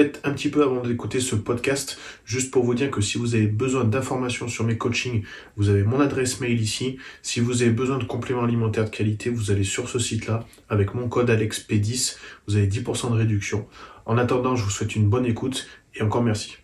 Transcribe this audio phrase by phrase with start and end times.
[0.00, 3.46] un petit peu avant d'écouter ce podcast, juste pour vous dire que si vous avez
[3.46, 5.24] besoin d'informations sur mes coachings,
[5.56, 6.98] vous avez mon adresse mail ici.
[7.22, 10.94] Si vous avez besoin de compléments alimentaires de qualité, vous allez sur ce site-là avec
[10.94, 13.66] mon code ALEXP10, vous avez 10% de réduction.
[14.06, 16.56] En attendant, je vous souhaite une bonne écoute et encore merci.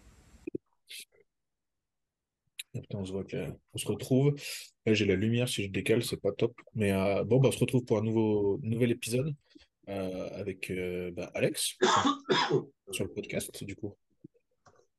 [2.95, 4.35] on se voit qu'on se retrouve.
[4.87, 6.53] J'ai la lumière, si je décale, c'est pas top.
[6.75, 9.35] Mais euh, bon, bah, on se retrouve pour un nouveau, nouvel épisode
[9.91, 11.77] avec euh, bah, Alex
[12.91, 13.97] sur le podcast, du coup.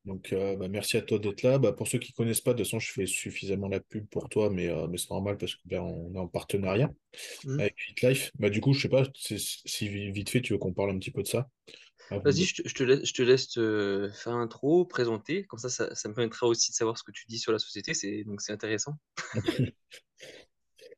[0.05, 1.59] Donc, bah, merci à toi d'être là.
[1.59, 4.07] Bah, pour ceux qui ne connaissent pas, de toute façon, je fais suffisamment la pub
[4.07, 6.89] pour toi, mais, mais c'est normal parce qu'on ben, est en partenariat
[7.45, 7.59] mmh.
[7.59, 8.31] avec FitLife.
[8.39, 11.11] Bah, du coup, je sais pas si vite fait, tu veux qu'on parle un petit
[11.11, 11.47] peu de ça?
[12.09, 15.45] Vas-y, je, te laisse, je te laisse faire un intro, présenter.
[15.45, 17.93] Comme ça, ça, me permettra aussi de savoir ce que tu dis sur la société.
[17.93, 18.97] C'est, donc, c'est intéressant.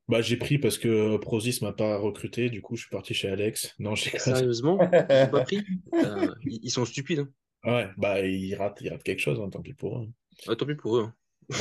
[0.08, 2.50] bah, j'ai pris parce que Prozis m'a pas recruté.
[2.50, 3.74] Du coup, je suis parti chez Alex.
[3.80, 4.78] Non, Sérieusement?
[4.82, 5.64] Ils pas pris?
[5.94, 7.28] Euh, ils, sont stupides.
[7.64, 7.74] Hein.
[7.74, 9.40] Ouais, bah, ils ratent, ils ratent quelque chose.
[9.40, 10.10] Hein, tant pis pour eux.
[10.56, 11.10] tant pis pour eux.
[11.52, 11.56] Hein.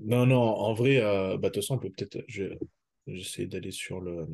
[0.00, 2.24] non, non, en vrai, euh, bah, de toute façon, on peut peut-être.
[3.06, 4.26] J'essaie d'aller sur le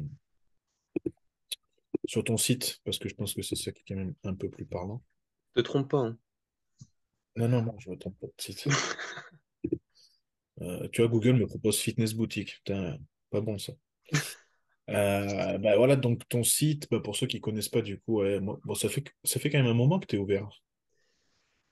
[2.07, 4.35] sur ton site, parce que je pense que c'est ça qui est quand même un
[4.35, 5.03] peu plus parlant.
[5.57, 5.99] Ne te trompe pas.
[5.99, 6.19] Hein.
[7.37, 8.69] Non, non, non, je ne me trompe pas de site.
[10.61, 12.55] Euh, tu vois, Google me propose Fitness Boutique.
[12.59, 12.97] Putain,
[13.35, 13.73] pas bon ça.
[14.91, 18.75] Euh, bah voilà, donc ton site, bah, pour ceux qui connaissent pas, du coup, bon,
[18.75, 20.47] ça, fait, ça fait quand même un moment que tu es ouvert.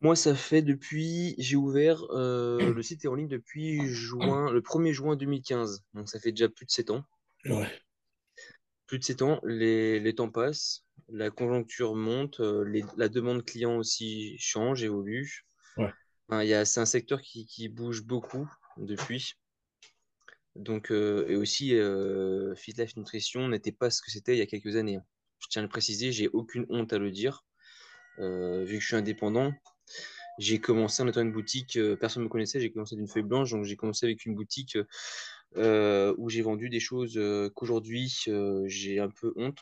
[0.00, 1.34] Moi, ça fait depuis.
[1.36, 5.84] J'ai ouvert euh, le site est en ligne depuis juin, le 1er juin 2015.
[5.92, 7.04] Donc, ça fait déjà plus de 7 ans.
[7.44, 7.68] Ouais
[8.92, 14.36] plus de 7 ans, les, temps passent, la conjoncture monte, euh, la demande client aussi
[14.38, 15.46] change, évolue.
[15.78, 16.64] Ouais.
[16.66, 18.46] c'est un secteur qui, bouge beaucoup
[18.76, 19.32] depuis.
[20.56, 24.46] Donc, et aussi, euh, Fit Life Nutrition n'était pas ce que c'était il y a
[24.46, 24.96] quelques années.
[24.96, 25.04] Hein.
[25.38, 27.44] Je tiens à le préciser, j'ai aucune honte à le dire.
[28.18, 29.52] vu que je suis indépendant,
[30.38, 33.50] j'ai commencé en étant une boutique, personne ne me connaissait, j'ai commencé d'une feuille blanche,
[33.50, 34.78] donc j'ai commencé avec une boutique
[35.56, 37.20] où j'ai vendu des choses
[37.54, 38.14] qu'aujourd'hui
[38.66, 39.58] j'ai un peu honte.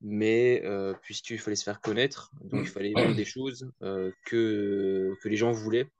[0.00, 0.62] Mais
[1.02, 3.70] puisqu'il fallait se faire connaître, donc il fallait vendre des choses
[4.24, 5.90] que les gens voulaient.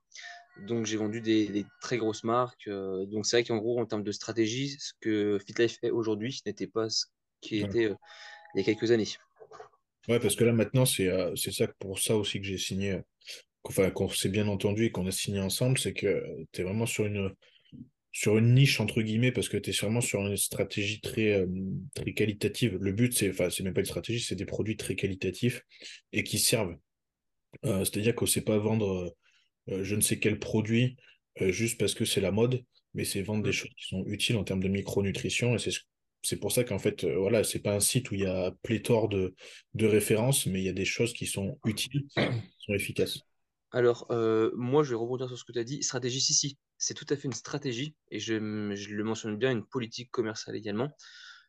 [0.66, 2.68] Donc j'ai vendu des, très grosses marques.
[2.68, 6.66] donc c'est vrai qu'en gros, en termes de stratégie, ce que FitLife fait aujourd'hui n'était
[6.66, 7.06] pas ce
[7.40, 7.94] qui était
[8.54, 9.08] il y a quelques années.
[10.08, 11.08] Ouais, parce que là maintenant, c'est
[11.50, 12.98] ça pour ça aussi que j'ai signé,
[13.64, 16.86] enfin qu'on s'est bien entendu et qu'on a signé ensemble, c'est que tu es vraiment
[16.86, 17.34] sur une,
[18.12, 21.46] sur une niche, entre guillemets, parce que tu es sûrement sur une stratégie très, euh,
[21.94, 22.76] très qualitative.
[22.80, 25.62] Le but, c'est, enfin, c'est même pas une stratégie, c'est des produits très qualitatifs
[26.12, 26.76] et qui servent.
[27.64, 29.10] Euh, c'est-à-dire qu'on ne sait pas vendre euh,
[29.82, 30.96] je ne sais quel produit
[31.40, 32.64] juste parce que c'est la mode,
[32.94, 33.52] mais c'est vendre des mmh.
[33.52, 35.54] choses qui sont utiles en termes de micronutrition.
[35.54, 35.70] Et c'est,
[36.22, 39.08] c'est pour ça qu'en fait, voilà, c'est pas un site où il y a pléthore
[39.08, 39.34] de,
[39.74, 43.20] de références, mais il y a des choses qui sont utiles, qui sont efficaces.
[43.72, 44.06] Alors,
[44.54, 45.82] moi, je vais rebondir sur ce que tu as dit.
[45.82, 49.64] Stratégie, si, si c'est tout à fait une stratégie, et je, le mentionne bien, une
[49.64, 50.90] politique commerciale également.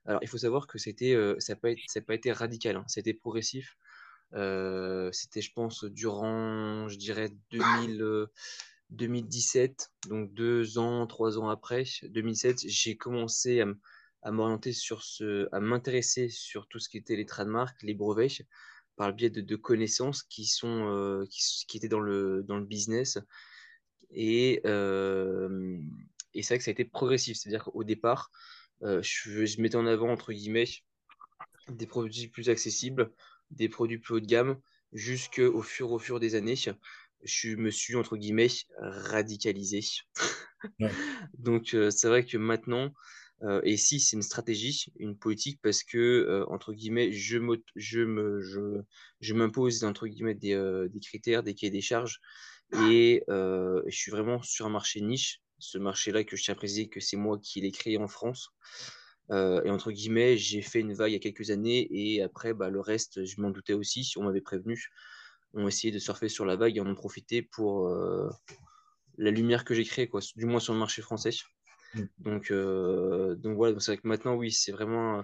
[0.06, 1.70] Alors, il faut savoir que c'était, euh, ça n'a pas,
[2.06, 2.84] pas, été radical, hein.
[2.88, 3.78] c'était progressif.
[4.34, 8.28] Euh, c'était, je pense, durant, je dirais, 2000,
[8.90, 13.64] 2017, euh, donc deux ans, trois ans après, 2007, j'ai commencé
[14.24, 18.46] à, m'orienter sur ce, à m'intéresser sur tout ce qui était les trademarks, les brevets,
[18.96, 23.18] par le biais de, connaissances qui, sont, qui, qui, étaient dans le, dans le business
[24.12, 24.62] et,
[26.34, 27.38] et c'est vrai que ça a été progressif.
[27.38, 28.30] C'est-à-dire qu'au départ,
[28.82, 30.68] je, je, mettais en avant, entre guillemets,
[31.70, 33.12] des produits plus accessibles,
[33.52, 34.60] des produits plus haut de gamme,
[34.94, 36.56] jusqu'au fur, au fur des années,
[37.24, 38.48] je me suis, entre guillemets,
[38.80, 39.82] radicalisé.
[41.38, 42.94] Donc, c'est vrai que maintenant,
[43.64, 48.42] et si c'est une stratégie, une politique, parce que, entre guillemets, je m'impose, je me,
[48.42, 48.82] je,
[49.20, 52.20] je entre guillemets, des, des, critères, des cahiers des charges
[52.74, 55.42] et je suis vraiment sur un marché niche.
[55.60, 58.50] Ce marché-là que je tiens à préciser que c'est moi qui l'ai créé en France.
[59.30, 62.70] Et entre guillemets, j'ai fait une vague il y a quelques années et après, bah,
[62.70, 64.12] le reste, je m'en doutais aussi.
[64.18, 64.90] On m'avait prévenu.
[65.54, 67.90] On essayé de surfer sur la vague et en ont profité pour
[69.18, 71.32] la lumière que j'ai créée, quoi, du moins sur le marché français.
[71.94, 72.02] Mmh.
[72.20, 75.24] Donc, donc voilà, c'est vrai que maintenant, oui, c'est vraiment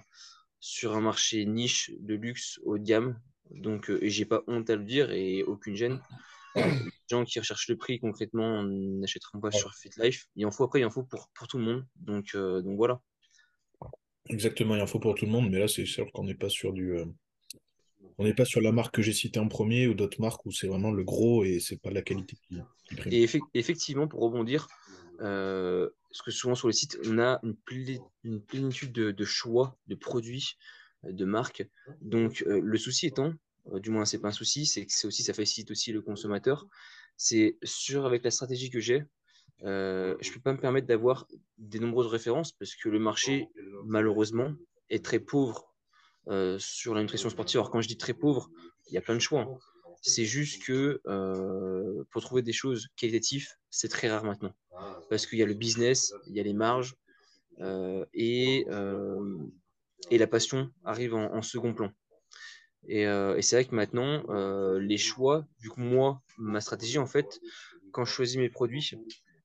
[0.62, 3.20] sur un marché niche de luxe haut de gamme.
[3.52, 6.00] Donc, et j'ai pas honte à le dire et aucune gêne
[6.58, 10.28] les gens qui recherchent le prix concrètement n'achèteront pas sur FitLife.
[10.36, 11.86] Il en faut après, il en faut pour, pour tout le monde.
[11.96, 13.02] Donc, euh, donc voilà.
[14.30, 16.50] Exactement, il en faut pour tout le monde, mais là c'est sûr qu'on n'est pas
[16.50, 16.94] sur du.
[16.94, 17.06] Euh,
[18.18, 20.52] on n'est pas sur la marque que j'ai citée en premier ou d'autres marques où
[20.52, 23.14] c'est vraiment le gros et c'est pas la qualité qui, prime.
[23.14, 24.68] Et effectivement, pour rebondir,
[25.22, 30.58] euh, parce que souvent sur les sites, on a une, plénitude de, choix de produits,
[31.04, 31.64] de marques.
[32.02, 33.34] Donc le souci étant,
[33.76, 36.66] du moins c'est pas un souci, c'est que aussi ça facilite aussi le consommateur.
[37.18, 39.04] C'est sûr avec la stratégie que j'ai,
[39.64, 41.28] euh, je peux pas me permettre d'avoir
[41.58, 43.50] des nombreuses références parce que le marché
[43.86, 44.54] malheureusement
[44.90, 45.74] est très pauvre
[46.28, 47.60] euh, sur la nutrition sportive.
[47.60, 48.50] Alors quand je dis très pauvre,
[48.90, 49.42] il y a plein de choix.
[49.42, 49.58] Hein.
[50.02, 54.54] C'est juste que euh, pour trouver des choses qualitatives, c'est très rare maintenant.
[55.10, 56.96] Parce qu'il y a le business, il y a les marges
[58.14, 58.68] et,
[60.12, 61.92] et la passion arrive en second plan.
[62.90, 64.24] Euh, et, c'est vrai que maintenant,
[64.80, 67.40] les choix, vu que moi, ma stratégie, en fait,
[67.92, 68.92] quand je choisis mes produits,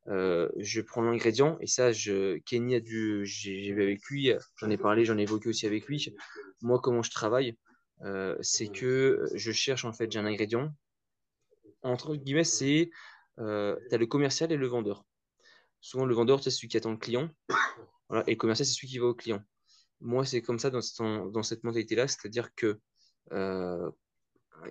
[0.09, 4.71] euh, je prends l'ingrédient et ça, je, Kenny a dû, j'ai vu avec lui, j'en
[4.71, 6.15] ai parlé, j'en ai évoqué aussi avec lui.
[6.61, 7.57] Moi, comment je travaille,
[8.41, 10.75] c'est que je cherche en fait, j'ai un ingrédient.
[11.83, 12.91] Entre guillemets, c'est
[13.39, 15.05] tu as le commercial et le vendeur.
[15.81, 17.29] Souvent, le vendeur, c'est celui qui attend le client,
[18.09, 19.43] voilà, et le commercial, c'est celui qui va au client.
[20.01, 20.81] Moi, c'est comme ça dans,
[21.27, 22.81] dans cette mentalité-là, c'est-à-dire que
[23.33, 23.91] euh,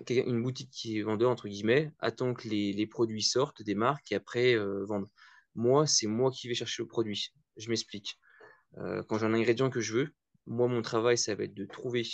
[0.08, 4.14] une boutique qui est vendeur, entre guillemets, attend que les, produits sortent des marques et
[4.14, 5.08] après euh, vendent.
[5.54, 7.32] Moi, c'est moi qui vais chercher le produit.
[7.56, 8.18] Je m'explique.
[8.78, 10.14] Euh, quand j'ai un ingrédient que je veux,
[10.46, 12.04] moi, mon travail, ça va être de trouver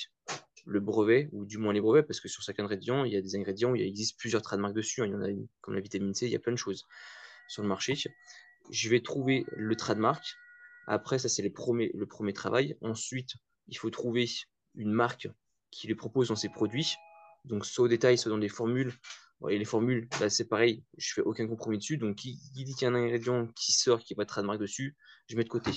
[0.67, 3.23] le brevet, ou du moins les brevets, parce que sur chaque ingrédient, il y a
[3.23, 5.03] des ingrédients où il existe plusieurs trademarks dessus.
[5.03, 5.07] Hein.
[5.07, 5.29] Il y en a
[5.61, 6.85] comme la vitamine C, il y a plein de choses
[7.49, 7.95] sur le marché.
[8.71, 10.25] Je vais trouver le trademark.
[10.87, 12.77] Après, ça, c'est le premier travail.
[12.83, 13.35] Ensuite,
[13.69, 14.27] il faut trouver
[14.75, 15.29] une marque
[15.71, 16.97] qui les propose dans ses produits.
[17.49, 18.93] Donc, soit au détail, soit dans des formules.
[19.49, 21.97] Et les formules, c'est pareil, je fais aucun compromis dessus.
[21.97, 24.59] Donc, qui, dit qu'il y a un ingrédient qui sort, qui n'est pas de trademark
[24.59, 24.97] dessus,
[25.29, 25.71] je mets de côté.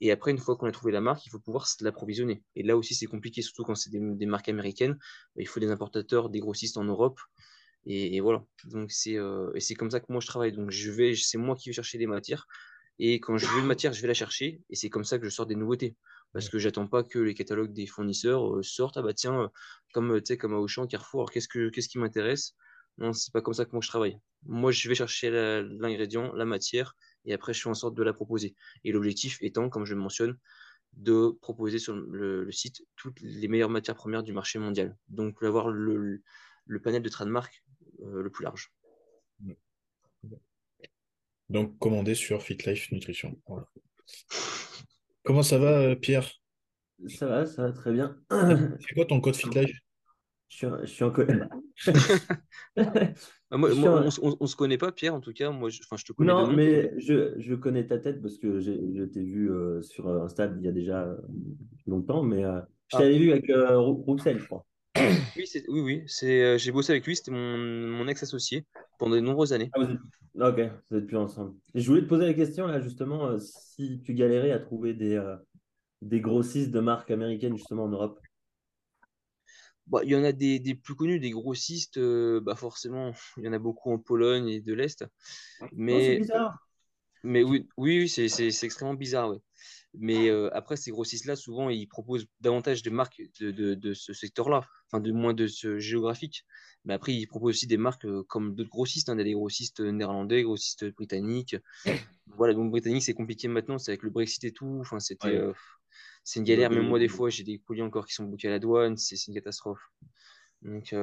[0.00, 2.42] Et après, une fois qu'on a trouvé la marque, il faut pouvoir l'approvisionner.
[2.56, 4.98] Et là aussi, c'est compliqué, surtout quand c'est des, marques américaines.
[5.36, 7.20] Il faut des importateurs, des grossistes en Europe.
[7.86, 8.44] Et, voilà.
[8.64, 10.52] Donc, c'est euh, c'est comme ça que moi, je travaille.
[10.52, 12.48] Donc, je vais, c'est moi qui vais chercher des matières.
[12.98, 14.60] Et quand je veux une matière, je vais la chercher.
[14.70, 15.96] Et c'est comme ça que je sors des nouveautés
[16.32, 18.96] parce que j'attends pas que les catalogues des fournisseurs euh, sortent.
[18.96, 19.48] Ah bah tiens, euh,
[19.92, 22.54] comme, tu sais, comme à Auchan, Carrefour, qu'est-ce, que, qu'est-ce qui m'intéresse?
[22.98, 24.18] Non, c'est pas comme ça que moi je travaille.
[24.44, 28.12] Moi, je vais chercher l'ingrédient, la, matière, et après, je fais en sorte de la
[28.12, 28.54] proposer.
[28.84, 30.36] Et l'objectif étant, comme je le mentionne,
[30.94, 34.96] de proposer sur le, site toutes les meilleures matières premières du marché mondial.
[35.08, 36.22] Donc, d'avoir le,
[36.66, 37.64] le, panel de trademark
[38.02, 38.72] euh, le plus large.
[41.48, 43.40] Donc, commander sur FitLife Nutrition.
[45.24, 46.28] Comment ça va, euh, Pierre?
[47.08, 48.16] Ça va, ça va très bien.
[48.30, 49.78] C'est quoi ton code FitLife
[50.48, 51.48] je suis, je suis en code.
[53.54, 54.04] Ah, moi, on,
[54.40, 55.50] ne se connaît pas, Pierre, en tout cas.
[55.50, 56.32] Moi, je, je te connais.
[56.32, 60.26] Non, mais je, je, connais ta tête parce que je t'ai vu euh, sur un
[60.30, 61.16] stade il y a déjà euh,
[61.86, 62.98] longtemps, mais je ah.
[62.98, 64.64] t'avais vu avec Roussel, je crois.
[65.36, 66.04] Oui, oui, oui.
[66.06, 68.66] j'ai bossé avec lui, c'était mon, mon ex-associé
[68.98, 69.70] pendant de nombreuses années.
[69.74, 70.00] Ah, vous êtes...
[70.40, 70.60] Ok,
[70.90, 71.54] vous êtes plus ensemble.
[71.74, 75.14] je voulais te poser la question, là, justement, euh, si tu galérais à trouver des,
[75.14, 75.36] euh,
[76.00, 78.20] des grossistes de marques américaines, justement, en Europe.
[79.86, 83.44] Bah, il y en a des, des, plus connus, des grossistes, euh, bah forcément, il
[83.44, 85.04] y en a beaucoup en Pologne et de l'Est.
[85.72, 86.68] Mais, c'est bizarre.
[87.24, 88.24] Mais oui, oui, c'est
[88.64, 89.38] extrêmement bizarre, ouais.
[89.94, 94.66] Mais après, ces grossistes-là, souvent, ils proposent davantage de marques de, de, de ce secteur-là,
[94.86, 96.44] enfin, de moins de ce géographique.
[96.84, 100.84] Mais après, ils proposent aussi des marques comme d'autres grossistes, hein, des grossistes néerlandais, grossistes
[100.94, 101.56] britanniques.
[102.34, 104.78] Voilà, donc britannique, c'est compliqué maintenant, c'est avec le Brexit et tout.
[104.80, 105.38] Enfin, c'était,
[106.24, 106.70] c'est une galère.
[106.70, 109.26] Même moi, des fois, j'ai des colis encore qui sont bloqués à la douane, c'est
[109.26, 109.82] une catastrophe.
[110.62, 110.94] Donc,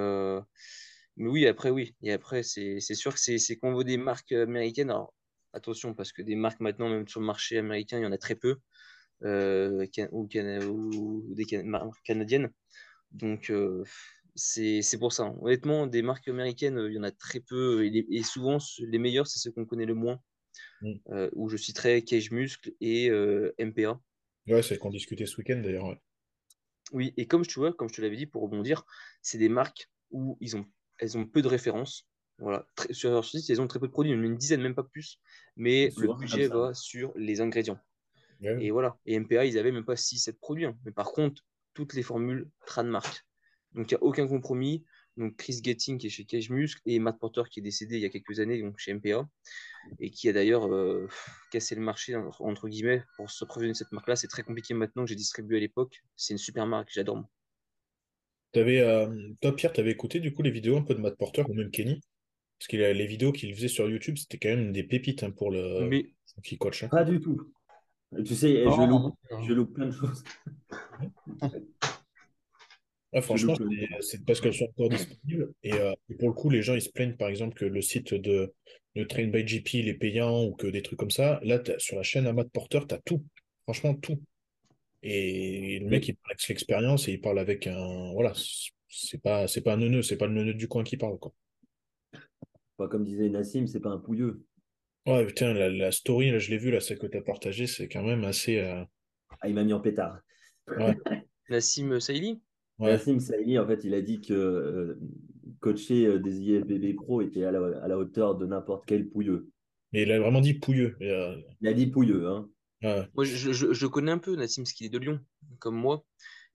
[1.19, 1.95] mais oui, après, oui.
[2.01, 4.89] Et après, c'est sûr que c'est qu'on veut des marques américaines.
[4.89, 5.13] Alors,
[5.53, 8.17] attention, parce que des marques maintenant, même sur le marché américain, il y en a
[8.17, 8.57] très peu.
[9.23, 12.51] Euh, ou, des marques canadiennes.
[13.11, 13.83] Donc, euh,
[14.35, 15.33] c'est pour ça.
[15.41, 17.85] Honnêtement, des marques américaines, il y en a très peu.
[17.85, 20.21] Et, souvent, les meilleurs, c'est ceux qu'on connaît le moins.
[20.81, 20.93] Mm.
[21.09, 23.09] Euh, où je citerai Cage Muscle et
[23.59, 23.99] MPA.
[24.47, 25.95] Ouais, c'est qu'on discutait ce week-end d'ailleurs.
[26.91, 28.83] Oui, et comme tu vois, comme je te l'avais dit, pour rebondir,
[29.21, 30.65] c'est des marques où ils ont,
[30.97, 32.08] elles ont peu de références.
[32.39, 32.65] Voilà.
[32.91, 35.19] sur leur site, ils ont très peu de produits, une dizaine, même pas plus.
[35.57, 37.79] Mais le budget va sur les ingrédients.
[38.41, 38.97] Et voilà.
[39.05, 40.65] Et MPA, ils avaient même pas 6-7 produits.
[40.65, 40.77] Hein.
[40.85, 41.43] Mais par contre,
[41.73, 43.25] toutes les formules trademark.
[43.73, 44.83] Donc il n'y a aucun compromis.
[45.17, 48.01] Donc Chris Getting qui est chez Cage Muscle et Matt Porter qui est décédé il
[48.01, 49.27] y a quelques années donc chez MPA
[49.99, 51.09] et qui a d'ailleurs euh,
[51.51, 54.15] cassé le marché entre guillemets pour se provisionner cette marque-là.
[54.15, 56.03] C'est très compliqué maintenant que j'ai distribué à l'époque.
[56.15, 57.25] C'est une super marque, j'adore.
[58.55, 61.43] Euh, toi Pierre, tu avais écouté du coup les vidéos un peu de Matt Porter
[61.49, 62.01] ou même Kenny?
[62.59, 65.49] Parce que les vidéos qu'il faisait sur YouTube, c'était quand même des pépites hein, pour
[65.49, 66.11] le Mais...
[66.43, 66.83] qui coach.
[66.83, 66.89] Hein.
[66.89, 67.53] Pas du tout.
[68.25, 69.15] Tu sais, je, loupe,
[69.47, 70.23] je loupe plein de choses.
[73.11, 73.55] Ah, franchement,
[74.01, 75.51] c'est parce qu'elles sont encore disponibles.
[75.65, 78.13] Euh, et, pour le coup, les gens, ils se plaignent, par exemple, que le site
[78.13, 78.53] de,
[78.95, 81.39] de Train by GP, il est payant ou que des trucs comme ça.
[81.43, 83.23] Là, sur la chaîne Amat Porter, tu as tout.
[83.63, 84.21] Franchement, tout.
[85.01, 88.11] Et le mec, il parle avec l'expérience et il parle avec un.
[88.13, 88.33] Voilà.
[88.89, 91.33] c'est pas, c'est pas un neuneu, c'est pas le neuneu du coin qui parle, quoi.
[92.87, 94.43] Comme disait Nassim, c'est pas un pouilleux.
[95.05, 97.67] Ouais, putain, la, la story, là, je l'ai vue, là, celle que tu as partagée,
[97.67, 98.59] c'est quand même assez.
[98.59, 98.83] euh,
[99.41, 100.19] Ah, il m'a mis en pétard.
[100.67, 100.95] Ouais,
[101.49, 102.41] Nassim Saïli?
[102.77, 102.91] Ouais.
[102.91, 104.99] Nassim Saïli, en fait, il a dit que euh,
[105.61, 109.49] coacher euh, des IFBB pro était à la, à la hauteur de n'importe quel pouilleux.
[109.91, 110.95] Mais il a vraiment dit pouilleux.
[110.99, 112.49] Et, euh, Il a dit pouilleux, hein.
[112.83, 113.07] ouais.
[113.15, 115.19] Moi, je, je, je connais un peu Nassim, parce qu'il est de Lyon,
[115.59, 116.05] comme moi.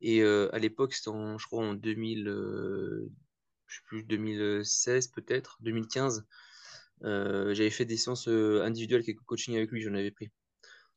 [0.00, 3.10] Et euh, à l'époque, c'était en, je crois en 2000, euh,
[3.66, 6.26] je sais plus, 2016 peut-être, 2015.
[7.04, 10.30] euh, j'avais fait des séances euh, individuelles, quelques coachings avec lui, j'en avais pris.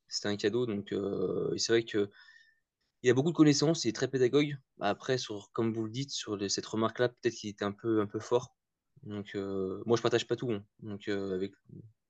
[0.08, 2.10] C'était un cadeau, donc euh, c'est vrai que
[3.04, 4.58] il a beaucoup de connaissances, il est très pédagogue.
[4.80, 8.02] Après, sur, comme vous le dites, sur les- cette remarque-là, peut-être qu'il était un peu,
[8.02, 8.56] un peu fort.
[9.04, 10.66] Donc, euh, moi, je partage pas tout, hein.
[10.80, 11.54] donc euh, avec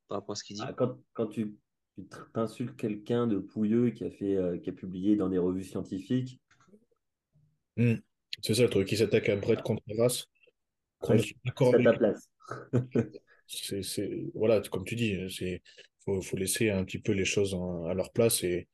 [0.08, 0.62] par rapport à ce qu'il dit.
[0.66, 1.56] Ah, quand, quand tu,
[1.98, 5.64] tu t'insultes quelqu'un de pouilleux qui a fait, euh, qui a publié dans des revues
[5.64, 6.42] scientifiques,
[7.76, 7.96] Hmm.
[8.42, 10.26] C'est ça le truc, qui s'attaque à Brett Contreras.
[11.04, 12.30] Ouais, d'accord c'est à avec ta place.
[13.48, 15.62] c'est, c'est- voilà, comme tu dis, c'est,
[16.06, 18.68] faut, faut laisser un petit peu les choses en- à leur place et,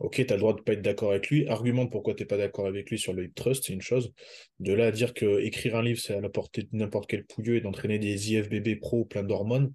[0.00, 2.26] ok, tu as le droit de pas être d'accord avec lui, argumente pourquoi tu n'es
[2.26, 4.12] pas d'accord avec lui sur le hip trust, c'est une chose.
[4.60, 7.24] De là à dire que écrire un livre, c'est à la portée de n'importe quel
[7.24, 9.72] pouilleux et d'entraîner des IFBB pro plein d'hormones,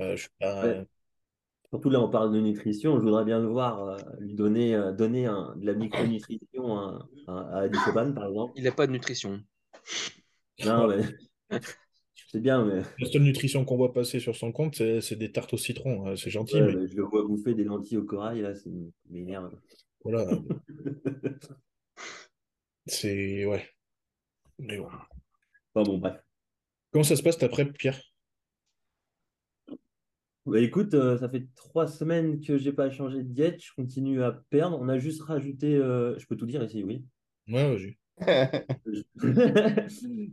[0.00, 0.84] euh, je suis pas- Ouais.
[1.70, 2.96] Surtout là, on parle de nutrition.
[2.96, 7.08] Je voudrais bien le voir euh, lui donner, euh, donner un- de la micronutrition à,
[7.26, 8.52] à, à par exemple.
[8.56, 9.40] Il n'a pas de nutrition.
[10.64, 11.02] Non, mais
[12.28, 15.54] c'est bien, mais La seule nutrition qu'on voit passer sur son compte, c'est, des tartes
[15.54, 16.08] au citron.
[16.08, 18.70] Euh, C'est gentil, ouais, mais je le vois bouffer des lentilles au corail, là, c'est
[19.10, 19.54] m'énerve.
[20.02, 20.26] voilà,
[22.86, 23.66] c'est, ouais.
[24.58, 24.88] Mais bon.
[25.74, 26.16] Bon, bon, bref.
[26.90, 28.00] Comment ça se passe après, Pierre?
[30.46, 33.60] Bah, écoute, euh, ça fait trois semaines que j'ai pas changé de diète.
[33.62, 34.78] Je continue à perdre.
[34.80, 35.74] On a juste rajouté.
[35.74, 37.04] euh, je peux tout dire ici, oui.
[37.48, 37.96] Ouais, vas-y.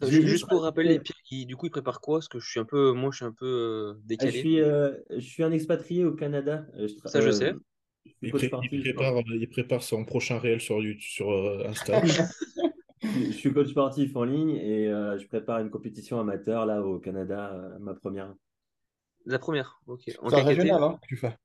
[0.01, 2.19] Juste pour rappeler, Pierre, il- du coup, il prépare quoi?
[2.19, 4.39] Parce que je suis un peu, moi, je suis un peu euh, Ah, Je décalé.
[4.39, 6.65] suis, euh, je suis un expatrié au Canada.
[6.75, 7.53] Euh, je tra- Ça, je euh, sais.
[8.21, 12.01] Il, pré- prépare, il prépare son prochain réel sur, YouTube, sur euh, Insta.
[13.01, 16.99] Je suis coach sportif en ligne et euh, je prépare une compétition amateur là au
[16.99, 18.33] Canada, ma première.
[19.25, 20.03] La première, ok.
[20.21, 21.35] En régional hein, tu fais.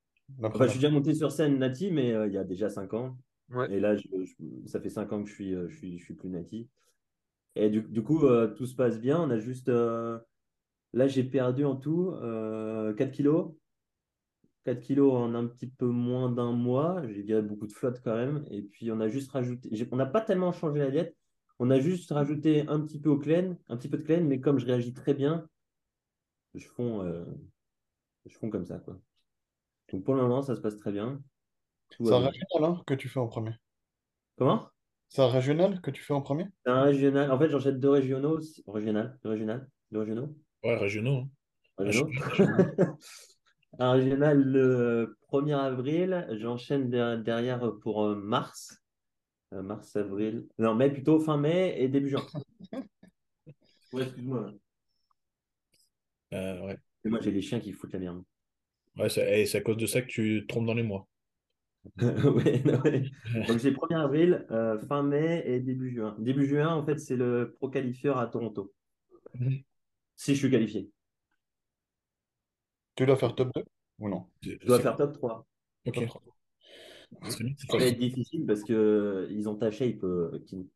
[0.40, 2.94] Enfin, je suis déjà monté sur scène Nati, mais euh, il y a déjà cinq
[2.94, 3.16] ans.
[3.68, 3.96] Et là,
[4.66, 6.68] ça fait cinq ans que je suis, euh, je suis, je suis plus Nati.
[7.56, 9.20] Et du, du coup, euh, tout se passe bien.
[9.20, 9.68] On a juste.
[9.68, 10.18] euh,
[10.92, 13.54] là, j'ai perdu en tout euh, 4 kilos.
[14.64, 17.02] 4 kilos en un petit peu moins d'un mois.
[17.08, 18.44] J'ai viré beaucoup de flotte quand même.
[18.50, 19.70] Et puis, on a juste rajouté.
[19.92, 21.16] On n'a pas tellement changé la diète.
[21.58, 24.40] On a juste rajouté un petit peu au clean, un petit peu de clean, mais
[24.40, 25.48] comme je réagis très bien,
[26.54, 27.02] je fonds,
[28.26, 29.00] je fonds comme ça, quoi.
[29.92, 31.20] Donc pour le moment, ça se passe très bien.
[31.90, 33.52] Tout C'est un régional hein, que tu fais en premier.
[34.36, 34.68] Comment?
[35.08, 36.46] C'est un régional que tu fais en premier?
[36.64, 37.30] C'est un régional.
[37.32, 38.40] En fait, j'enchaîne deux régionaux.
[38.66, 40.34] Régional, deux régional, deux régionaux.
[40.62, 41.16] Ouais, régionaux.
[41.18, 41.28] hein.
[41.78, 42.10] Régionaux.
[43.78, 46.26] Un régional le 1er avril.
[46.40, 48.82] J'enchaîne der- derrière pour euh, mars.
[49.54, 50.46] Euh, mars, avril.
[50.58, 52.26] Non, mai plutôt fin mai et début juin.
[53.94, 54.52] Ouais, excuse-moi.
[56.34, 56.76] Euh, ouais.
[57.06, 58.22] Et Moi, j'ai les chiens qui foutent la merde.
[58.98, 61.07] Ouais, c'est eh, c'est à cause de ça que tu te trompes dans les mois.
[62.34, 63.10] Ouais, non, ouais.
[63.46, 66.16] Donc j'ai 1er avril, euh, fin mai et début juin.
[66.18, 68.72] Début juin, en fait, c'est le Pro Qualifier à Toronto.
[70.16, 70.90] Si je suis qualifié.
[72.94, 73.64] Tu dois faire top 2
[74.00, 74.26] ou non?
[74.42, 75.46] Je dois faire top 3.
[75.86, 75.94] Ok.
[75.94, 76.22] Top 3.
[77.30, 80.42] C'est bien, c'est Ça va être difficile parce que euh, ils ont ta shape, euh,
[80.46, 80.66] Kim.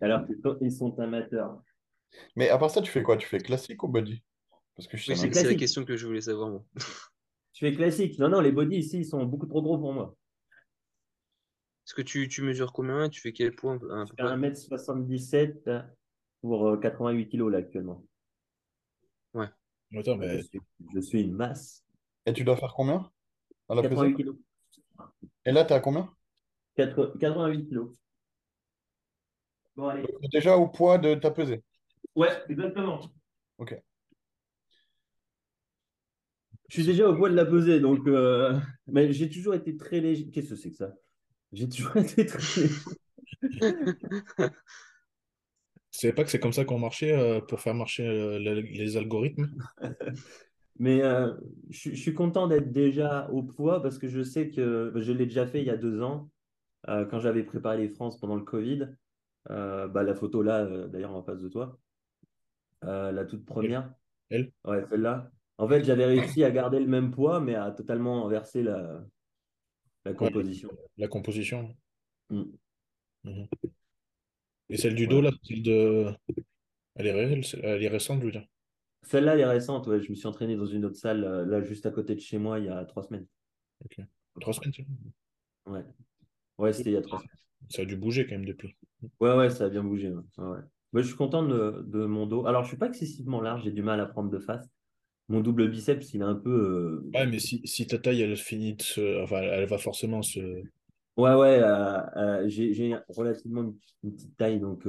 [0.00, 1.62] Alors que quand ils sont amateurs.
[2.36, 3.16] Mais à part ça, tu fais quoi?
[3.16, 4.22] Tu fais classique ou body?
[4.76, 6.64] Parce que je sais Oui, même c'est la question que je voulais savoir, moi.
[7.56, 8.18] Je fais classique.
[8.18, 10.14] Non, non, les body ici, ils sont beaucoup trop gros pour moi.
[11.86, 13.08] Est-ce que tu, tu mesures combien?
[13.08, 14.36] Tu fais quel poids Je fais près?
[14.36, 15.86] 1m77
[16.42, 18.04] pour euh, 88 kg là actuellement.
[19.34, 20.60] Attends, Je mais suis,
[20.94, 21.82] je suis une masse.
[22.26, 23.10] Et tu dois faire combien?
[23.70, 24.12] À la pesée?
[24.12, 24.36] 88 kg.
[25.46, 26.12] Et là, t'es à combien?
[26.76, 27.86] 88 kg.
[29.76, 30.04] Bon, allez.
[30.30, 31.62] Déjà au poids de ta pesée?
[32.14, 33.00] Ouais, exactement.
[33.56, 33.80] Ok.
[36.68, 38.06] Je suis déjà au poids de la pesée, donc.
[38.08, 38.58] euh,
[38.88, 40.30] Mais j'ai toujours été très léger.
[40.30, 40.92] Qu'est-ce que c'est que ça?
[41.52, 42.84] J'ai toujours été très léger.
[45.90, 48.54] tu savais pas que c'est comme ça qu'on marchait euh, pour faire marcher euh, la-
[48.60, 49.50] les algorithmes?
[50.78, 51.00] Mais
[51.70, 55.26] je, je suis content d'être déjà au poids parce que je sais que je l'ai
[55.26, 56.30] déjà fait il y a deux ans,
[56.86, 58.88] quand j'avais préparé les France pendant le Covid.
[59.48, 61.78] Bah, la photo là, d'ailleurs, en face de toi,
[62.82, 63.92] la toute première.
[64.30, 64.52] Elle?
[64.64, 65.30] Ouais, celle-là.
[65.58, 69.04] En fait, j'avais réussi à garder le même poids, mais à totalement inverser la,
[70.04, 70.68] la composition.
[70.98, 71.74] La composition.
[72.30, 72.42] Mm.
[73.24, 73.48] Mhm.
[74.68, 76.12] Et celle du dos, là, celle de.
[76.96, 78.46] Elle est réelle, elle est récente, je veux dire.
[79.02, 79.86] Celle-là, elle est récente.
[79.86, 80.00] Ouais.
[80.00, 82.38] Je me suis entraîné dans une autre salle, euh, là, juste à côté de chez
[82.38, 83.26] moi, il y a trois semaines.
[83.84, 84.00] Ok.
[84.40, 84.72] Trois semaines,
[85.64, 85.72] bon.
[85.72, 85.84] Ouais,
[86.58, 87.30] ouais c'était il y a trois semaines.
[87.68, 88.76] Ça a dû bouger quand même depuis.
[89.20, 90.10] Ouais, ouais, ça a bien bougé.
[90.10, 90.22] ouais.
[90.38, 90.60] Ouais, ouais.
[90.92, 92.46] Ouais, je suis content de, de mon dos.
[92.46, 94.68] Alors, je suis pas excessivement large, j'ai du mal à prendre de face.
[95.28, 96.50] Mon double biceps, il est un peu.
[96.50, 99.22] euh, Ouais, mais si, si ta taille, elle finit se.
[99.22, 100.40] Enfin, elle va forcément se.
[101.16, 104.86] Ouais, ouais, euh, euh, j'ai relativement une, une petite taille, donc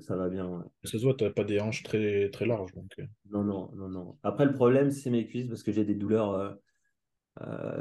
[0.00, 0.48] ça va bien.
[0.48, 0.64] ouais.
[0.84, 2.72] Ça se voit, t'as pas des hanches très, très larges.
[2.74, 2.90] Donc,
[3.30, 4.16] Non, non, non, non.
[4.22, 6.58] Après, le problème, c'est mes cuisses parce que j'ai des douleurs.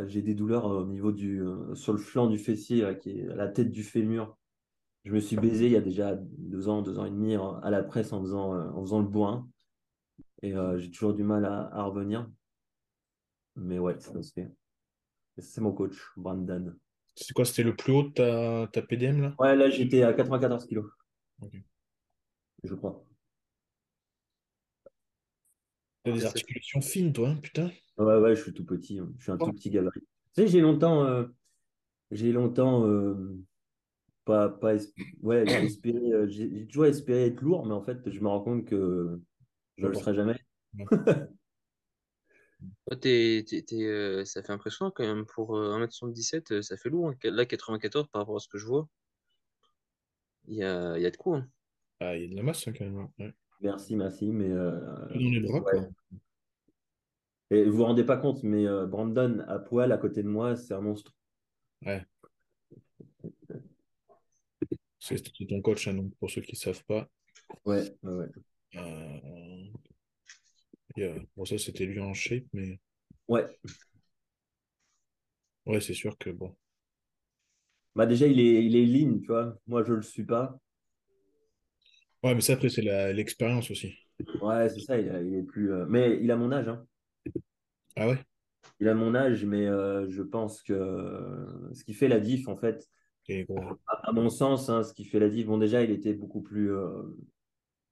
[0.08, 1.42] j'ai des douleurs au niveau du.
[1.74, 4.38] sur le flanc du fessier, là, qui est à la tête du fémur.
[5.06, 7.70] Je me suis baisé il y a déjà deux ans, deux ans et demi à
[7.70, 9.48] la presse en faisant, en faisant le bourrin.
[10.42, 12.30] Et euh, j'ai toujours du mal à, à revenir.
[13.56, 14.52] Mais ouais, ça se fait.
[15.38, 16.74] C'est mon coach, Brandon.
[17.16, 19.36] C'est quoi, c'était le plus haut de ta, ta PDM, là?
[19.40, 20.86] Ouais, là, j'étais à 94 kilos.
[22.64, 23.04] Je crois.
[26.04, 27.72] T'as des articulations fines, toi, hein, putain.
[27.98, 29.00] Ouais, ouais, je suis tout petit.
[29.00, 29.12] hein.
[29.18, 29.46] Je suis un Oh.
[29.46, 30.02] tout petit gabarit.
[30.02, 30.08] Tu
[30.42, 31.26] sais, j'ai longtemps, euh,
[32.12, 33.38] j'ai longtemps euh,
[34.26, 34.74] pas, pas
[35.24, 35.46] ouais,
[36.28, 39.20] j'ai toujours espéré être lourd, mais en fait, je me rends compte que
[39.78, 40.40] je Pas le serai jamais.
[42.88, 45.26] Toi, t'es- t'es- t'es, euh, ça fait impressionnant quand même.
[45.26, 47.10] Pour euh, 1m77, euh, ça fait lourd.
[47.10, 47.16] hein.
[47.24, 48.88] Là, 94 par rapport à ce que je vois.
[50.48, 51.38] Il y a, il y a de quoi.
[51.38, 51.50] hein.
[52.00, 53.08] Ah, il y a de la masse, hein, quand même.
[53.20, 53.34] ouais.
[53.62, 54.80] Merci, merci, mais euh,
[55.10, 55.72] Dans les bras, ouais.
[55.72, 55.90] quoi.
[57.52, 60.56] Et vous vous rendez pas compte, mais euh, Brandon à poil à côté de moi,
[60.56, 61.14] c'est un monstre.
[61.86, 62.04] Ouais.
[65.00, 67.08] C'est c'est ton coach, hein, donc pour ceux qui ne savent pas.
[67.66, 68.28] Ouais, ouais, ouais.
[68.76, 69.20] euh,
[70.98, 72.80] il y a- Bon, ça, c'était lui en shape, mais
[73.28, 73.58] Ouais.
[75.68, 76.56] ouais, c'est sûr que bon.
[77.96, 79.58] Bah déjà, il est, il est lean, tu vois.
[79.68, 80.58] Moi, je le suis pas.
[82.24, 82.82] Ouais, mais ça, après, c'est
[83.14, 83.96] l'expérience aussi.
[84.42, 85.72] Ouais, c'est ça, il, est plus.
[85.74, 86.86] euh, Mais il a mon âge, hein.
[87.96, 88.26] Ah ouais?
[88.80, 92.48] Il a mon âge, mais euh, je pense que euh, ce qui fait la diff,
[92.48, 92.90] en fait,
[93.28, 93.78] Et gros.
[93.88, 96.42] à, à mon sens, hein, ce qui fait la diff, bon, déjà, il était beaucoup
[96.42, 97.04] plus, euh,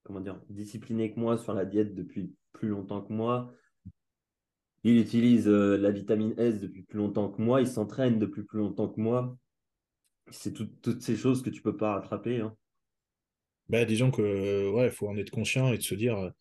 [0.03, 3.53] comment dire, discipliné que moi sur la diète depuis plus longtemps que moi.
[4.85, 7.61] Il utilise euh, la vitamine S depuis plus longtemps que moi.
[7.61, 9.37] Il s'entraîne depuis plus longtemps que moi.
[10.31, 12.41] C'est tout- toutes ces choses que tu peux pas rattraper.
[12.41, 12.55] hein.
[13.69, 16.31] Bah, disons que, euh, ouais, faut en être conscient et de se dire,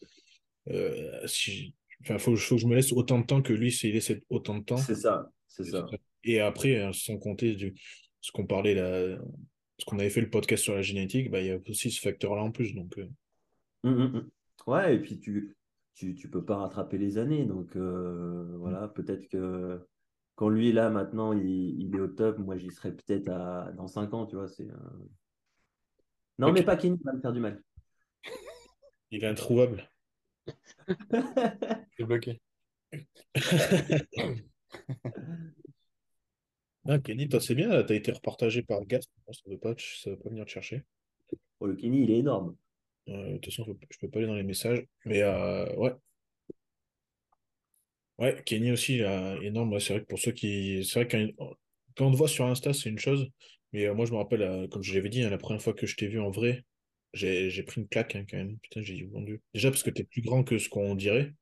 [0.70, 1.74] euh, si...
[2.02, 4.58] enfin, faut, faut que je me laisse autant de temps que lui s'il laisse autant
[4.58, 4.76] de temps.
[4.76, 5.86] C'est ça, c'est Et ça.
[6.24, 7.74] Et après, euh, sans compter du...
[8.20, 9.18] ce qu'on parlait là,
[9.78, 12.00] ce qu'on avait fait le podcast sur la génétique, bah, il y a aussi ce
[12.00, 12.74] facteur-là en plus.
[12.74, 13.08] Donc, euh,
[13.84, 14.30] Hum, hum, hum.
[14.66, 15.56] Ouais, et puis tu,
[15.94, 17.44] tu, tu peux pas rattraper les années.
[17.44, 19.86] Donc euh, voilà, peut-être que
[20.34, 22.38] quand lui là maintenant, il, il est au top.
[22.38, 24.48] Moi, j'y serai peut-être à, dans 5 ans, tu vois.
[24.48, 24.76] C'est, euh,
[26.38, 27.62] Non, mais pas Kenny va me faire du mal.
[29.10, 29.88] il est introuvable.
[31.96, 32.40] C'est bloqué.
[36.88, 39.04] Ah, Kenny, toi, c'est bien, là, t'as été repartagé par Gas.
[39.24, 40.84] Bon, ça ne veut pas, ça veut pas venir te chercher.
[41.60, 42.56] Oh, le Kenny, il est énorme.
[43.08, 44.84] Euh, de toute façon, je peux pas aller dans les messages.
[45.04, 45.92] Mais euh, ouais.
[48.18, 49.00] Ouais, Kenny aussi,
[49.42, 49.72] énorme.
[49.72, 50.84] Ouais, c'est vrai que pour ceux qui.
[50.84, 51.32] C'est vrai que
[51.96, 53.28] quand, on te voit sur Insta, c'est une chose.
[53.72, 55.72] Mais euh, moi, je me rappelle, euh, comme je l'avais dit, hein, la première fois
[55.72, 56.64] que je t'ai vu en vrai,
[57.14, 58.58] j'ai j'ai pris une claque hein, quand même.
[58.58, 59.40] Putain, j'ai dit, mon Dieu.
[59.54, 61.32] Déjà parce que t'es plus grand que ce qu'on dirait.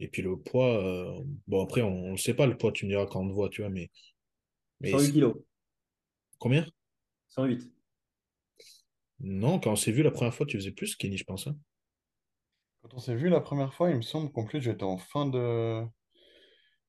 [0.00, 0.82] Et puis le poids.
[0.82, 3.32] euh, Bon, après, on, le sait pas, le poids, tu me diras quand on te
[3.34, 3.70] voit, tu vois.
[3.70, 3.90] Mais.
[4.80, 5.36] mais 108 c'est- kilos.
[6.38, 6.66] Combien?
[7.28, 7.77] 108.
[9.20, 11.46] Non, quand on s'est vu la première fois, tu faisais plus, Kenny, je pense.
[11.46, 11.56] hein.
[12.82, 15.26] Quand on s'est vu la première fois, il me semble qu'en plus j'étais en fin
[15.26, 15.82] de,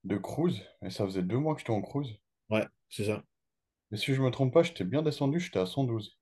[0.04, 0.62] de cruise.
[0.84, 2.12] Et ça faisait deux mois que j'étais en cruise.
[2.50, 3.24] Ouais, c'est ça.
[3.92, 6.18] Mais si je me trompe pas, j'étais bien descendu, j'étais à 112.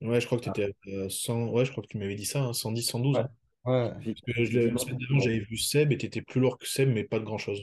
[0.00, 1.48] Ouais, je crois que tu étais à 100.
[1.48, 3.16] Ouais, je crois que tu m'avais dit ça, hein, 110, 112.
[3.16, 3.22] Ouais.
[3.22, 3.28] hein.
[3.64, 3.90] Ouais.
[4.04, 6.66] Parce que je la semaine d'avant, j'avais vu Seb et tu étais plus lourd que
[6.66, 7.62] Seb, mais pas de grand-chose.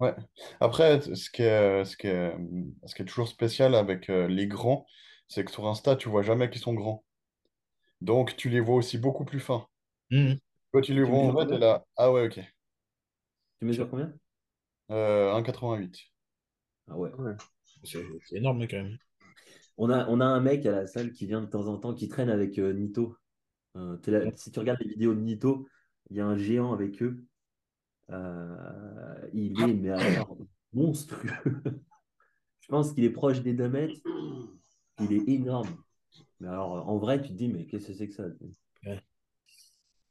[0.00, 0.14] Ouais.
[0.60, 2.32] Après, ce qui est, ce qui est,
[2.86, 4.86] ce qui est toujours spécial avec euh, les grands,
[5.28, 7.04] c'est que sur Insta, tu vois jamais qu'ils sont grands.
[8.04, 9.66] Donc, tu les vois aussi beaucoup plus fins.
[10.10, 10.36] Mhm.
[10.72, 11.84] Quand tu les Tu vois en mesures vrai, t'es combien là.
[11.96, 12.40] Ah ouais, ok.
[13.58, 14.12] Tu mesures combien?
[14.90, 15.96] Euh, 1,88.
[16.88, 17.10] Ah ouais.
[17.14, 17.32] Ouais.
[17.82, 18.98] C'est énorme, quand même.
[19.78, 21.94] On a, on a un mec à la salle qui vient de temps en temps,
[21.94, 23.16] qui traîne avec euh, Nito.
[23.76, 25.66] Euh, t'es là- si tu regardes les vidéos de Nito,
[26.10, 27.24] il y a un géant avec eux.
[28.10, 30.36] Euh, il est, mais alors,
[30.74, 31.30] monstrueux.
[32.60, 34.00] Je pense qu'il est proche des 2 mètres.
[35.00, 35.83] Il est énorme.
[36.44, 38.24] Mais alors, en vrai, tu te dis, mais qu'est-ce que c'est que ça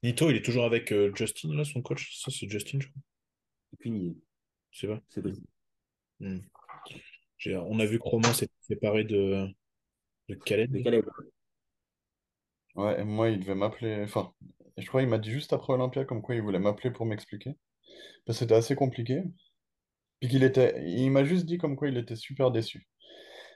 [0.01, 2.19] Nito, il est toujours avec euh, Justin, là, son coach?
[2.19, 3.01] Ça, c'est Justin, je crois.
[3.73, 4.17] Aucune idée.
[4.71, 4.99] C'est pas.
[5.09, 5.45] C'est possible.
[6.19, 6.41] Mhm.
[7.37, 9.47] J'ai- On a vu que Romain s'est séparé de,
[10.29, 10.71] de Khaled.
[10.71, 11.05] De Caleb.
[12.75, 14.01] Ouais, et moi, il devait m'appeler.
[14.03, 14.33] Enfin,
[14.77, 17.55] je crois qu'il m'a dit juste après Olympia comme quoi il voulait m'appeler pour m'expliquer.
[18.25, 19.23] Parce que c'était assez compliqué.
[20.19, 20.83] Puis qu'il était.
[20.87, 22.87] Il m'a juste dit comme quoi il était super déçu.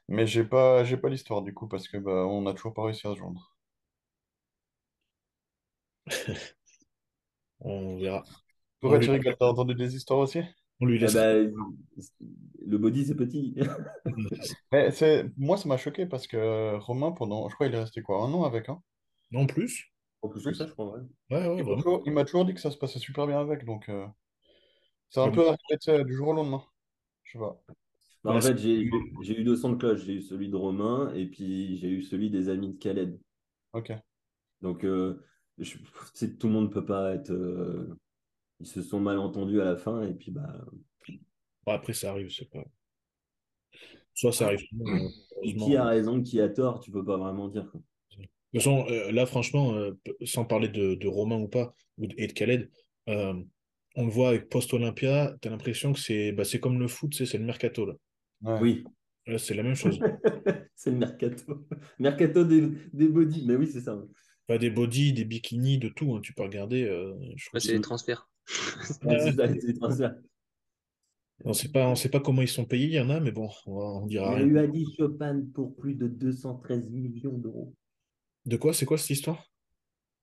[0.10, 2.84] Mais j'ai pas, j'ai pas l'histoire du coup, parce que bah, on n'a toujours pas
[2.84, 3.56] réussi à se joindre.
[7.60, 8.24] On verra.
[8.86, 9.36] On Pourquoi lui, tu rigoles?
[9.39, 10.41] T'as entendu des histoires aussi?
[10.82, 11.24] on lui laissera.
[11.24, 11.78] ben,
[12.65, 13.56] le body, c'est petit.
[14.72, 18.02] Mais c'est, moi, ça m'a choqué parce que Romain, pendant, je crois, il est resté
[18.02, 18.82] quoi, un an avec, hein?
[19.32, 19.93] Non plus.
[20.22, 21.02] En plus que ça, je crois, ouais.
[21.30, 21.84] Ouais, ouais, Il m'a vraiment.
[21.84, 24.08] toujours, il m'a toujours dit que ça se passait super bien avec, donc euh,
[25.10, 26.63] c'est un Comme- peu arrivé tu sais, du jour au lendemain.
[27.24, 27.62] Je sais pas.
[28.23, 30.03] Bah, en fait, j'ai eu deux sons de cloche.
[30.06, 33.19] J'ai eu celui de Romain et puis j'ai eu celui des amis de Khaled.
[33.73, 33.91] Ok.
[34.62, 35.23] Donc, euh,
[35.58, 35.77] je,
[36.39, 37.32] tout le monde peut pas être.
[37.32, 37.95] euh,
[38.60, 40.65] ils se sont mal entendus à la fin et puis bah.
[41.65, 42.63] Bon, après, ça arrive, c'est pas.
[44.13, 45.10] Soit ça arrive euh,
[45.43, 47.69] qui a raison, qui a tort, tu peux pas vraiment dire.
[47.69, 47.82] quoi.
[48.19, 48.23] De
[48.60, 49.91] toute façon, euh, là, franchement, euh,
[50.23, 52.71] sans parler de, de Romain ou pas, ou de, et de Khaled,
[53.10, 53.34] euh,
[53.95, 57.38] on le voit avec Post-Olympia, tu as l'impression que c'est bah, comme le foot, c'est
[57.38, 57.86] le mercato.
[57.86, 57.93] Là.
[58.41, 58.60] Ouais.
[58.62, 58.84] Oui,
[59.26, 60.00] Là, c'est la même chose.
[60.76, 61.67] c'est le mercato.
[62.00, 63.45] Mercato des, des body.
[63.45, 64.02] Mais oui, c'est ça.
[64.47, 66.15] Pas des body, des bikinis, de tout.
[66.15, 66.84] hein, tu peux regarder.
[66.86, 67.13] euh,
[67.54, 68.30] Ouais, c'est les transferts.
[69.04, 69.19] Ouais.
[69.19, 70.15] C'est ça, c'est les transferts.
[71.43, 73.32] On sait pas, on sait pas comment ils sont payés, il y en a, mais
[73.32, 76.89] bon, on, va- on Il y dira a eu Adi Chopin pour plus de 213
[76.89, 77.76] millions d'euros.
[78.45, 78.73] De quoi?
[78.73, 79.52] C'est quoi cette histoire?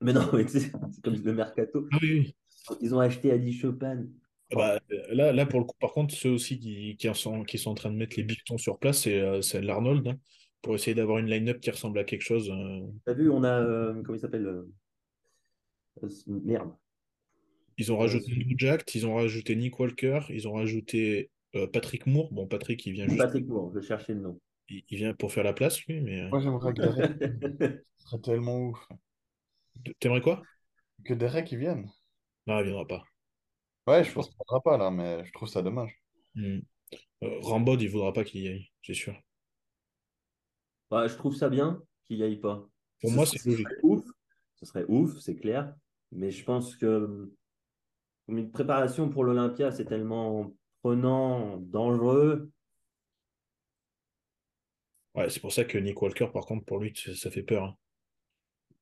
[0.00, 0.72] Mais non, c'est
[1.02, 1.86] comme le mercato.
[1.92, 2.76] Ah oui, oui.
[2.80, 4.06] Ils ont acheté Adi Chopin.
[4.54, 7.44] Ah bah, euh, là, là, pour le coup, par contre, ceux aussi qui, qui, sont,
[7.44, 10.18] qui sont en train de mettre les bifetons sur place, c'est euh, c'est l'Arnold, hein,
[10.62, 12.50] pour essayer d'avoir une line-up qui ressemble à quelque chose.
[12.50, 12.80] euh.
[13.04, 13.60] T'as vu, on a.
[13.60, 14.62] euh, comment il s'appelle euh,
[16.02, 16.72] euh, Merde.
[17.78, 22.06] Ils ont rajouté New Jack, ils ont rajouté Nick Walker, ils ont rajouté euh, Patrick
[22.06, 22.32] Moore.
[22.32, 24.40] Bon, Patrick, il vient juste, Patrick Moore, je cherchais le nom.
[24.68, 27.12] il, il vient pour faire la place, lui, mais Moi, j'aimerais que Derek,
[27.98, 28.88] ce serait tellement ouf.
[30.00, 30.42] t'aimerais quoi?
[31.04, 31.88] Que Derek, il vienne.
[32.46, 33.04] Non, il viendra pas.
[33.86, 36.00] Ouais, je pense qu'il viendra pas là, mais je trouve ça dommage.
[36.34, 36.58] Hmm.
[37.24, 39.14] Euh, Rambod, il voudra pas qu'il y aille, c'est sûr.
[40.90, 42.66] Ouais, je trouve ça bien qu'il n'y aille pas.
[43.00, 43.66] Pour Ce moi, c'est logique.
[43.68, 44.04] Ce serait ouf,
[44.56, 45.74] ce serait ouf, c'est clair.
[46.12, 47.32] Mais je pense que
[48.26, 52.50] comme une préparation pour l'Olympia, c'est tellement prenant, dangereux.
[55.14, 57.64] Ouais, c'est pour ça que Nick Walker, par contre, pour lui, ça fait peur.
[57.64, 57.76] hein.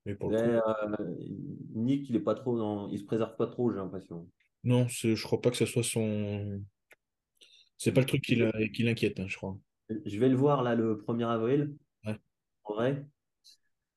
[0.05, 1.15] Mais pour le Mais, coup, euh,
[1.75, 2.89] Nick, il est pas trop dans...
[2.89, 4.29] il se préserve pas trop, j'ai l'impression.
[4.65, 6.63] Non, je crois pas que ce soit son.
[7.79, 9.57] C'est pas le truc qui l'a- qui l'inquiète, hein, je crois.
[10.07, 11.75] Je vais le voir là le 1er avril.
[12.05, 12.17] Ouais.
[12.65, 13.05] En vrai.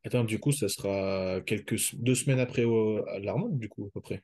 [0.04, 4.02] Attends, du coup, ça sera quelques deux semaines après à l'Arnold, du coup, à peu
[4.02, 4.24] près.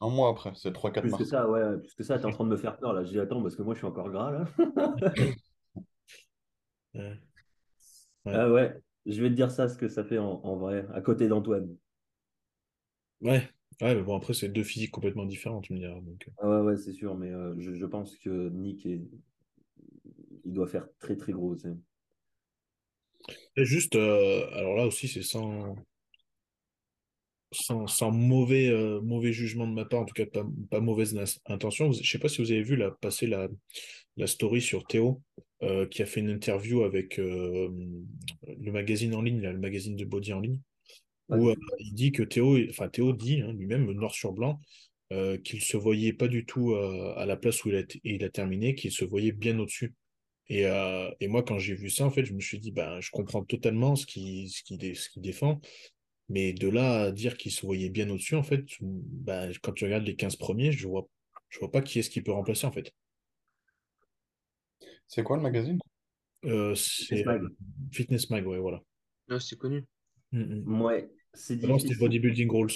[0.00, 2.44] Un mois après, c'est 3-4 Plus que ça, ouais, plus que ça, t'es en train
[2.44, 3.04] de me faire peur là.
[3.04, 4.44] J'ai attends parce que moi je suis encore gras là.
[6.94, 7.18] Ouais.
[8.24, 8.32] Ouais.
[8.34, 8.74] Ah ouais,
[9.06, 11.76] je vais te dire ça ce que ça fait en, en vrai, à côté d'Antoine.
[13.20, 13.48] Ouais,
[13.80, 16.00] ouais, mais bon, après, c'est deux physiques complètement différentes, tu me diras.
[16.00, 16.26] Donc...
[16.28, 16.32] euh.
[16.38, 19.00] Ah ouais, ouais, c'est sûr, mais euh, je, je pense que Nick est...
[20.44, 21.56] il doit faire très très gros.
[23.56, 25.76] Et juste, euh, alors là aussi, c'est sans,
[27.52, 31.18] sans, sans mauvais, euh, mauvais jugement de ma part, en tout cas pas, pas mauvaise
[31.46, 31.90] intention.
[31.92, 33.48] Je sais pas si vous avez vu là, passer la,
[34.16, 35.22] la story sur Théo,
[35.90, 37.70] qui a fait une interview avec le
[38.70, 40.60] magazine en ligne, là, le magazine de body en ligne,
[41.28, 44.60] où euh, il dit que Théo, enfin Théo dit hein, lui-même, noir sur blanc,
[45.12, 48.24] euh, qu'il se voyait pas du tout euh, à la place où il a, il
[48.24, 49.94] a terminé, qu'il se voyait bien au-dessus.
[50.48, 53.00] Et, euh, et moi, quand j'ai vu ça, en fait, je me suis dit, ben,
[53.00, 55.60] je comprends totalement ce qu'il ce qu'il dé- ce qu'il défend.
[56.28, 59.84] Mais de là à dire qu'il se voyait bien au-dessus, en fait, ben, quand tu
[59.84, 61.06] regardes les 15 premiers, je vois,
[61.50, 62.92] je vois pas qui est-ce qui peut remplacer, en fait.
[65.06, 65.78] C'est quoi le magazine?
[66.44, 67.42] Euh, c'est Fitness Mag.
[67.92, 68.82] Fitness Mag, ouais, voilà.
[69.28, 69.84] Non, c'est connu.
[70.34, 70.82] Mm, mm.
[70.82, 71.98] Ouais, c'est difficile.
[71.98, 72.72] Bodybuilding Rules.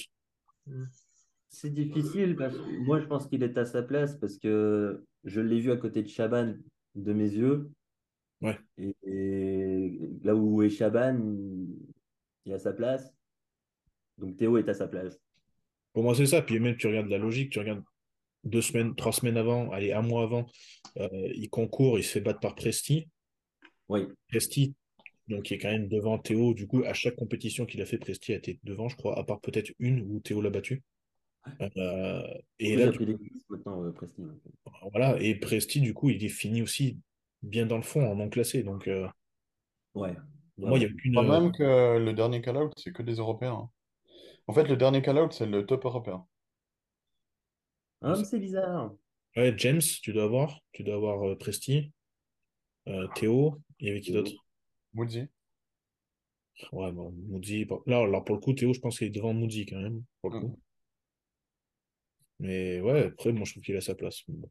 [1.48, 5.40] C'est difficile parce que moi je pense qu'il est à sa place parce que je
[5.40, 6.54] l'ai vu à côté de Chaban
[6.94, 7.70] de mes yeux.
[8.40, 8.56] Ouais.
[8.76, 11.18] Et, et là où est Chaban,
[12.44, 13.12] il est à sa place.
[14.18, 15.18] Donc Théo est à sa place.
[15.92, 16.42] Pour moi, c'est ça.
[16.42, 17.82] Puis même, tu regardes la logique, tu regardes
[18.44, 20.46] deux semaines, trois semaines avant, allez, un mois avant,
[20.98, 23.08] euh, il concourt, il se fait battre par Presti.
[23.88, 24.06] Oui.
[24.28, 24.74] Presti,
[25.28, 26.54] donc qui est quand même devant Théo.
[26.54, 29.24] Du coup, à chaque compétition qu'il a fait, Presti a été devant, je crois, à
[29.24, 30.82] part peut-être une où Théo l'a battu.
[31.76, 32.22] Euh,
[32.58, 32.90] et là,
[33.48, 34.22] maintenant, euh, Presti.
[34.90, 36.98] voilà, et Presti, du coup, il est fini aussi
[37.42, 38.62] bien dans le fond, en non classé.
[38.62, 39.06] Donc, euh,
[39.94, 40.16] Ouais.
[40.58, 41.12] moi, il n'y a Je aucune.
[41.12, 43.54] crois même que le dernier call-out, c'est que des Européens.
[43.62, 43.70] hein.
[44.46, 46.24] En fait, le dernier call-out, c'est le top européen.
[48.02, 48.92] Ah, c'est bizarre.
[49.36, 50.60] Ouais, James, tu dois avoir.
[50.72, 51.92] Tu dois avoir euh, Presti,
[52.88, 54.32] euh, Théo, et avec qui d'autre?
[54.94, 55.28] Woodsy.
[56.72, 57.66] Ouais, bon, Moody.
[57.86, 60.02] Là, alors pour le coup, Théo, je pense qu'il est devant Moody quand même.
[60.20, 60.42] Pour le Mm.
[60.42, 60.60] coup.
[62.40, 64.22] Mais ouais, après, moi, je trouve qu'il a sa place.
[64.28, 64.50] Bon.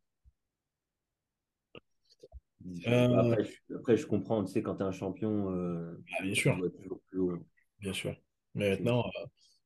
[2.88, 6.23] Euh, Après, je, après, je comprends, tu sais, quand tu es un champion, euh, ah,
[6.23, 7.45] bien tu sûr, dois toujours plus haut.
[7.80, 8.15] bien sûr.
[8.56, 9.26] Mais maintenant, euh,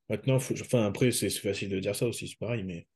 [0.09, 2.87] maintenant faut- enfin, après, c'est c'est facile de dire ça aussi, c'est pareil, mais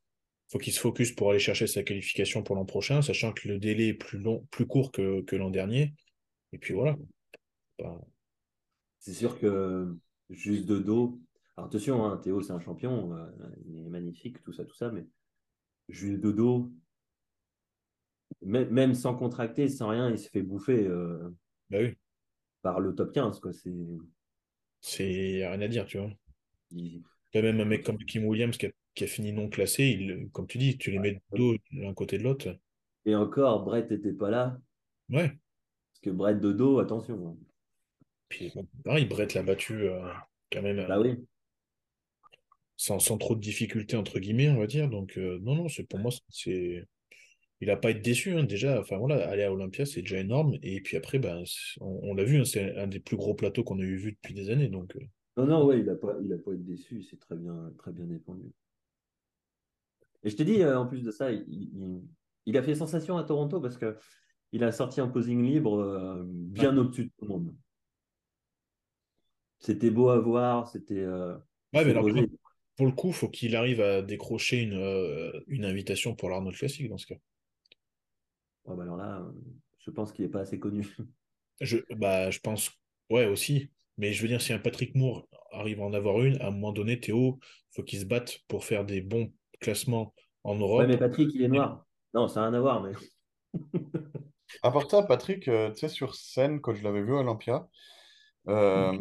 [0.52, 3.58] faut qu'il se focus pour aller chercher sa qualification pour l'an prochain, sachant que le
[3.58, 5.94] délai est plus long, plus court que, que l'an dernier.
[6.54, 6.96] Et puis voilà.
[9.00, 9.96] C'est sûr que
[10.30, 11.20] juste de dos.
[11.58, 13.28] Alors attention, hein, Théo, c'est un champion, euh,
[13.66, 15.06] il est magnifique, tout ça, tout ça, mais
[15.90, 16.72] juste de dos,
[18.42, 21.30] même, même sans contracter, sans rien, il se fait bouffer euh,
[21.70, 21.96] Bah oui,
[22.62, 23.40] par le top 15.
[23.40, 23.54] Quoi.
[23.54, 23.72] C'est,
[24.80, 26.12] c'est rien à dire, tu vois.
[26.72, 27.04] il-
[27.36, 30.28] Là, même un mec comme Kim Williams qui a, qui a fini non classé, il,
[30.32, 32.58] comme tu dis, tu les mets de dos l'un côté de l'autre.
[33.06, 34.60] Et encore, Brett n'était pas là,
[35.10, 35.36] Ouais.
[35.92, 37.38] parce que Brett de dos, attention.
[38.36, 38.52] Puis
[38.84, 40.00] pareil, Brett l'a battu euh,
[40.52, 41.26] quand même euh, Bah oui,
[42.78, 44.90] sans, sans trop de difficultés, entre guillemets, on va dire.
[44.90, 46.86] Donc, euh, non, non, c'est pour moi, c'est.
[47.62, 48.80] Il n'a pas été déçu, hein, déjà.
[48.82, 50.56] Enfin, voilà, aller à Olympia, c'est déjà énorme.
[50.62, 51.44] Et puis après, ben,
[51.80, 54.12] on, on l'a vu, hein, c'est un des plus gros plateaux qu'on a eu vu
[54.12, 54.68] depuis des années.
[54.68, 54.94] Donc,
[55.38, 57.92] non, non, ouais, il n'a pas, il a pas été déçu, c'est très bien, très
[57.92, 58.52] bien défendu.
[60.24, 62.02] Et je t'ai dit, euh, en plus de ça, il, il-
[62.48, 63.98] il a fait sensation à Toronto parce que
[64.52, 67.56] il a sorti un posing libre euh, bien au-dessus de tout le monde.
[69.66, 71.00] C'était beau à voir, c'était.
[71.02, 71.38] euh,
[71.74, 72.08] Ouais, mais alors,
[72.78, 76.88] pour le coup, faut qu'il arrive à décrocher une, euh, une invitation pour l'Arnold Classic
[76.90, 77.16] dans ce cas.
[78.66, 79.32] Ouais, bah alors là, euh,
[79.80, 80.96] je pense qu'il n'est pas assez connu.
[81.62, 82.72] Je, bah, je pense,
[83.10, 83.70] ouais, aussi.
[83.98, 86.52] Mais je veux dire, si un Patrick Moore arrive à en avoir une, à un
[86.52, 87.40] moment donné, Théo,
[87.72, 90.88] faut qu'il se batte pour faire des bons classements en Ouais, Europe.
[90.88, 91.86] mais Patrick, il est noir.
[92.14, 92.94] Non, ça n'a rien à voir, mais.
[94.64, 97.68] À part ça, Patrick, euh, tu sais, sur scène, quand je l'avais vu à Olympia,
[98.48, 98.94] euh,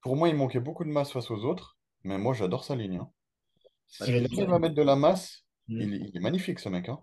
[0.00, 2.96] pour moi, il manquait beaucoup de masse face aux autres, mais moi, j'adore sa ligne.
[2.96, 3.10] hein.
[3.88, 5.80] S'il arrive à mettre de la masse, Mm.
[5.80, 6.88] il, il est magnifique, ce mec.
[6.88, 7.00] hein.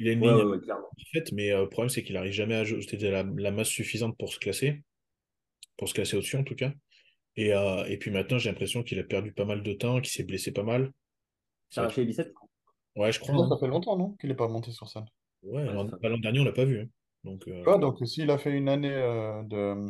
[0.00, 0.88] Il a une Ouais, ligne ouais, ouais, clairement.
[1.12, 3.68] faite, mais euh, le problème, c'est qu'il n'arrive jamais à ajouter de la, la masse
[3.68, 4.82] suffisante pour se classer,
[5.76, 6.72] pour se classer au-dessus en tout cas.
[7.36, 10.10] Et, euh, et puis maintenant, j'ai l'impression qu'il a perdu pas mal de temps, qu'il
[10.10, 10.90] s'est blessé pas mal.
[11.68, 12.32] Ça- arraché les biceps?
[12.96, 13.36] Ouais, je crois.
[13.36, 13.48] Ça, hein.
[13.48, 15.06] ça fait longtemps, non, qu'il n'est pas monté sur scène.
[15.42, 16.80] Ouais, Ouais, l'an ça- bah, l'an dernier, on l'a pas vu.
[16.80, 16.86] hein.
[17.22, 19.86] Donc, euh, donc s'il a fait une année euh, de,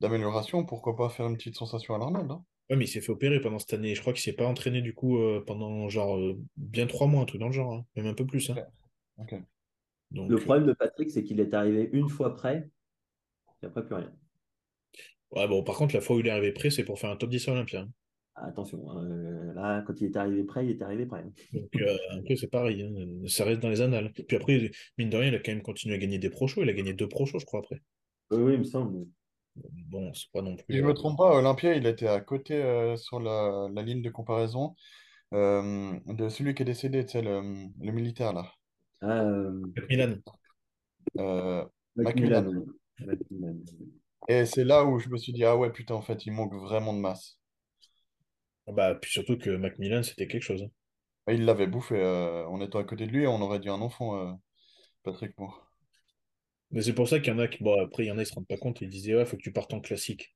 [0.00, 2.44] d'amélioration, pourquoi pas faire une petite sensation à l'Arnold hein.
[2.70, 3.94] ouais, mais il s'est fait opérer pendant cette année.
[3.94, 7.22] Je crois qu'il s'est pas entraîné du coup euh, pendant genre euh, bien trois mois,
[7.22, 7.86] un truc dans le genre, hein.
[7.96, 8.50] Même un peu plus.
[8.50, 8.56] hein.
[10.10, 12.68] Donc, Le euh, problème de Patrick, c'est qu'il est arrivé une fois près,
[13.62, 14.12] et après plus rien.
[15.32, 17.16] ouais, bon, par contre, la fois où il est arrivé prêt, c'est pour faire un
[17.16, 17.80] top 10 à Olympia.
[17.80, 17.90] hein.
[18.34, 21.24] Attention, euh, là, quand il est arrivé près, il est arrivé près.
[21.52, 22.82] Donc, euh, après, c'est pareil.
[22.82, 23.26] hein.
[23.28, 24.12] Ça reste dans les annales.
[24.12, 26.62] Puis après, mine de rien, il a quand même continué à gagner des pro shows.
[26.62, 27.80] Il a gagné deux pro shows, je crois, après.
[28.30, 29.06] Oui, oui, il me semble.
[29.90, 30.78] Bon, c'est pas non Si plus.
[30.78, 34.02] je euh, me trompe pas, Olympia, il était à côté euh, sur la, la ligne
[34.02, 34.74] de comparaison
[35.34, 37.40] euh, de celui qui est décédé, tu sais, le,
[37.80, 38.52] le militaire là.
[39.00, 40.22] Ah, euh, Milan.
[41.18, 41.64] Euh,
[41.96, 42.46] Macmillan.
[42.46, 42.66] Macmillan.
[42.98, 43.64] Macmillan.
[44.28, 46.54] Et c'est là où je me suis dit, ah ouais, putain, en fait, il manque
[46.54, 47.40] vraiment de masse.
[48.68, 50.62] Bah, puis surtout que Macmillan, c'était quelque chose.
[50.62, 50.70] hein.
[51.28, 51.96] Et Il l'avait bouffé.
[52.02, 54.32] euh, on était à côté de lui et on aurait dit un enfant, euh,
[55.04, 55.65] Patrick Moore.
[56.70, 57.62] Mais c'est pour ça qu'il y en a qui.
[57.62, 58.80] Bon, après, il y en a, ils se rendent pas compte.
[58.80, 60.34] Ils disaient, ouais, faut que tu partes en classique.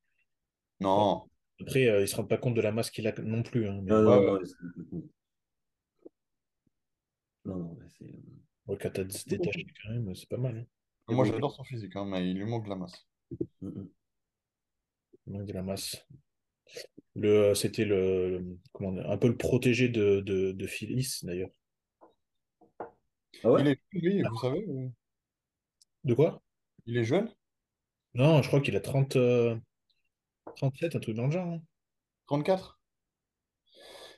[0.80, 1.26] Non,
[1.60, 3.68] Après, euh, ils se rendent pas compte de la masse qu'il a non plus.
[3.68, 3.80] hein.
[3.82, 4.38] Mais Non, Ouais, non, ouais.
[4.40, 5.00] non, c'est-
[7.44, 8.04] non, non, mais c'est.
[8.04, 8.18] euh,
[8.66, 10.56] ouais, quand t'as se détaché quand même, c'est pas mal.
[10.58, 10.64] hein.
[11.14, 13.06] Moi j'adore son physique, hein, mais il lui manque de la masse.
[13.62, 13.88] Mm, mm.
[15.26, 16.06] Il manque de la masse.
[17.16, 21.50] Le, c'était le, le- comment dire, un peu le protégé de, de, de Phyllis, d'ailleurs.
[23.42, 23.62] Ah ouais?
[23.62, 24.92] Il est lui, vous savez, ou-
[26.04, 26.42] De quoi?
[26.84, 27.34] il est jeune,
[28.14, 29.56] Non, je crois qu'il a 30, euh,
[30.56, 31.48] 37, un truc dans le genre.
[31.48, 31.60] hein.
[32.26, 32.78] 34.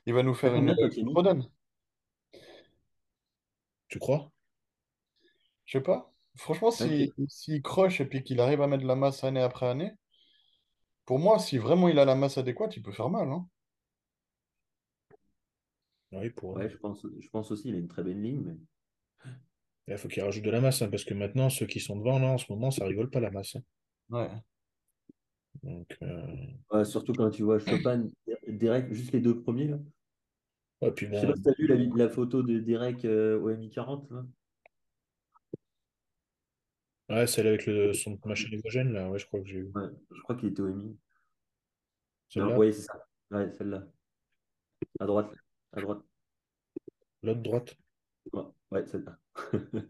[0.06, 1.50] Il va nous faire une, combien, Kenny Rodon.
[3.88, 4.32] Tu crois?
[5.64, 6.12] Je sais pas.
[6.36, 7.26] Franchement, s'il Ok.
[7.28, 9.92] s'il croche et puis qu'il arrive à mettre de la masse année après année,
[11.06, 13.28] pour moi, si vraiment il a la masse adéquate, il peut faire mal.
[13.30, 13.46] hein.
[16.12, 16.52] Oui, pour.
[16.54, 18.56] Ouais, je pense, je pense aussi, il a une très belle ligne, mais.
[19.88, 22.18] Il faut qu'il rajoute de la masse, hein, parce que maintenant, ceux qui sont devant,
[22.18, 23.56] là, en ce moment, ça rigole pas la masse.
[23.56, 23.62] hein.
[24.10, 24.30] Ouais.
[25.62, 26.26] Donc, euh,
[26.70, 28.08] Ouais, surtout quand tu vois Chopin,
[28.48, 29.78] Derek, juste les deux premiers, là.
[30.80, 33.50] ouais, puis Je sais pas si t'as vu la, la photo de Derek euh, au
[33.50, 34.24] MI40, là.
[37.10, 39.72] ouais, celle avec le, son machin hydrogène, là, ouais, je crois que j'ai eu.
[39.74, 40.96] Ouais, je crois qu'il était au MI.
[42.36, 43.06] Oui, c'est ça.
[43.30, 43.86] Ouais, celle-là.
[45.00, 45.30] À droite.
[45.72, 46.02] À droite.
[47.22, 47.76] l'autre droite.
[48.70, 49.18] Ouais, celle-là.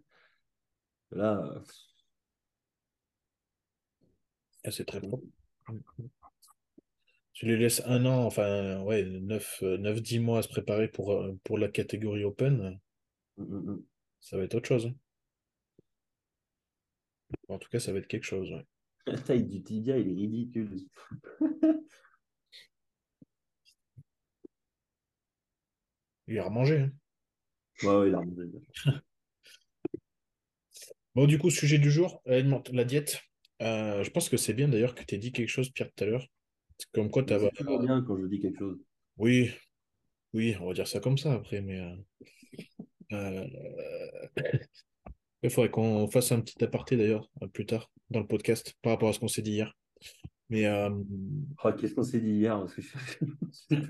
[1.13, 1.61] Là, euh,
[4.65, 5.25] Ah, c'est très propre.
[7.35, 11.59] Tu les laisses un an, enfin, ouais, 9-10 mois à se préparer pour, euh, pour
[11.59, 12.79] la catégorie Open,
[13.39, 13.85] Mm, mm, mm.
[14.21, 14.87] ça va être autre chose.
[14.87, 14.95] hein.
[17.49, 18.51] En tout cas, ça va être quelque chose.
[18.51, 18.67] ouais.
[19.07, 20.87] La taille du tibia, il est ridicule.
[26.27, 26.79] Il a remangé.
[26.81, 26.91] hein.
[27.83, 28.43] Ouais, ouais, il a remonté.
[31.15, 33.21] Bon, du coup, sujet du jour, la diète.
[33.61, 36.05] Euh, je pense que c'est bien d'ailleurs que tu aies dit quelque chose, Pierre, tout
[36.05, 36.27] à l'heure.
[36.79, 38.79] C'est Comme quoi, tu C'est toujours bien quand je dis quelque chose.
[39.19, 39.51] Oui,
[40.33, 41.97] oui, on va dire ça comme ça après, mais euh,
[43.13, 43.47] euh,
[45.43, 49.11] il faudrait qu'on fasse un petit aparté d'ailleurs plus tard dans le podcast par rapport
[49.11, 49.77] à ce qu'on s'est dit hier.
[50.53, 50.91] Mais euh,
[51.65, 52.63] Oh, Qu'est-ce qu'on s'est dit hier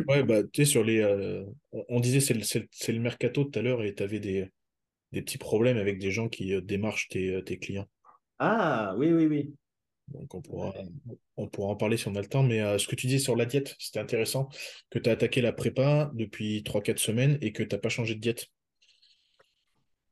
[0.07, 1.01] ouais, bah, tu sais, sur les.
[1.01, 1.44] euh,
[1.88, 4.48] on, disait c'est le, mercato tout à l'heure et tu avais des,
[5.11, 7.88] des petits problèmes avec des gens qui euh, démarchent tes, euh, tes clients.
[8.38, 9.55] Ah, oui, oui, oui.
[10.07, 10.72] Donc on pourra,
[11.37, 12.44] on pourra en parler si on a le temps.
[12.44, 14.48] Mais euh, ce que tu dis sur la diète, c'était intéressant
[14.88, 18.14] que tu as attaqué la prépa depuis 3-4 semaines et que tu n'as pas changé
[18.14, 18.46] de diète.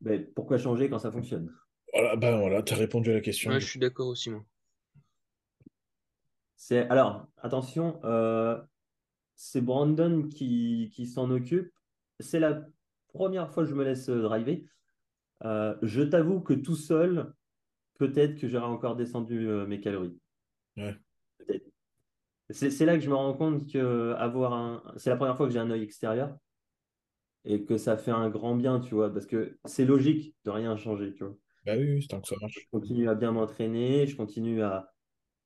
[0.01, 1.55] Mais pourquoi changer quand ça fonctionne?
[1.93, 3.53] Voilà, ben voilà, tu as répondu à la question.
[3.53, 4.45] Ouais, je suis d'accord aussi, moi.
[6.62, 8.61] C'est alors attention, euh,
[9.35, 11.73] c'est Brandon qui, qui s'en occupe.
[12.18, 12.66] C'est la
[13.09, 14.62] première fois que je me laisse euh, driver.
[15.44, 17.33] Euh, je t'avoue que tout seul,
[17.94, 20.20] peut-être que j'aurais encore descendu euh, mes calories.
[20.77, 20.94] Ouais.
[22.51, 25.55] C'est là que je me rends compte que avoir un, c'est la première fois que
[25.55, 26.37] j'ai un œil extérieur
[27.46, 30.77] et que ça fait un grand bien, tu vois, parce que c'est logique de rien
[30.77, 31.37] changer, tu vois.
[31.64, 32.59] Bah oui, tant que ça marche.
[32.61, 34.92] Je continue à bien m'entraîner, je continue à,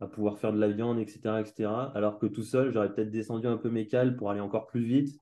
[0.05, 1.93] à pouvoir faire de la viande, etc., etc.
[1.97, 4.85] Alors que tout seul, j'aurais peut-être descendu un peu mes cales pour aller encore plus
[4.85, 5.21] vite,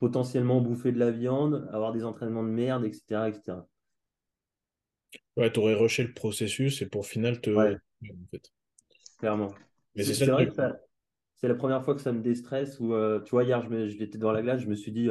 [0.00, 3.66] potentiellement bouffer de la viande, avoir des entraînements de merde, etc., etc.
[5.36, 7.50] Ouais, tu aurais rushé le processus et pour final te.
[7.50, 7.76] Ouais.
[8.02, 8.52] en fait.
[9.18, 9.54] Clairement.
[9.96, 10.78] Mais C'est vrai que ça-
[11.36, 13.88] c'est la première fois que ça me déstresse où, euh, tu vois, hier, je me-
[13.88, 15.10] j'étais devant la glace, je me suis dit,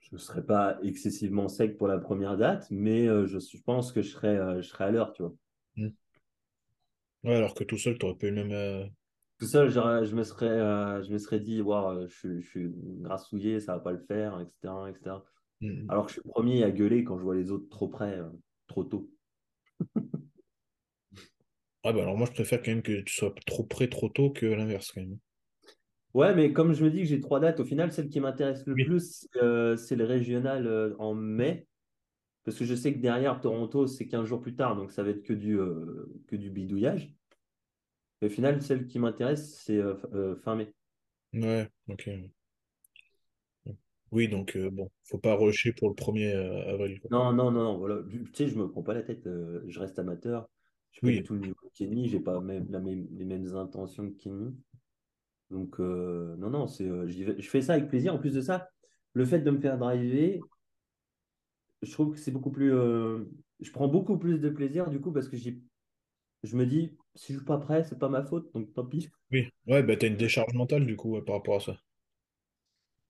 [0.00, 3.92] je ne serai pas excessivement sec pour la première date, mais euh, je, je pense
[3.92, 5.32] que je serai, euh, je serai à l'heure, tu vois.
[7.24, 8.52] Ouais, alors que tout seul, tu n'aurais pas eu le même.
[8.52, 8.86] euh,
[9.38, 12.70] Tout seul, je me serais, euh, je me serais dit, Ouah, je, suis- je suis
[13.00, 15.24] grassouillé, ça va pas le faire, etc., etc.
[15.60, 17.88] mm, Alors que je suis le premier à gueuler quand je vois les autres trop
[17.88, 18.28] près, euh,
[18.68, 19.10] trop tôt.
[21.84, 24.30] Ah bah alors moi, je préfère quand même que tu sois trop près trop tôt
[24.30, 25.18] que l'inverse quand même.
[26.14, 28.66] Ouais, mais comme je me dis que j'ai trois dates, au final, celle qui m'intéresse
[28.66, 28.82] le Oui.
[28.82, 31.68] plus, euh, c'est le régional en mai.
[32.50, 35.10] Parce que je sais que derrière Toronto, c'est 15 jours plus tard, donc ça va
[35.10, 37.14] être que du, euh, que du bidouillage.
[38.20, 40.72] Et au final, celle qui m'intéresse, c'est euh, euh, fin mai.
[41.32, 42.10] Ouais, ok.
[44.10, 46.98] Oui, donc euh, bon, faut pas rusher pour le 1er euh, avril.
[46.98, 47.08] quoi.
[47.12, 48.02] Non, non, non, non, voilà.
[48.10, 49.28] Tu sais, je me prends pas la tête,
[49.68, 50.48] je reste amateur.
[50.90, 53.24] Je suis pas du tout le niveau de Kenny, j'ai pas même, la même- les
[53.24, 54.56] mêmes intentions que Kenny.
[55.52, 58.12] Donc, non, non, c'est, je fais ça avec plaisir.
[58.12, 58.70] En plus de ça,
[59.12, 60.40] le fait de me faire driver,
[61.82, 62.72] je trouve que c'est beaucoup plus.
[62.74, 63.24] euh,
[63.60, 65.62] je prends beaucoup plus de plaisir du coup parce que j'y-
[66.44, 69.10] je me dis, si je suis pas prêt, c'est pas ma faute, donc tant pis.
[69.32, 71.80] Oui, ouais, bah t'as une décharge mentale du coup ouais, par rapport à ça.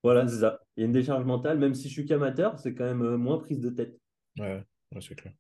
[0.02, 0.60] Voilà, c'est ça.
[0.76, 3.16] Il y a une décharge mentale, même si je suis qu'amateur, c'est quand même euh,
[3.16, 3.98] moins prise de tête.
[4.38, 5.34] Ouais, ouais, c'est clair.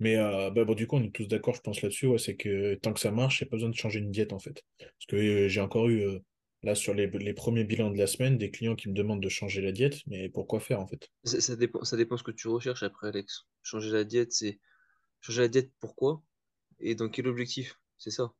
[0.00, 2.36] Mais euh, bah, bon, du coup, on est tous d'accord, je pense, là-dessus, ouais, c'est
[2.36, 4.38] que tant que ça marche, il n'y a pas besoin de changer une diète en
[4.38, 4.64] fait.
[4.78, 6.04] Parce que j'ai encore eu,
[6.62, 9.28] là, sur les, les premiers bilans de la semaine, des clients qui me demandent de
[9.28, 11.10] changer la diète, mais pourquoi faire en fait?
[11.24, 13.46] Ça, ça dépend, ça dépend ce que tu recherches après, Alex.
[13.62, 14.60] Changer la diète, c'est
[15.20, 16.22] changer la diète pourquoi
[16.80, 17.78] et dans quel objectif?
[17.98, 18.32] C'est ça.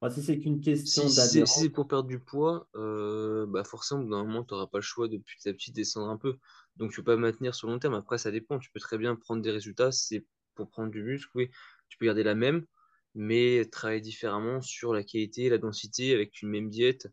[0.00, 2.68] Enfin, si c'est qu'une question Si, si c'est si d'adhérence, c'est pour perdre du poids,
[2.76, 6.10] euh, bah forcément, d'un moment, tu n'auras pas le choix de petit à petit descendre
[6.10, 6.36] un peu.
[6.76, 7.94] Donc, tu peux pas maintenir sur long terme.
[7.94, 8.58] Après, ça dépend.
[8.58, 9.92] Tu peux très bien prendre des résultats.
[9.92, 11.50] Si C'est pour prendre du muscle, oui.
[11.88, 12.66] Tu peux garder la même,
[13.14, 17.08] mais travailler différemment sur la qualité, la densité, avec une même diète.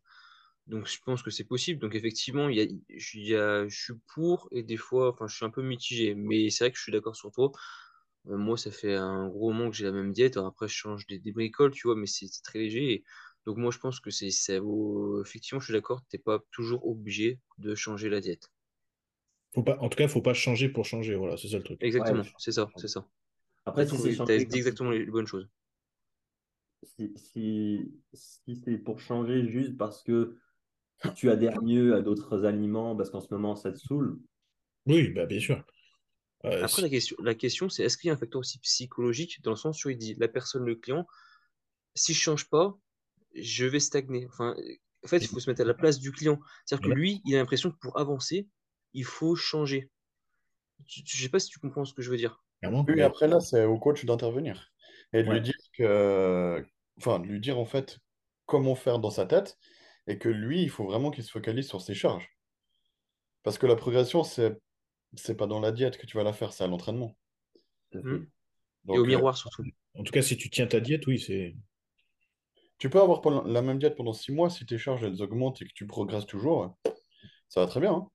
[0.68, 1.80] Donc, je pense que c'est possible.
[1.82, 5.28] Donc, effectivement, il y a, il y a- je suis pour et des fois, enfin,
[5.28, 6.16] je suis un peu mitigé.
[6.16, 7.52] Mais c'est vrai que je suis d'accord sur toi.
[8.30, 10.38] Euh, moi, ça fait un gros moment que j'ai la même diète.
[10.38, 12.94] Alors après, je change des, des bricoles, tu vois, mais c'est très léger.
[12.94, 13.04] Et
[13.46, 15.22] donc, moi, je pense que c'est ça vaut.
[15.24, 18.50] Effectivement, je suis d'accord, t'es pas toujours obligé de changer la diète.
[19.56, 21.82] Faut pas, en tout cas, faut pas changer pour changer, voilà, c'est ça le truc.
[21.82, 23.08] Exactement, Ouais, c'est ça, c'est ça.
[23.66, 25.50] après, si c'est changer dit exactement les, les bonnes choses.
[26.84, 30.38] si, si, si c'est pour changer juste parce que
[31.12, 34.20] tu adhères mieux à d'autres aliments, parce qu'en ce moment, ça te saoule,
[34.86, 35.64] Oui, bah bien sûr.
[36.46, 39.42] Euh, Après, la question, la question c'est est-ce qu'il y a un facteur aussi psychologique
[39.44, 41.08] dans le sens où il dit la personne, le client,
[41.96, 42.78] si je change pas,
[43.34, 44.28] je vais stagner.
[44.28, 44.56] Enfin,
[45.04, 46.40] en fait, il faut se mettre à la place du client.
[46.66, 48.48] C'est-à-dire que lui, il a l'impression que pour avancer,
[48.94, 49.90] il faut changer.
[50.86, 52.44] Je je sais pas si tu comprends ce que je veux dire.
[52.64, 54.72] Oui, mais- après là, c'est au coach d'intervenir
[55.14, 55.36] et de Ouais.
[55.36, 56.66] lui dire que,
[56.98, 58.00] enfin, de lui dire en fait
[58.46, 59.58] comment faire dans sa tête
[60.08, 62.30] et que lui, il faut vraiment qu'il se focalise sur ses charges.
[63.44, 64.58] Parce que la progression, c'est
[65.16, 67.16] c'est pas dans la diète que tu vas la faire, c'est à l'entraînement.
[67.94, 68.26] Mm.
[68.86, 69.64] Donc, Et au euh, miroir surtout.
[69.96, 71.56] En tout cas, si tu tiens ta diète, oui, c'est.
[72.80, 75.66] tu peux avoir la même diète pendant six mois, si tes charges elles augmentent et
[75.66, 76.76] que tu progresses toujours,
[77.48, 77.94] ça va très bien.
[77.94, 78.08] hein.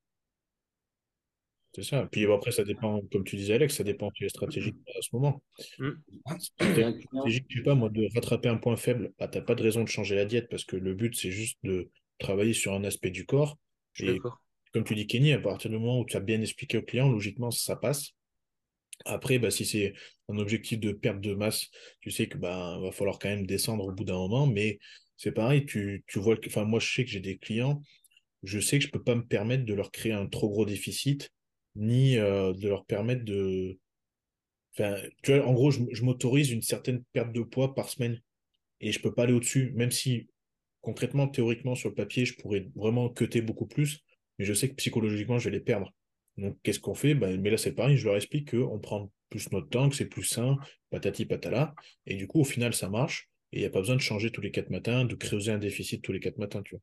[1.79, 2.09] C'est ça.
[2.11, 5.11] Puis après, ça dépend, comme tu disais, Alex, ça dépend de tes stratégies à ce
[5.13, 5.41] moment.
[5.79, 5.91] Mm.
[6.41, 9.85] Stratégie, je sais pas, moi, de rattraper un point faible, bah, t'as pas de raison
[9.85, 13.11] de changer la diète parce que le but, c'est juste de travailler sur un aspect
[13.11, 13.59] du corps.
[14.01, 14.19] Et
[14.73, 17.11] comme tu dis, Kenny, à partir du moment où tu as bien expliqué au client,
[17.11, 18.11] logiquement, ça passe.
[19.05, 19.95] Après, bah, si c'est
[20.29, 21.69] un objectif de perte de masse,
[22.01, 24.81] tu sais que bah, va falloir quand même descendre au bout d'un moment, mais
[25.17, 27.81] c'est pareil, tu, tu vois que, enfin, moi, je sais que j'ai des clients,
[28.43, 31.31] je sais que je peux pas me permettre de leur créer un trop gros déficit,
[31.79, 33.79] ni euh, de leur permettre de,
[34.75, 38.21] enfin, tu vois, en gros, je, m'autorise une certaine perte de poids par semaine
[38.81, 40.29] et je peux pas aller au-dessus, même si
[40.81, 44.01] concrètement, théoriquement, sur le papier, je pourrais vraiment cutter beaucoup plus,
[44.39, 45.93] mais je sais que psychologiquement, je vais les perdre.
[46.37, 47.15] Donc, qu'est-ce qu'on fait?
[47.15, 50.07] Ben, mais là, c'est pareil, je leur explique qu'on prend plus notre temps, que c'est
[50.07, 50.57] plus sain,
[50.91, 51.75] patati patala,
[52.07, 54.31] et du coup, au final, ça marche, et il n'y a pas besoin de changer
[54.31, 56.83] tous les quatre matins, de creuser un déficit tous les quatre matins, tu vois.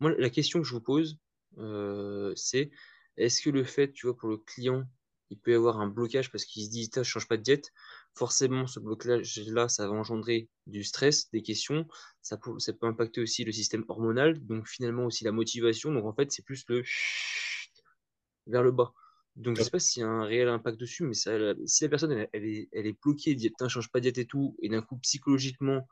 [0.00, 1.18] Moi, la question que je vous pose,
[1.58, 2.70] euh, c'est
[3.18, 4.84] est-ce que le fait, tu vois, pour le client,
[5.30, 7.72] il peut y avoir un blocage parce qu'il se dit, je change pas de diète,
[8.14, 11.86] forcément, ce blocage-là, ça va engendrer du stress, des questions,
[12.22, 15.92] ça peut, ça peut impacter aussi le système hormonal, donc finalement aussi la motivation.
[15.92, 16.82] Donc en fait, c'est plus le
[18.46, 18.92] vers le bas.
[19.36, 21.32] Donc je sais pas s'il y a un réel impact dessus, mais ça,
[21.66, 24.18] si la personne elle, elle est, elle est bloquée, dit putain, change pas de diète
[24.18, 25.86] et tout, et d'un coup psychologiquement,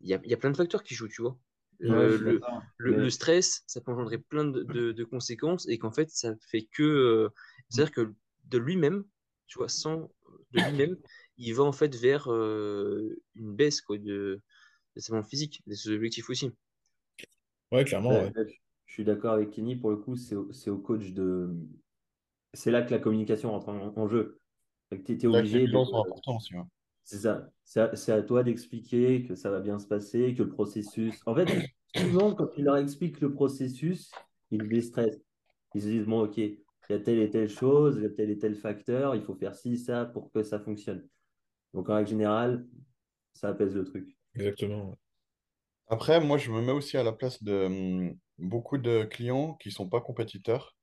[0.00, 1.38] il y a, il y a plein de facteurs qui jouent, tu vois.
[1.82, 2.40] Ouais, Euh,
[2.76, 6.62] le, stress, ça peut engendrer plein de, de- de conséquences et qu'en fait, ça fait
[6.72, 6.82] que.
[6.82, 7.28] euh,
[7.68, 8.14] C'est-à-dire que
[8.46, 9.04] de lui-même,
[9.46, 10.10] tu vois, sans.
[10.52, 10.96] De lui-même,
[11.36, 14.40] il va en fait vers euh, une baisse quoi, de,
[14.96, 16.52] de sa physique, de ses objectifs aussi.
[17.70, 18.34] Ouais, clairement, Ouais, ouais.
[18.34, 18.42] là,
[18.86, 19.76] je suis d'accord avec Kenny.
[19.76, 21.54] Pour le coup, c'est au, c'est au coach de.
[22.54, 24.40] C'est là que la communication rentre en, en jeu.
[24.90, 26.54] Tu es, les obligé sont importants aussi.
[26.56, 26.62] ouais.
[27.04, 27.50] C'est ça.
[27.64, 31.20] C'est à, toi d'expliquer que ça va bien se passer, que le processus.
[31.26, 31.46] En fait,
[31.96, 34.10] souvent, quand tu leur expliques le processus,
[34.50, 35.20] ils déstressent.
[35.74, 38.10] Ils se disent, bon, OK, il y a telle et telle chose, il y a
[38.10, 41.06] tel et tel facteur, il faut faire ci, ça pour que ça fonctionne.
[41.74, 42.66] Donc, en règle générale,
[43.34, 44.16] ça apaise le truc.
[44.34, 44.96] Exactement.
[45.88, 49.70] Après, moi, je me mets aussi à la place de hum, beaucoup de clients qui
[49.70, 50.74] sont pas compétiteurs.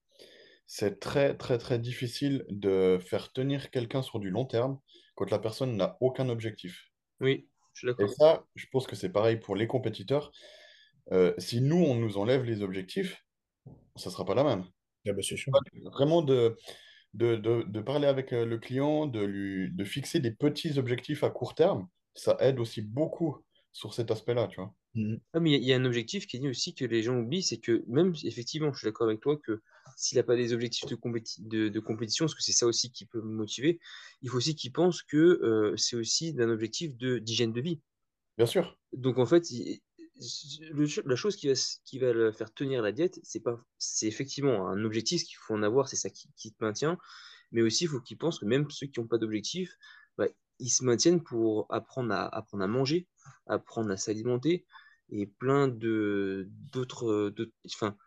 [0.68, 4.78] C'est très, très, très difficile de faire tenir quelqu'un sur du long terme
[5.16, 6.92] quand la personne n'a aucun objectif.
[7.20, 8.16] Oui, je suis Et d'accord.
[8.18, 10.32] ça, je pense que c'est pareil pour les compétiteurs.
[11.12, 13.26] Euh, si nous, on nous enlève les objectifs,
[13.96, 14.66] ça sera pas la même.
[15.08, 15.38] Ah bah, sûr.
[15.84, 16.58] Vraiment de,
[17.14, 21.24] de, de, de parler avec euh, le client, de lui, de fixer des petits objectifs
[21.24, 24.74] à court terme, ça aide aussi beaucoup sur cet aspect-là, tu vois.
[24.94, 25.20] Mhm.
[25.34, 26.84] Ah, mais il y, a- il y a un objectif qui est dit aussi que
[26.86, 29.62] les gens oublient, c'est que même, effectivement, je suis d'accord avec toi que
[29.96, 32.92] s'il n'a pas des objectifs de, compéti- de, de compétition, parce que c'est ça aussi
[32.92, 33.80] qui peut me motiver,
[34.22, 37.82] il faut aussi qu'il pense que euh, c'est aussi d'un objectif de d'hygiène de vie.
[38.38, 38.78] Bien sûr.
[38.94, 39.82] Donc en fait, il-
[40.72, 43.64] le- la chose qui va, s- qui va le faire tenir la diète, c'est pas,
[43.78, 46.98] c'est effectivement un objectif qu'il faut en avoir, c'est ça qui, qui te maintient,
[47.52, 49.76] mais aussi il faut qu'ils pensent que même ceux qui n'ont pas d'objectif,
[50.18, 50.28] bah,
[50.60, 53.08] ils se maintiennent pour apprendre à, apprendre à manger,
[53.48, 54.66] apprendre à s'alimenter
[55.12, 57.34] et plein de d'autres,
[57.68, 57.98] enfin,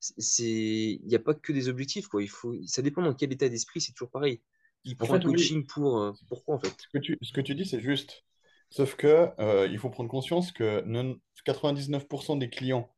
[0.00, 2.22] c'est, il n'y a pas que des objectifs quoi.
[2.22, 4.42] Il faut, ça dépend dans quel état d'esprit, c'est toujours pareil.
[4.84, 5.32] Il En prend un fait, oui.
[5.32, 6.76] coaching pour, euh, pourquoi en fait?
[6.76, 8.24] Ce que tu, ce que tu dis, c'est juste.
[8.70, 12.90] Sauf que euh, il faut prendre conscience que non- 99% des clients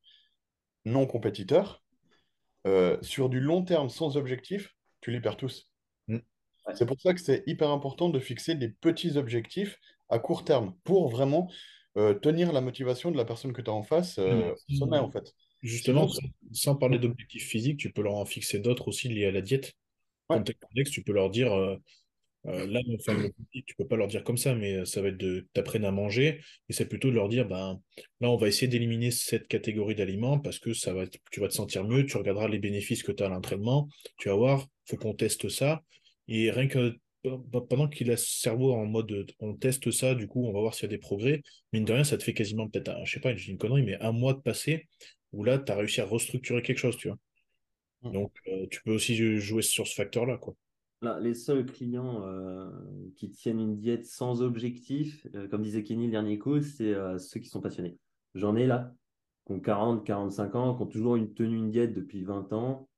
[0.86, 1.82] non compétiteurs,
[2.66, 5.70] euh, sur du long terme sans objectif, tu les perds tous.
[6.08, 6.18] Mm.
[6.66, 6.74] Ouais.
[6.74, 9.78] C'est pour ça que c'est hyper important de fixer des petits objectifs
[10.08, 11.50] à court terme pour vraiment
[11.98, 14.98] euh, tenir la motivation de la personne que tu as en face euh, au sommet,
[14.98, 15.34] en fait.
[15.62, 16.22] Justement, sans,
[16.52, 19.72] sans parler d'objectifs physiques, tu peux leur en fixer d'autres aussi liés à la diète.
[20.30, 20.38] Ouais.
[20.38, 21.76] Contexte, tu peux leur dire, euh,
[22.44, 23.16] là, enfin,
[23.52, 26.40] tu peux pas leur dire comme ça, mais ça va être de t'apprendre à manger,
[26.68, 27.80] et c'est plutôt de leur dire, ben,
[28.20, 31.54] là, on va essayer d'éliminer cette catégorie d'aliments parce que ça va, tu vas te
[31.54, 33.88] sentir mieux, tu regarderas les bénéfices que tu as à l'entraînement,
[34.18, 35.82] tu vas voir, faut qu'on teste ça,
[36.28, 36.96] et rien que
[37.68, 40.74] pendant qu'il a ce cerveau en mode, on teste ça, du coup, on va voir
[40.74, 41.42] s'il y a des progrès,
[41.72, 43.58] mine de rien, ça te fait quasiment peut-être, un- je sais pas, je dis une
[43.58, 44.86] connerie, mais un mois de passé
[45.32, 47.18] où là, tu as réussi à restructurer quelque chose, tu vois.
[48.02, 48.12] Mm.
[48.12, 50.54] Donc, euh, tu peux aussi jouer sur ce facteur-là, quoi.
[51.00, 52.70] Là, les seuls clients euh,
[53.16, 57.40] qui tiennent une diète sans objectif, euh, comme disait Kenny le dernier coup, c'est ceux
[57.40, 57.96] qui sont passionnés.
[58.34, 58.92] J'en ai là,
[59.46, 62.88] qui ont 40, 45 ans, qui ont toujours une, tenu une diète depuis 20 ans,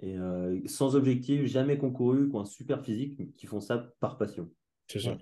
[0.00, 4.18] et euh, sans objectif, jamais concouru, qui ont un super physique, qui font ça par
[4.18, 4.50] passion.
[4.88, 5.12] C'est ça.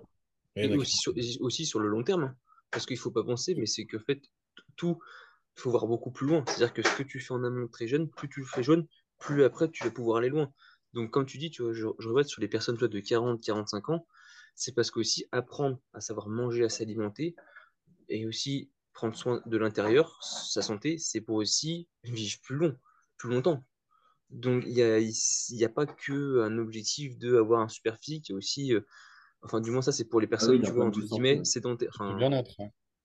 [0.57, 0.67] Ouais.
[0.67, 2.37] Et aussi sur, et aussi sur le long terme, hein.
[2.71, 4.23] parce qu'il faut pas penser, mais c'est que en fait,
[4.77, 4.99] tout,
[5.57, 6.45] il faut voir beaucoup plus loin.
[6.47, 8.87] C'est-à-dire que ce que tu fais en amont très jeune, plus tu le fais jeune,
[9.19, 10.53] plus après tu vas pouvoir aller loin.
[10.93, 13.43] Donc, comme tu dis, tu vois, je, je revois sur les personnes toi, de 40,
[13.43, 14.07] 45 ans,
[14.55, 17.35] c'est parce qu'aussi apprendre à savoir manger, à s'alimenter,
[18.09, 22.77] et aussi prendre soin de l'intérieur, sa santé, c'est pour aussi vivre plus long,
[23.17, 23.65] plus longtemps.
[24.33, 25.13] Donc, il n'y a, il
[25.51, 28.75] y a pas que un objectif de avoir un super physique, il y a aussi,
[28.75, 28.81] euh,
[29.43, 31.91] enfin, du moins, ça, c'est pour les Ah personnes, oui, tu vois, entre guillemets, sédentaires,
[31.91, 32.29] enfin,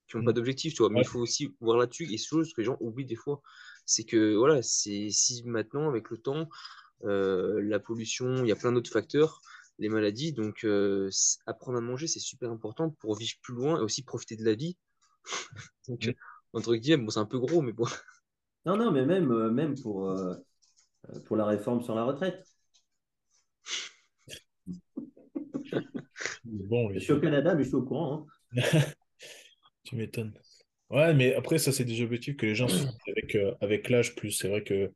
[0.10, 0.24] qui n'ont Mm.
[0.24, 0.90] pas d'objectif, tu vois.
[0.92, 2.06] Mais il faut aussi voir là-dessus.
[2.14, 3.42] Et c'est chose que les gens oublient des fois,
[3.86, 6.50] c'est que voilà, c'est si maintenant, avec le temps,
[7.06, 9.42] euh, la pollution, il y a plein d'autres facteurs,
[9.80, 11.10] les maladies, donc euh,
[11.48, 14.56] apprendre à manger, c'est super important pour vivre plus loin et aussi profiter de la
[14.56, 14.78] vie.
[15.88, 16.10] Donc, Mm.
[16.10, 16.14] euh,
[16.54, 17.86] entre guillemets, bon, c'est un peu gros, mais bon.
[18.66, 20.36] Non, non, mais même, même pour, euh,
[21.26, 22.46] pour la réforme sur la retraite.
[26.44, 28.26] Bon, Je suis au Canada, mais je suis au courant.
[28.56, 28.62] hein.
[29.84, 30.34] tu m'étonnes.
[30.90, 34.16] Ouais, mais après, ça, c'est des objectifs que les gens fixent avec, euh, avec l'âge
[34.16, 34.32] plus.
[34.32, 34.92] C'est vrai que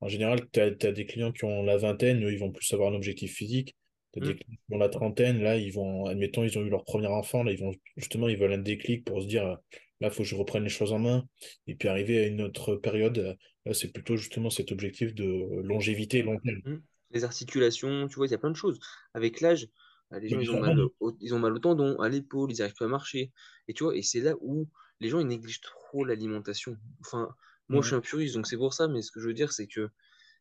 [0.00, 2.92] en général, tu as, des clients qui ont la vingtaine, eux, ils vont plus avoir
[2.92, 3.74] un objectif physique.
[4.12, 4.38] Tu as des Mm.
[4.38, 7.42] clients qui ont la trentaine, là, ils vont, admettons, ils ont eu leur premier enfant,
[7.42, 9.56] là, ils vont justement, ils veulent un déclic pour se dire, euh,
[10.00, 11.26] là, il faut que je reprenne les choses en main.
[11.66, 16.22] Et puis arriver à une autre période, là, c'est plutôt justement cet objectif de longévité
[16.22, 16.60] long terme.
[16.64, 16.82] Hmm.
[17.10, 18.80] Les articulations, tu vois, il y a plein de choses.
[19.14, 19.68] Avec l'âge,
[20.12, 22.58] euh, les gens, ils ont mal au, ils ont mal au tendon, à l'épaule, ils
[22.58, 23.32] n'arrivent plus à marcher.
[23.68, 24.68] Et tu vois, et c'est là où
[25.00, 26.76] les gens, ils négligent trop l'alimentation.
[27.00, 27.34] Enfin,
[27.68, 29.52] moi, je suis un puriste, donc c'est pour ça, mais ce que je veux dire,
[29.52, 29.88] c'est que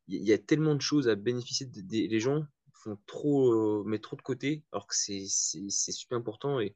[0.10, 3.84] il y, a tellement de choses à bénéficier des des- les gens font trop, euh,
[3.86, 6.60] mettent trop de côté, alors que c'est super important.
[6.60, 6.76] Et,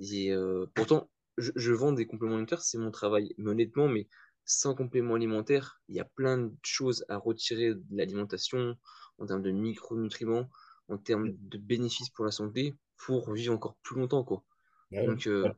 [0.00, 3.34] et, euh, pourtant, je, je vends des compléments alimentaires, c'est mon travail.
[3.38, 4.08] Mais honnêtement, mais
[4.44, 8.76] sans compléments alimentaires, il y a plein de choses à retirer de l'alimentation
[9.18, 10.48] en termes de micronutriments,
[10.88, 14.44] en termes de bénéfices pour la santé, pour vivre encore plus longtemps, quoi.
[14.90, 15.06] Ouais.
[15.06, 15.50] Donc, euh,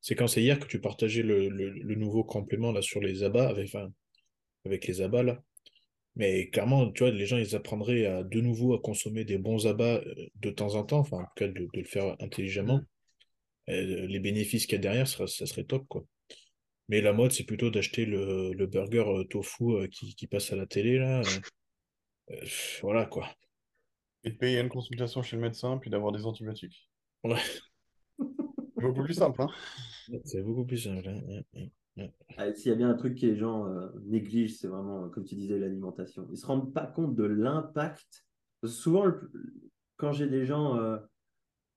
[0.00, 3.22] C'est quand c'est hier que tu partageais le, le- le nouveau complément là, sur les
[3.24, 3.92] abats, avec, enfin,
[4.64, 5.42] avec les abats là.
[6.16, 9.66] Mais clairement, tu vois, les gens, ils apprendraient à de nouveau à consommer des bons
[9.66, 12.82] abats euh, de temps en temps, enfin, en tout cas, de, de le faire intelligemment.
[13.68, 16.04] Euh, les bénéfices qu'il y a derrière, ça, ça serait top, quoi.
[16.88, 20.52] Mais la mode, c'est plutôt d'acheter le, le burger euh, tofu euh, qui, qui passe
[20.52, 21.22] à la télé, là.
[22.30, 22.36] Euh,
[22.82, 23.28] voilà, quoi.
[24.24, 26.90] Et de payer une consultation chez le médecin, puis d'avoir des antibiotiques.
[27.24, 27.36] Ouais,
[28.18, 29.48] C'est beaucoup plus simple, hein.
[30.24, 31.08] c'est beaucoup plus simple.
[31.08, 31.42] hein.
[31.96, 32.12] Ouais.
[32.36, 35.24] Ah, S'il y a bien un truc que les gens euh, négligent, c'est vraiment, comme
[35.24, 36.24] tu disais, l'alimentation.
[36.28, 38.24] Ils ne se rendent pas compte de l'impact.
[38.64, 39.30] Souvent, le-
[39.96, 40.98] quand j'ai des gens euh,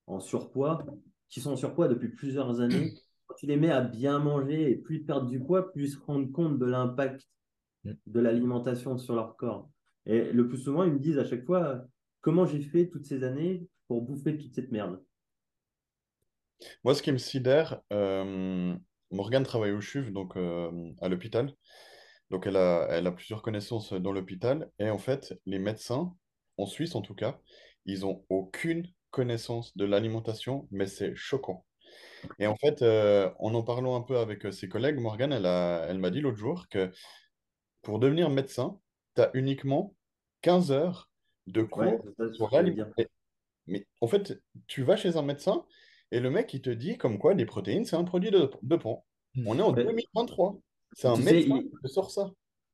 [0.07, 0.85] en surpoids,
[1.31, 2.93] qui sont en surpoids depuis plusieurs années,
[3.25, 5.91] quand tu les mets à bien manger et plus ils perdent du poids, plus ils
[5.91, 7.27] se rendent compte de l'impact
[7.83, 7.93] Mm.
[8.05, 9.69] de l'alimentation sur leur corps.
[10.05, 11.83] Et le plus souvent, ils me disent à chaque fois,
[12.21, 15.03] comment j'ai fait toutes ces années pour bouffer toute cette merde?
[16.83, 18.75] Moi, ce qui me sidère, euh,
[19.09, 21.53] Morgane travaille au CHUV, donc euh, à l'hôpital.
[22.29, 24.69] Donc, elle a, elle a plusieurs connaissances dans l'hôpital.
[24.79, 26.15] Et en fait, les médecins,
[26.57, 27.39] en Suisse en tout cas,
[27.85, 31.65] ils ont aucune connaissance de l'alimentation, mais c'est choquant.
[32.39, 35.45] Et en fait, euh, en en parlant un peu avec euh, ses collègues, Morgane, elle
[35.45, 36.91] a, elle m'a dit l'autre jour que
[37.81, 38.79] pour devenir médecin,
[39.15, 39.95] tu as uniquement
[40.41, 41.11] 15 heures
[41.47, 43.09] de Ouais, cours que sur l'alimentation.
[43.67, 45.65] Mais en fait, tu vas chez un médecin
[46.11, 48.75] et le mec, il te dit comme quoi les protéines, c'est un produit de, de
[48.75, 49.05] pan.
[49.45, 49.85] On est en Ouais.
[49.85, 50.59] 2023.
[50.93, 52.31] C'est un Tu sais, médecin il- qui te sort ça.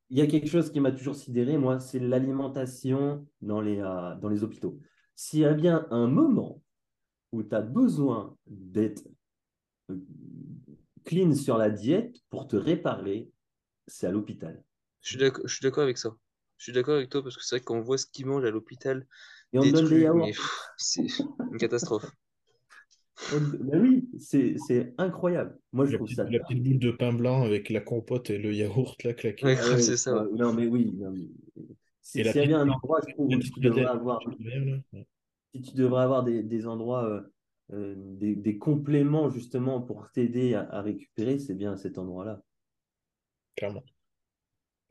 [0.10, 4.16] Il y a quelque chose qui m'a toujours sidéré, moi, c'est l'alimentation dans les, euh,
[4.16, 4.80] dans les hôpitaux.
[5.18, 6.62] S'il y a bien un moment
[7.34, 9.04] où tu as besoin d'être
[9.92, 9.98] euh,
[11.06, 13.30] clean sur la diète pour te réparer,
[13.88, 14.64] c'est à l'hôpital.
[15.02, 16.16] je suis d'accord, avec ça.
[16.58, 18.52] Je suis d'accord avec toi parce que c'est vrai qu'on voit ce qu'ils mangent à
[18.52, 19.08] l'hôpital,
[19.52, 20.28] Et on des te donne des trucs, yaourts.
[20.28, 21.08] mais pff, c'est
[21.52, 22.12] une catastrophe.
[23.74, 25.58] Oui, c'est incroyable.
[25.74, 28.30] Moi, je La trouve petite, ça la petite boule de pain blanc avec la compote
[28.30, 29.46] et le yaourt là claqué.
[29.48, 30.14] Ouais, Ah ouais, c'est ça.
[30.14, 30.92] ouais, non, mais oui.
[30.98, 31.28] non, mais-
[32.12, 34.20] Si- S'il y a bien un endroit, je trouve, où tu devrais avoir,
[35.54, 37.22] si tu devrais avoir des, des endroits, euh,
[37.74, 42.42] euh, des, des compléments justement pour t'aider à, à récupérer, c'est bien cet endroit-là.
[43.56, 43.84] Clairement.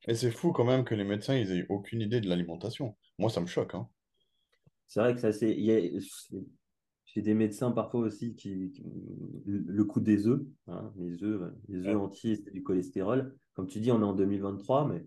[0.09, 2.97] Et c'est fou quand même que les médecins, ils aient aucune idée de l'alimentation.
[3.21, 3.77] Moi, ça me choque.
[3.77, 3.89] Hein.
[4.87, 5.57] C'est vrai que ça, c'est.
[7.07, 8.73] J'ai des médecins parfois aussi qui.
[8.73, 8.85] qui-
[9.47, 11.97] le coup des œufs, hein, les œufs, les œufs Ouais.
[12.01, 13.37] entiers, c'est du cholestérol.
[13.55, 15.05] Comme tu dis, on est en 2023, mais.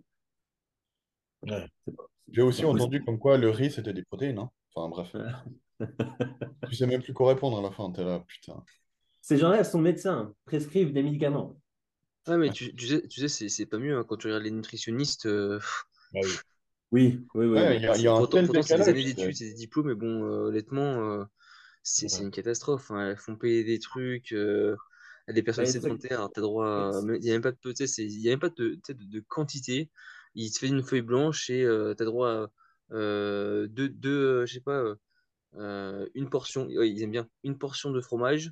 [1.43, 1.67] Ouais.
[2.31, 4.39] J'ai aussi entendu comme quoi le riz, c'était des protéines.
[4.39, 4.49] hein.
[4.75, 5.15] Enfin, bref.
[6.69, 7.89] Tu sais même plus quoi répondre à la fin.
[7.91, 8.63] T'es là, putain.
[9.21, 11.59] Ces gens-là sont médecins, prescrivent des médicaments.
[12.25, 14.51] Ah, mais tu, tu sais, tu sais c'est pas mieux hein, quand tu regardes les
[14.51, 15.25] nutritionnistes.
[15.25, 15.83] euh, pff,
[16.15, 16.29] Ah oui.
[16.91, 17.45] Oui, oui.
[17.47, 19.45] Ouais, il y a, il y a un pourtant, c'est des années c'est- d'études, c'est
[19.49, 21.23] des diplômes, mais bon, euh, honnêtement, euh,
[21.83, 22.23] c'est Ouais.
[22.23, 22.91] une catastrophe.
[22.91, 23.11] hein.
[23.11, 24.33] Elles font payer des trucs.
[24.33, 24.75] euh,
[25.27, 26.91] à des personnes Bah, les trucs- sédentaires, t'as droit.
[27.03, 28.69] Il n'y a même pas de, tu sais, c'est- il y a même pas de,
[28.75, 29.89] tu sais, de, de quantité.
[30.35, 32.47] Il te fait une feuille blanche et euh, t'as droit à
[32.95, 34.83] euh, deux, deux, euh, je sais pas,
[35.55, 38.51] euh, une portion, ouais, ils aiment bien, une portion de fromage,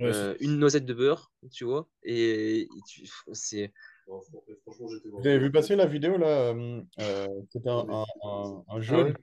[0.00, 3.72] Ouais, euh, une noisette de beurre, tu vois, et, et tu- c'est...
[4.06, 6.54] Franchement, j'étais Vous avez vu passer la vidéo là
[7.52, 9.14] C'était un, un, un- un jeune, ouais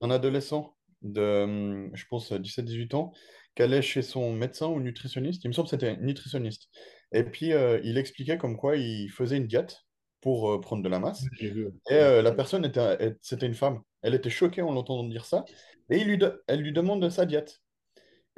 [0.00, 3.12] un adolescent de, je pense, 17-18 ans,
[3.54, 5.44] qui allait chez son médecin ou nutritionniste.
[5.44, 6.68] Il me semble que c'était un nutritionniste.
[7.12, 9.78] Et puis, euh, il expliquait comme quoi il faisait une diète
[10.24, 11.26] pour euh, prendre de la masse.
[11.42, 11.52] Et
[11.92, 13.82] euh, la personne était, c'était une femme.
[14.00, 15.44] Elle était choquée en l'entendant dire ça.
[15.90, 17.60] Et il lui de- elle lui demande sa diète.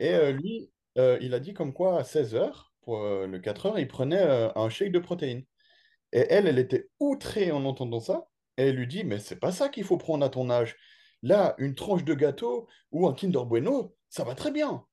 [0.01, 3.79] Et euh, lui, il a dit comme quoi à 16 heures, pour le 4 heures,
[3.79, 5.45] il prenait un shake de protéines.
[6.13, 8.27] Et elle, elle était outrée en entendant ça.
[8.59, 10.77] Et elle lui dit, mais c'est pas ça qu'il faut prendre à ton âge.
[11.23, 14.85] Là, une tranche de gâteau ou un Kinder Bueno, ça va très bien.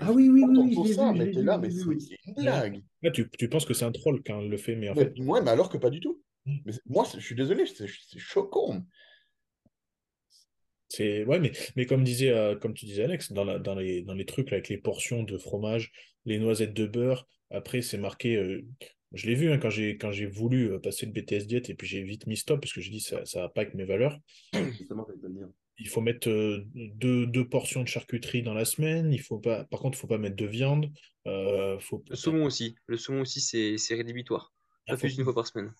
[0.00, 1.82] Ah oui, oui, oui, ça, vu, mais t'es là, mais c'est
[2.26, 2.82] une blague.
[3.02, 5.20] Là, tu, tu penses que c'est un troll quand le fait, mais en Mais, fait,
[5.20, 6.20] ouais, mais alors que pas du tout.
[6.46, 7.86] Mais moi, je suis désolé, c'est
[8.18, 8.84] choquant.
[10.88, 11.24] c'est.
[11.24, 14.14] Ouais, mais, mais comme disait, euh, comme tu disais, Alex, dans, la, dans, les, dans
[14.14, 15.92] les trucs là, avec les portions de fromage,
[16.24, 18.36] les noisettes de beurre, après, c'est marqué.
[18.36, 18.64] euh,
[19.14, 21.74] je l'ai vu hein, quand j'ai quand j'ai voulu euh, passer le BTS diète et
[21.74, 23.84] puis j'ai vite mis stop parce que j'ai dit ça ça va pas avec mes
[23.84, 24.18] valeurs.
[24.78, 25.48] Justement, j'allais te le dire.
[25.78, 29.12] Il faut mettre euh, deux, deux portions de charcuterie dans la semaine.
[29.12, 30.90] Il faut pas, par contre, il faut pas mettre de viande.
[31.26, 34.51] Euh, faut, Le saumon aussi, le saumon aussi, c'est c'est rédhibitoire.
[34.88, 35.72] Ah, Pas faut- plus d'une fois par semaine.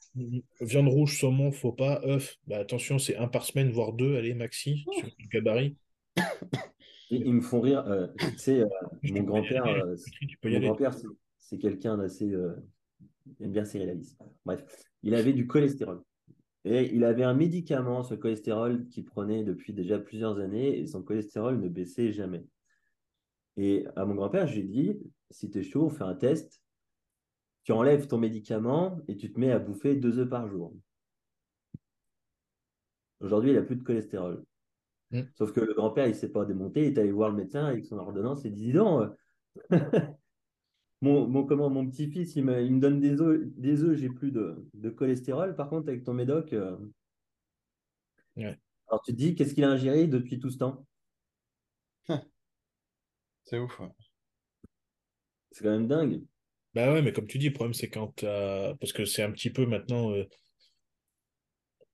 [0.60, 2.00] Viande rouge, saumon, faut pas.
[2.04, 5.76] œuf, bah attention, c'est un par semaine, voire deux, allez, maxi, sur le gabarit.
[7.10, 7.84] Ils, ils me font rire.
[7.88, 8.68] euh, tu sais, euh,
[9.02, 9.96] mon grand-père, euh,
[10.44, 10.94] mon grand-père,
[11.38, 12.30] c'est quelqu'un d'assez.
[12.32, 12.54] euh,
[13.40, 14.16] il aime bien serrer la vis.
[14.44, 14.64] Bref,
[15.02, 16.02] il avait du cholestérol.
[16.64, 21.02] Et il avait un médicament, ce cholestérol, qu'il prenait depuis déjà plusieurs années, et son
[21.02, 22.44] cholestérol ne baissait jamais.
[23.56, 24.98] Et à mon grand-père, je lui ai dit,
[25.30, 26.61] si tu es chaud, on fait un test.
[27.64, 30.74] Tu enlèves ton médicament et tu te mets à bouffer deux œufs par jour.
[33.20, 34.44] Aujourd'hui, il n'a plus de cholestérol.
[35.10, 35.22] Mm.
[35.34, 37.64] Sauf que le grand-père, il ne s'est pas démonté, il est allé voir le médecin
[37.66, 39.10] avec son ordonnance et dit, dis donc,
[39.72, 39.78] euh,
[41.02, 44.08] mon, mon, comment, mon petit-fils, il me, il me donne des œufs, des œufs j'ai
[44.10, 45.56] plus de, de cholestérol.
[45.56, 46.76] Par contre, avec ton médoc, euh,
[48.36, 48.58] Ouais.
[48.88, 50.86] alors tu te dis, qu'est-ce qu'il a ingéré depuis tout ce temps?
[53.44, 53.78] C'est ouf.
[53.78, 53.92] ouais.
[55.52, 56.22] C'est quand même dingue.
[56.74, 59.30] Bah ouais, mais comme tu dis, le problème, c'est quand t'as- Parce que c'est un
[59.30, 60.12] petit peu maintenant.
[60.12, 60.24] euh,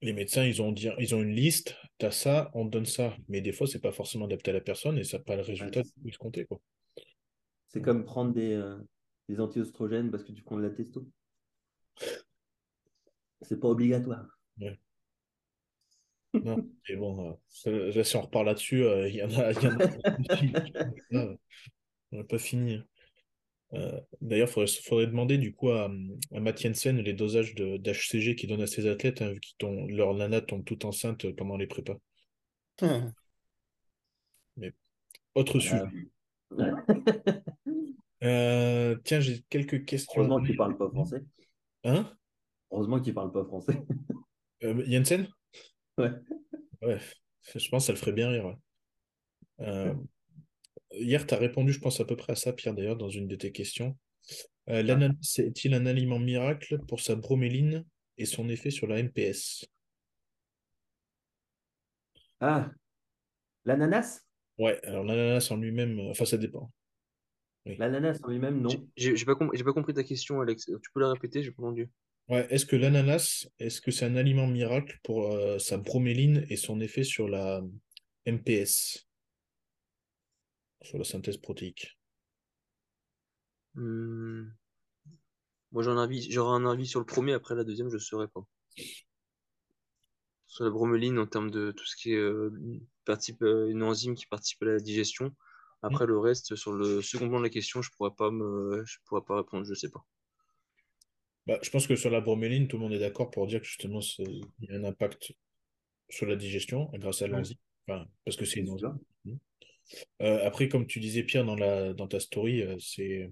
[0.01, 0.95] Les médecins, ils ont, dire...
[0.99, 3.15] ils ont une liste, t'as ça, on te donne ça.
[3.27, 5.41] Mais des fois, c'est pas forcément adapté à la personne et ça n'a pas le
[5.41, 6.09] résultat Ouais.
[6.09, 6.61] escompté, quoi.
[7.67, 8.77] C'est comme prendre des, euh,
[9.27, 11.05] des anti-oestrogènes parce que tu prends de la testo.
[13.41, 14.25] C'est pas obligatoire.
[16.33, 19.67] Non, et bon, euh, là, si on repart là-dessus, euh, il y en a, y
[19.67, 21.35] en a-
[22.11, 22.81] on n'a pas fini.
[23.73, 23.77] hein.
[23.77, 25.85] Euh, d'ailleurs, il faudrait, faudrait demander du coup à,
[26.33, 29.89] à Matt Jensen les dosages de- d'HCG qu'il donne à ses athlètes, hein, vu tombent-
[29.89, 31.97] leur nana tombe toute enceinte euh, pendant les prépas.
[35.35, 35.81] Autre sujet.
[36.59, 36.81] Euh,
[38.21, 40.21] Euh, tiens, j'ai quelques questions.
[40.21, 41.23] Heureusement qu'il parle pas français.
[41.85, 42.11] Hein?
[42.71, 43.81] Heureusement qu'il parle pas français.
[44.63, 45.27] Euh, Jensen?
[45.97, 46.11] Ouais.
[46.81, 46.99] Ouais,
[47.55, 48.57] je pense que ça le ferait bien rire.
[49.59, 49.93] ouais.
[50.99, 53.27] Hier, tu as répondu, je pense, à peu près à ça, Pierre, d'ailleurs, dans une
[53.27, 53.97] de tes questions.
[54.69, 57.85] Euh, l'ananas est-il un aliment miracle pour sa broméline
[58.17, 59.65] et son effet sur la MPS?
[62.39, 62.69] Ah,
[63.65, 64.21] l'ananas?
[64.57, 66.71] Ouais, alors l'ananas en lui-même, euh, enfin, ça dépend.
[67.65, 68.69] L'ananas en lui-même, non.
[68.95, 70.65] J'ai- pas, com- pas compris ta question, Alex.
[70.65, 71.43] Tu peux la répéter?
[71.43, 71.89] J'ai pas entendu.
[72.29, 76.57] Ouais, est-ce que l'ananas, est-ce que c'est un aliment miracle pour euh, sa broméline et
[76.57, 77.61] son effet sur la
[78.25, 79.08] MPS,
[80.81, 81.97] sur la synthèse protéique?
[83.75, 84.47] Hmm.
[85.71, 87.99] Moi, j'aurais un avis, j'aurais un avis sur le premier, après la deuxième, je ne
[87.99, 88.41] saurais pas.
[90.47, 92.51] Sur la bromeline, en termes de tout ce qui est euh,
[93.05, 95.35] participe, euh, une enzyme qui participe à la digestion.
[95.81, 98.97] Après, le reste, sur le second plan de la question, je pourrais pas me, je
[99.05, 100.03] pourrais pas répondre, je sais pas.
[101.45, 103.67] Bah, je pense que sur la broméline, tout le monde est d'accord pour dire que
[103.67, 105.33] justement, il y a un impact
[106.09, 107.57] sur la digestion grâce à l'enzyme.
[107.87, 108.99] Enfin, parce que c'est une enzyme.
[110.21, 113.31] Euh, après, comme tu disais, Pierre, dans la, dans ta story, euh, c'est,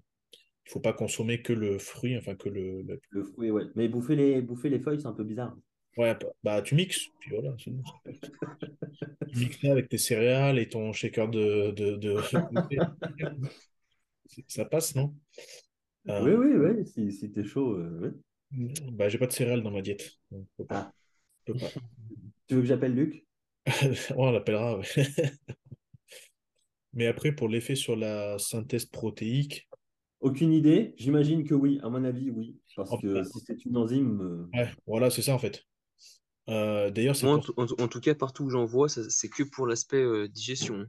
[0.67, 3.63] il faut pas consommer que le fruit, enfin que le, le- Le fruit, ouais.
[3.75, 5.55] Mais bouffer les, bouffer les feuilles, c'est un peu bizarre.
[5.97, 7.83] Ouais, bah, bah, tu mixes, puis voilà, c'est bon.
[9.27, 12.21] Tu mixes ça avec tes céréales et ton shaker de, de, de-
[14.47, 15.13] Ça passe, non?
[16.09, 16.85] Euh, Oui, oui, oui.
[16.85, 18.11] Si, si t'es chaud, euh, ouais.
[18.91, 20.11] Bah, j'ai pas de céréales dans ma diète.
[20.31, 20.65] donc pas.
[20.75, 20.91] Ah.
[21.45, 21.71] Pas.
[22.47, 23.25] Tu veux que j'appelle Luc?
[24.15, 24.85] On l'appellera, ouais.
[26.93, 29.67] Mais après, pour l'effet sur la synthèse protéique,
[30.19, 30.93] Aucune idée.
[30.97, 31.79] J'imagine que oui.
[31.83, 32.57] À mon avis, oui.
[32.75, 35.63] Parce En- que si c'est une enzyme, euh, Ouais, voilà, c'est ça en fait.
[36.49, 39.29] Euh, d'ailleurs, c'est Moi, en, pour en- en tout cas, partout où j'en vois, c'est
[39.29, 40.87] que pour l'aspect euh, digestion.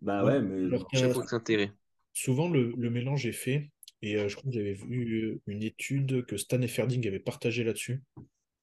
[0.00, 1.72] bah Ouais, mais alors Je sais que pas quel intérêt.
[2.12, 3.70] souvent le, le mélange est fait,
[4.02, 8.02] et euh, je crois que j'avais vu une étude que Stan Efferding avait partagé là-dessus.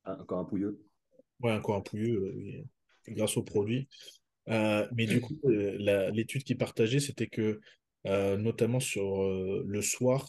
[0.05, 0.83] Ah, encore un pouilleux.
[1.41, 2.63] Ouais, encore un pouilleux,
[3.07, 3.87] euh, grâce au produit.
[4.49, 7.59] Euh, mais du coup, euh, l'étude qu'il partageait, c'était que,
[8.05, 10.27] euh, notamment sur euh, le soir,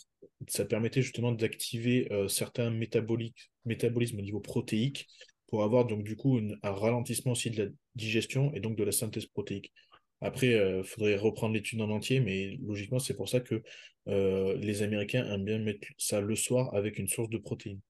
[0.49, 5.07] ça permettait justement d'activer certains métabolismes au niveau protéique
[5.49, 8.85] pour avoir donc du coup une- un ralentissement aussi de la digestion et donc de
[8.85, 9.73] la synthèse protéique.
[10.21, 13.63] Après, il faudrait reprendre l'étude en entier, mais logiquement, c'est pour ça que
[14.07, 17.81] les Américains aiment bien mettre ça le soir avec une source de protéines.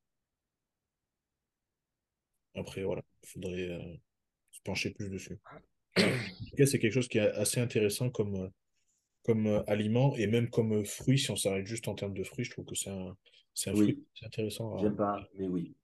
[2.55, 3.99] Après, voilà, il faudrait
[4.51, 5.39] se pencher plus dessus.
[6.07, 8.49] En tout cas, c'est quelque chose qui est assez intéressant comme, euh,
[9.25, 11.19] comme euh, aliment et même comme euh, fruit.
[11.19, 13.17] Si on s'arrête juste en termes de fruits, je trouve que c'est un,
[13.55, 13.85] c'est un Oui.
[13.85, 14.77] fruit intéressant.
[14.77, 15.75] à- J'aime pas, mais oui.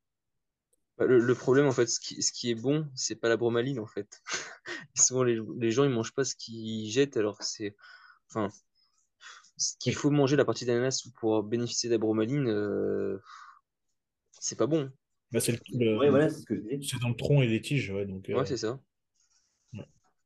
[0.98, 3.36] Bah, Le, le problème, en fait, ce qui, ce qui est bon, c'est pas la
[3.36, 4.22] bromaline, en fait.
[4.94, 7.74] Souvent, les, les gens, ils mangent pas ce qu'ils jettent, alors que c'est.
[8.30, 8.48] Enfin,
[9.56, 13.18] ce qu'il faut manger la partie d'ananas pour bénéficier de la bromaline, euh,
[14.40, 14.90] c'est pas bon.
[15.32, 16.88] Bah, c'est le- le- Ouais, voilà, c'est ce que je dis.
[16.88, 18.80] c'est dans le tronc et les tiges, ouais, donc euh, Ouais, c'est ça.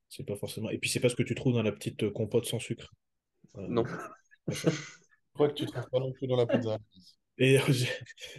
[0.08, 0.70] C'est pas forcément.
[0.70, 2.92] Et puis c'est pas ce que tu trouves dans la petite euh, compote sans sucre.
[3.56, 3.84] Euh, Non.
[4.48, 4.70] Je
[5.34, 6.78] crois que tu trouves pas non plus dans la pizza.
[7.38, 7.58] Et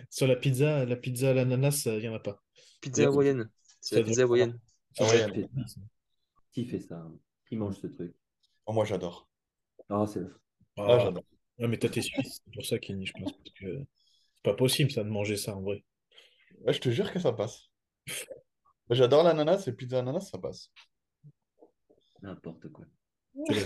[0.10, 2.44] sur la pizza, la pizza à l'ananas, il n'y en a pas.
[2.82, 3.50] Pizza hawaïenne.
[3.80, 4.60] C'est la pizza hawaïenne.
[6.52, 7.14] Qui fait ça hein?
[7.48, 8.14] Qui mange ce truc?
[8.66, 9.30] Oh, moi, j'adore.
[9.88, 10.20] Ah, c'est
[10.78, 11.24] Ah, Ah, j'adore.
[11.60, 13.32] ouais, mais toi, t'es suisse, c'est pour ça qu'il je pense.
[13.32, 15.84] Parce que c'est pas possible, ça, de manger ça, en vrai.
[16.66, 17.70] Ouais, je te jure que ça passe.
[18.90, 20.72] J'adore l'ananas et pizza ananas, ça passe.
[22.22, 22.86] N'importe quoi.
[23.50, 23.66] Je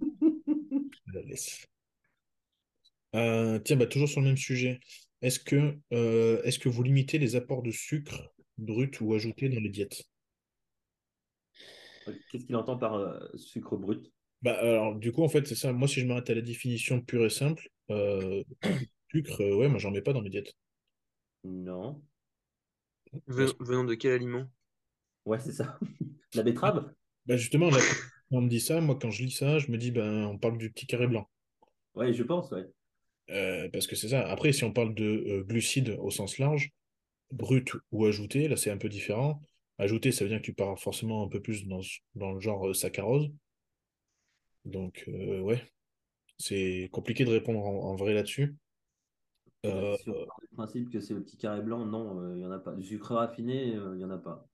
[1.14, 1.66] la laisse.
[3.14, 4.80] Euh, tiens, bah, toujours sur le même sujet.
[5.22, 9.60] Est-ce que, euh, est-ce que vous limitez les apports de sucre brut ou ajouté dans
[9.60, 10.02] les diètes?
[12.30, 14.12] Qu'est-ce qu'il entend par euh, sucre brut?
[14.42, 15.72] Bah, alors, du coup, en fait, c'est ça.
[15.72, 18.42] Moi, si je m'arrête à la définition pure et simple, euh,
[19.10, 20.52] sucre, euh, ouais, moi, j'en mets pas dans mes diètes.
[21.44, 22.02] Non.
[23.26, 24.46] Ven- Venant de quel aliment?
[25.26, 25.78] Ouais, c'est ça.
[26.34, 26.92] La betterave?
[27.26, 27.78] Bah, justement, là,
[28.30, 30.38] quand on me dit ça, moi, quand je lis ça, je me dis, ben, on
[30.38, 31.28] parle du petit carré blanc.
[31.94, 32.66] Ouais, je pense, ouais.
[33.30, 34.28] Euh, parce que c'est ça.
[34.28, 36.70] Après, si on parle de euh, glucides au sens large,
[37.32, 39.42] brut ou ajouté, là, c'est un peu différent.
[39.78, 41.80] Ajouté, ça veut dire que tu pars forcément un peu plus dans,
[42.14, 43.30] dans le genre euh, saccharose.
[44.64, 45.62] Donc, euh, ouais,
[46.38, 48.56] c'est compliqué de répondre en, en vrai là-dessus.
[49.66, 52.38] Euh, Si on part du principe que c'est le petit carré blanc, non, euh, il
[52.38, 52.72] n'y en a pas.
[52.72, 54.48] Du sucre raffiné, il n'y en a pas.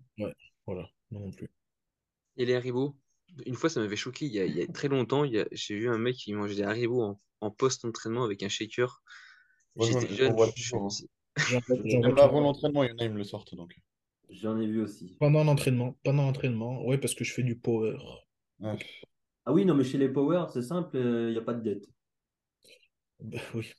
[0.66, 1.48] voilà, non non plus.
[2.38, 2.96] Et les haribots?
[3.46, 4.24] Une fois, ça m'avait choqué.
[4.26, 6.16] Il y a, il y a très longtemps, il y a- j'ai vu un mec
[6.16, 9.02] qui mangeait des haribots en, en post-entraînement avec un shaker.
[9.80, 10.34] J'étais jeune.
[10.34, 10.58] Même
[12.18, 13.74] avant l'entraînement, il y en a, ils me le sortent donc.
[14.30, 15.16] J'en ai vu aussi.
[15.18, 17.96] Pendant l'entraînement, pendant l'entraînement, ouais, parce que je fais du power.
[19.44, 21.86] Ah oui, non, mais chez les Power, c'est simple, il n'y a pas de diète.
[23.20, 23.72] Bah, oui,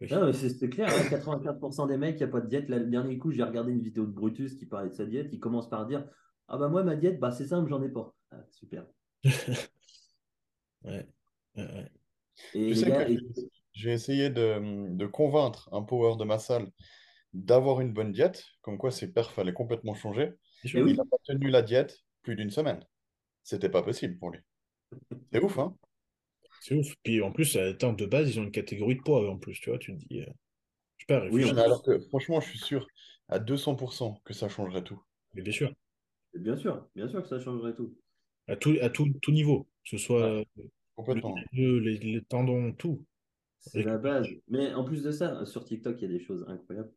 [0.00, 0.08] oui.
[0.10, 2.68] Non, mais c'est c'est clair, hein, 95% des mecs, il n'y a pas de diète.
[2.68, 5.28] Là, le dernier coup, j'ai regardé une vidéo de Brutus qui parlait de sa diète.
[5.32, 6.06] Il commence par dire
[6.50, 8.14] Ah bah moi, ma diète, bah, c'est simple, j'en ai pas.
[8.30, 8.84] Ah, super.
[10.84, 11.06] Ouais,
[11.56, 11.90] ouais, ouais.
[12.54, 16.38] Et Tu les sais que et- j'ai essayé de, de convaincre un power de ma
[16.38, 16.70] salle
[17.34, 20.32] d'avoir une bonne diète, comme quoi ses perfs allaient complètement changer.
[20.74, 22.84] Et Il n'a pas tenu la diète plus d'une semaine.
[23.44, 24.40] C'était pas possible pour lui.
[25.32, 25.76] C'est ouf, hein?
[26.60, 26.94] C'est ouf.
[27.02, 29.70] Puis en plus, attends, de base, ils ont une catégorie de poids, en plus, tu
[29.70, 30.26] vois, tu te dis, euh,
[30.98, 32.86] je sais pas, Oui, alors que franchement, je suis sûr
[33.28, 35.02] à 200% que ça changerait tout.
[35.34, 35.72] Mais bien sûr,
[36.34, 37.94] bien sûr, bien sûr que ça changerait tout.
[38.48, 40.44] à tout, à tout, tout niveau, que ce soit Ouais.
[41.18, 43.04] euh, le les, les tendons, tout.
[43.60, 44.26] C'est la base.
[44.48, 46.90] Mais en plus de ça, sur TikTok, il y a des choses incroyables.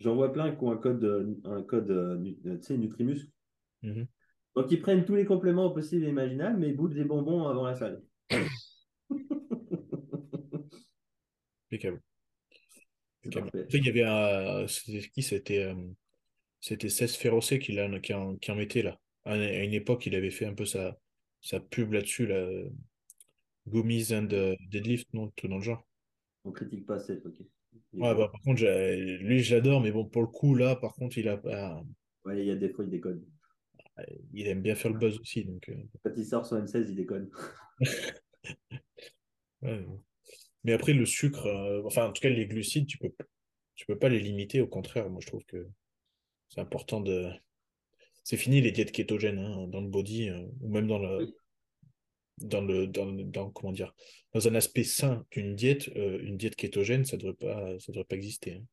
[0.00, 3.28] J'en vois plein qui ont un code, euh, un code euh, tu sais, Nutrimus.
[3.82, 4.06] Mhm.
[4.56, 7.64] Donc, ils prennent tous les compléments possibles et imaginables, mais ils bouffent des bonbons avant
[7.66, 8.02] la salle.
[11.72, 12.00] Impeccable.
[13.72, 14.66] Il y avait un.
[14.66, 15.22] C'était qui?
[15.22, 15.74] C'était euh,
[16.60, 18.98] c'était Cesc Féroce qui, qui, en, qui en mettait là.
[19.24, 20.98] À, une époque, il avait fait un peu sa,
[21.40, 22.36] sa pub là-dessus, là.
[22.36, 22.68] euh,
[23.68, 25.86] Gummies and euh, Deadlift, non, tout dans le genre.
[26.44, 27.34] On critique pas cette, ok.
[27.92, 31.28] Ouais, bah, par contre, lui, j'adore, mais bon, pour le coup, là, par contre, il
[31.28, 31.82] a pas-
[32.24, 33.24] Ouais, il y a des fois, il déconne.
[34.32, 35.44] il aime bien faire le buzz aussi.
[35.44, 37.30] Donc, euh, Quand il sort sur M16, il déconne.
[39.62, 39.86] ouais.
[40.64, 43.10] Mais après, le sucre, euh, enfin, en tout cas, les glucides, tu peux,
[43.74, 44.60] tu peux pas les limiter.
[44.60, 45.66] Au contraire, moi, je trouve que
[46.50, 47.30] c'est important de.
[48.24, 51.28] C'est fini les diètes kétogènes hein, dans le body euh, ou même dans le,
[52.38, 53.94] dans le, dans, le- dans- comment dire,
[54.34, 58.04] dans un aspect sain d'une diète, euh, une diète kétogène, ça devrait pas, ça devrait
[58.04, 58.54] pas exister.
[58.54, 58.64] hein.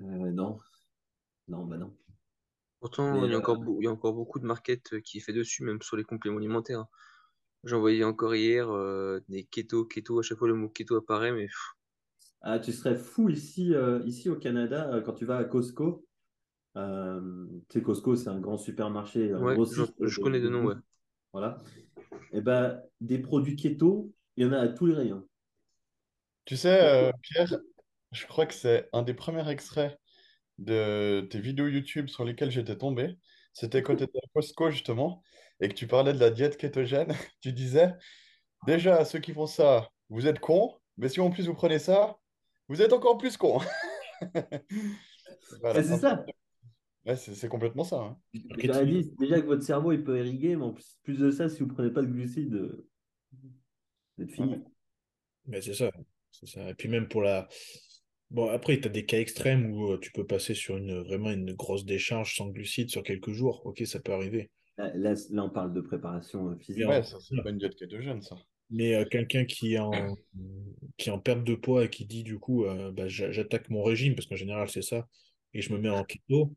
[0.00, 0.58] Euh, non.
[1.48, 1.94] Non, bah non.
[2.80, 5.22] Pourtant, il y a euh, encore, il y a encore beaucoup de market qui est
[5.22, 6.86] fait dessus, même sur les compléments alimentaires.
[7.64, 11.32] J'en voyais encore hier euh, des keto, keto, à chaque fois le mot keto apparaît,
[11.32, 11.48] mais
[12.42, 16.06] Ah, tu serais fou ici, euh, ici au Canada, quand tu vas à Costco.
[16.80, 19.56] Euh, tu sais, Costco, c'est un grand supermarché, un ouais,
[20.00, 20.74] je connais de nom, ouais.
[21.32, 21.58] Voilà.
[22.32, 25.26] Et ben, des produits keto, il y en a à tous les rayons.
[26.44, 27.60] Tu sais, euh, Pierre,
[28.12, 29.98] je crois que c'est un des premiers extraits
[30.58, 33.16] de tes vidéos YouTube sur lesquelles j'étais tombé.
[33.52, 35.22] C'était quand tu étais à Costco, justement,
[35.60, 37.12] et que tu parlais de la diète kétogène.
[37.40, 37.94] Tu disais,
[38.66, 42.18] déjà, ceux qui font ça, vous êtes cons, mais si en plus vous prenez ça,
[42.68, 43.60] vous êtes encore plus cons.
[45.60, 45.82] Voilà.
[45.82, 46.24] C'est ça.
[47.10, 48.00] Ouais, c'est complètement ça.
[48.00, 48.18] hein.
[48.62, 51.48] J'aurais dit déjà que votre cerveau il peut irriguer, mais en plus, plus de ça,
[51.48, 52.86] si vous prenez pas de glucides, euh,
[54.16, 54.52] vous êtes fini.
[54.52, 54.60] Ouais.
[55.46, 55.90] Mais c'est ça.
[56.68, 57.48] Et puis même pour la...
[58.30, 61.30] Bon, après, tu as des cas extrêmes où euh, tu peux passer sur une, vraiment
[61.30, 63.62] une grosse décharge sans glucides sur quelques jours.
[63.64, 64.50] Ok, ça peut arriver.
[64.78, 66.86] Là, là, là, on parle de préparation euh, physique.
[66.86, 68.36] Ouais, ça, c'est pas une diète kétogène, ça.
[68.70, 70.16] Mais euh, quelqu'un qui est en,
[70.96, 73.68] qui est en perte de poids et qui dit du coup, euh, bah, j'a- j'attaque
[73.68, 75.08] mon régime, parce qu'en général c'est ça,
[75.54, 76.54] et je me mets en keto,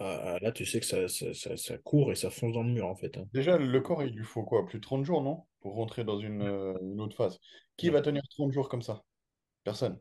[0.00, 2.70] euh, là tu sais que ça, ça, ça, ça court et ça fonce dans le
[2.70, 3.16] mur en fait.
[3.16, 3.26] hein.
[3.32, 4.66] Déjà, le corps, il lui faut quoi?
[4.66, 5.44] Plus de 30 jours, non?
[5.60, 7.38] Pour rentrer dans une, euh, une autre phase.
[7.76, 7.92] Qui Ouais.
[7.92, 9.04] va tenir 30 jours comme ça?
[9.64, 10.00] Personne.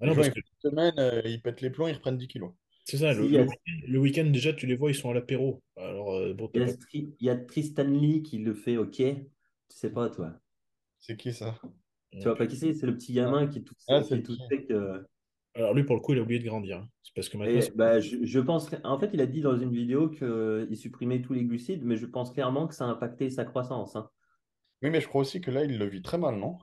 [0.00, 1.88] Ah Les non, gens, parce ils que font une semaine, euh, ils pètent les plombs,
[1.88, 2.52] ils reprennent 10 kilos.
[2.84, 4.90] c'est ça, le, Si, il y le a- week-end, le week-end, déjà tu les vois,
[4.90, 5.62] ils sont à l'apéro.
[5.76, 8.54] Alors euh, bon, Il y a, pas- Stri- il y a Tristan Lee qui le
[8.54, 8.96] fait, ok.
[8.96, 9.24] Tu
[9.68, 10.40] sais pas, toi?
[11.00, 11.58] C'est qui ça?
[12.12, 12.74] Tu vois pas qui c'est?
[12.74, 14.42] C'est le petit gamin qui est tout, Ah, qui c'est est le tout petit.
[14.50, 14.70] sec.
[14.70, 15.02] euh.
[15.56, 16.86] Alors lui pour le coup, il a oublié de grandir.
[17.02, 18.70] C'est parce que maintenant, Et, bah, je, je pense.
[18.84, 22.06] En fait, il a dit dans une vidéo qu'il supprimait tous les glucides, mais je
[22.06, 23.96] pense clairement que ça a impacté sa croissance.
[23.96, 24.08] hein.
[24.82, 26.58] Oui, mais je crois aussi que là, il le vit très mal, non?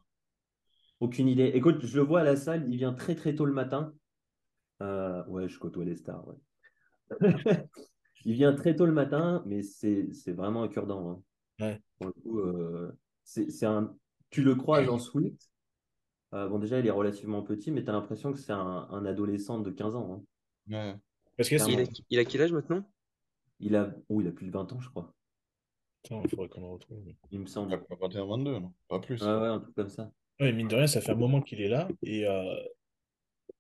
[1.00, 1.52] Aucune idée.
[1.56, 3.94] Écoute, je le vois à la salle, il vient très très tôt le matin.
[4.82, 6.26] Euh, ouais, je côtoie les stars.
[6.28, 6.36] ouais.
[8.26, 11.24] il vient très tôt le matin, mais c'est c'est vraiment un cure-dent.
[11.60, 11.66] hein.
[11.66, 11.82] Ouais.
[11.98, 12.92] Pour le coup, euh,
[13.24, 13.96] c'est c'est un.
[14.30, 15.50] Tu le croises en sweat.
[16.34, 19.06] Euh, bon, déjà, il est relativement petit, mais tu as l'impression que c'est un, un
[19.06, 20.24] adolescent de 15 ans.
[20.72, 20.74] hein.
[20.74, 20.96] Ouais.
[21.38, 21.56] parce que.
[21.72, 22.84] Il a, il a quel âge maintenant?
[23.60, 25.14] Il a, oh, il a plus de 20 ans, je crois.
[26.10, 26.98] Il faudrait qu'on le retrouve.
[27.32, 27.74] Il me Il semble.
[27.74, 28.74] a pas 21, 22, non?
[28.90, 29.22] Pas plus.
[29.22, 30.12] Ouais, ouais, un truc comme ça.
[30.40, 31.88] Ouais, mine de rien, ça fait un moment qu'il est là.
[32.02, 32.56] Et, euh,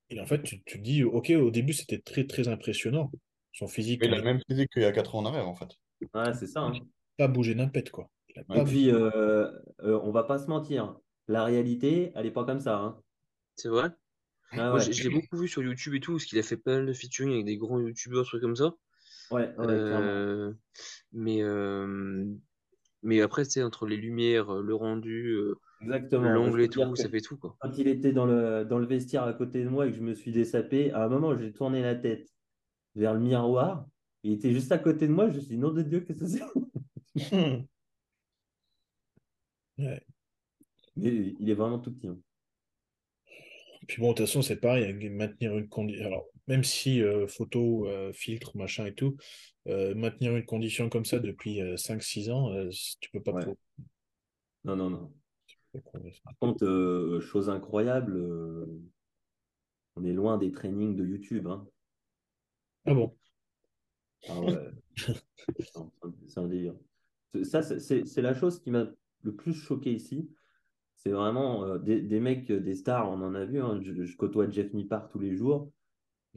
[0.09, 3.11] et en fait, tu, tu te dis, ok, au début, c'était très, très impressionnant.
[3.53, 5.25] Son physique Mais il a n'a le même physique qu'il y a 4 ans en
[5.27, 5.69] arrière, en fait.
[6.13, 6.61] Ouais, c'est ça.
[6.61, 6.73] hein.
[7.17, 8.09] pas bougé d'un pet, quoi.
[8.29, 8.55] Il a Ouais.
[8.57, 9.51] pas Et puis, euh,
[9.83, 10.97] euh, on va pas se mentir.
[11.27, 12.77] La réalité, elle est pas comme ça.
[12.77, 12.99] hein.
[13.55, 13.89] C'est vrai?
[14.51, 14.91] Ah Moi, ouais.
[14.91, 16.93] je, l'ai beaucoup vu sur YouTube et tout, parce qu'il a fait pas mal de
[16.93, 18.73] featuring avec des grands YouTubeurs, trucs comme ça.
[19.31, 19.65] Ouais, ouais.
[19.67, 20.53] Euh,
[21.11, 22.25] mais, euh,
[23.01, 25.55] mais après, tu sais, entre les lumières, le rendu, euh,
[26.11, 27.55] l'angle et tout, que ça fait tout, quoi.
[27.59, 30.03] Quand il était dans le, dans le vestiaire à côté de moi et que je
[30.03, 32.27] me suis dessapé, à un moment, j'ai tourné la tête
[32.95, 33.87] vers le miroir.
[34.23, 35.29] Il était juste à côté de moi.
[35.29, 36.43] Je me suis dit, nom de Dieu, qu'est-ce que c'est?
[39.77, 40.05] Ouais.
[40.95, 42.07] Mais il est vraiment tout petit.
[42.07, 42.17] hein.
[43.87, 46.05] Puis bon, de toute façon, c'est pareil, maintenir une condition.
[46.05, 49.17] Alors, même si euh, photo, euh, filtre, machin et tout,
[49.67, 52.49] euh, maintenir une condition comme ça depuis 5-6 ans,
[53.01, 53.43] tu peux pas Ouais.
[53.43, 53.57] pro-
[54.63, 55.13] Non, non, non.
[56.23, 58.17] Par contre, chose incroyable,
[59.95, 61.47] on est loin des trainings de YouTube.
[61.47, 61.67] hein.
[62.85, 63.15] Ah bon?
[64.29, 64.55] Ah ouais.
[66.27, 66.75] C'est un délire.
[67.43, 68.87] Ça, c'est la chose qui m'a
[69.23, 70.29] le plus choqué ici.
[71.05, 73.61] C'est vraiment euh, des, des mecs, euh, des stars, on en a vu.
[73.61, 73.79] hein.
[73.81, 75.71] Je, je côtoie Jeff Nippard tous les jours.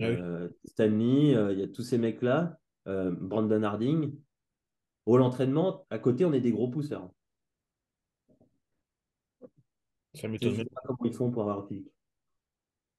[0.00, 0.16] Ah oui.
[0.18, 2.58] Euh, Stanley, euh, il y a tous ces mecs-là.
[2.84, 4.14] Brandon Harding.
[5.06, 7.10] Au l'entraînement, à côté, on est des gros pousseurs.
[10.14, 11.90] Ça Je m'étonne sais même, pas comment ils font pour avoir un physique.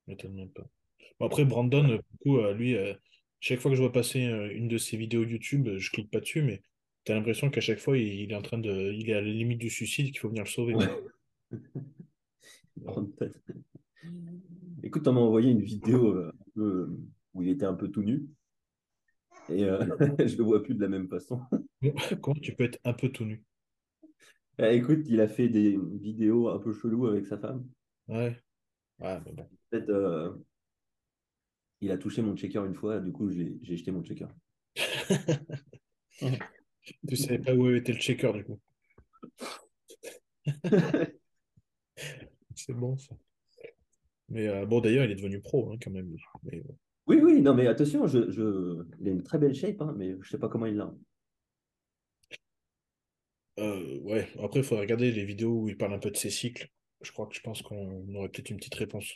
[0.07, 0.68] m'étonne même pas.
[1.20, 2.76] Bon, après, Brandon, du coup, lui,
[3.39, 6.41] chaque fois que je vois passer une de ses vidéos YouTube, je clique pas dessus,
[6.41, 6.61] mais
[7.05, 8.91] t'as l'impression qu'à chaque fois, il, est en train de.
[8.93, 10.76] Il est à la limite du suicide, qu'il faut venir le sauver.
[14.84, 16.98] Écoute, on m'a envoyé une vidéo euh, un peu, euh,
[17.34, 18.28] où il était un peu tout nu.
[19.50, 19.80] Et euh,
[20.28, 21.41] je le vois plus de la même façon.
[22.22, 23.43] Comment tu peux être un peu tout nu?
[24.60, 27.68] Ah, écoute, il a fait des vidéos un peu cheloues avec sa femme.
[28.08, 28.36] Ouais.
[29.00, 29.48] Ah, mais bon.
[29.70, 30.34] Peut-être, euh,
[31.82, 34.28] il a touché mon checker une fois, du coup, j'ai j'ai jeté mon checker.
[37.08, 38.60] Tu savais pas où était le checker, du coup.
[42.58, 43.16] C'est bon, ça.
[44.30, 46.16] Mais euh, bon, d'ailleurs, il est devenu pro, hein, quand même.
[46.43, 46.76] Mais, bon.
[47.08, 48.84] Oui, oui, non, mais attention, je, je...
[48.99, 50.93] il a une très belle shape, hein, mais je sais pas comment il l'a.
[53.60, 56.30] Euh, ouais, après, il faudrait regarder les vidéos où il parle un peu de ses
[56.30, 56.70] cycles.
[57.01, 59.14] Je crois que je pense qu'on aurait peut-être une petite réponse.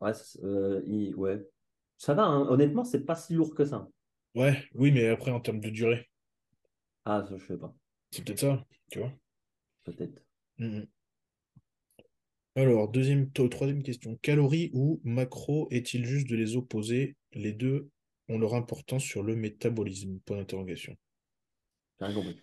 [0.00, 0.12] Ouais,
[0.42, 1.42] euh, il- ouais.
[1.98, 2.46] Ça va, hein.
[2.48, 3.88] Honnêtement, c'est pas si lourd que ça.
[4.34, 6.08] Ouais, oui, mais après, en termes de durée,
[7.04, 7.74] Ah, ça, je sais pas.
[8.10, 9.12] c'est peut-être ça, tu vois.
[9.84, 10.22] Peut-être.
[12.56, 14.16] Alors, deuxième, to- troisième question.
[14.20, 17.14] Calories ou macro, est-il juste de les opposer?
[17.32, 17.90] Les deux
[18.28, 20.18] ont leur importance sur le métabolisme.
[20.26, 20.96] Point d'interrogation.
[21.98, 22.40] J'ai rien compris.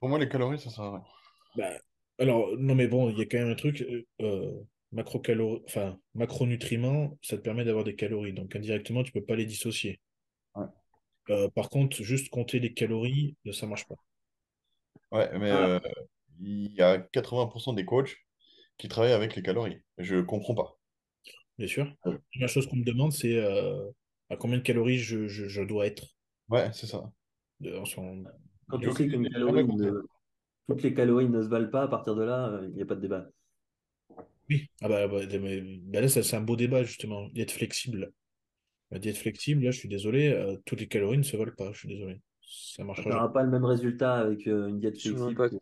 [0.00, 1.04] Pour moi, les calories, ça sert à rien.
[1.56, 1.70] Bah,
[2.18, 3.82] alors, non, mais bon, il y a quand même un truc.
[3.82, 4.62] euh, euh,
[5.66, 8.32] enfin, macronutriments, ça te permet d'avoir des calories.
[8.32, 10.00] Donc, indirectement, tu peux pas les dissocier.
[10.54, 10.66] Ouais.
[11.30, 13.94] Euh, par contre, juste compter les calories, euh, ça marche pas.
[15.12, 15.66] Ouais, mais Ah.
[15.66, 15.78] euh,
[16.40, 18.16] il y a 80% des coachs
[18.78, 19.80] qui travaillent avec les calories.
[19.98, 20.78] Je comprends pas.
[21.58, 21.86] Bien sûr.
[22.04, 22.18] Ouais.
[22.34, 23.90] La première chose qu'on me demande, c'est euh,
[24.30, 26.04] à combien de calories je, je- je dois être?
[26.48, 27.10] Ouais, c'est ça.
[27.60, 28.24] de- en son-
[28.68, 30.02] Quand tu sais qu'une j'ai calorie ne...
[30.68, 32.96] toutes les calories ne se valent pas, à partir de là, il n'y a pas
[32.96, 33.26] de débat.
[34.48, 38.12] Oui, ah bah, bah, mais- bah là, ça, c'est un beau débat, justement, d'être flexible.
[38.92, 41.72] La diète flexible, là, je suis désolé, euh, toutes les calories ne se valent pas,
[41.72, 42.20] je suis désolé.
[42.42, 43.26] Ça Tu marchera jamais.
[43.26, 45.52] n'auras pas le même résultat avec euh, une diète flexible.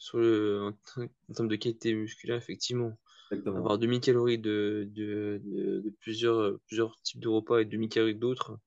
[0.00, 2.98] Sur le, en, termes de qualité musculaire, effectivement,
[3.30, 3.58] Exactement.
[3.58, 8.14] avoir 2000 calories de, de, de, de plusieurs, plusieurs types de repas et 2000 calories
[8.16, 8.58] d'autres,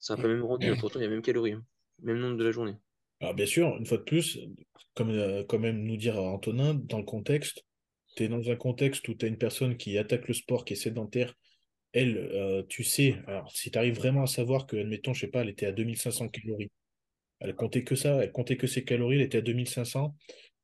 [0.00, 0.74] ça n'a pas même rendu.
[0.80, 1.64] Pourtant, il y a même calories, hein.
[2.02, 2.74] même nombre de la journée.
[3.20, 4.40] Alors, bien sûr, une fois de plus,
[4.94, 7.64] comme euh, quand même nous dire Antonin, dans le contexte,
[8.16, 10.72] tu es dans un contexte où tu as une personne qui attaque le sport, qui
[10.72, 11.34] est sédentaire.
[11.92, 15.30] Elle, euh, tu sais, alors si tu arrives vraiment à savoir que, admettons, je sais
[15.30, 16.70] pas, elle était à 2500 calories.
[17.40, 20.16] Elle comptait que ça, elle comptait que ses calories, elle était à 2500.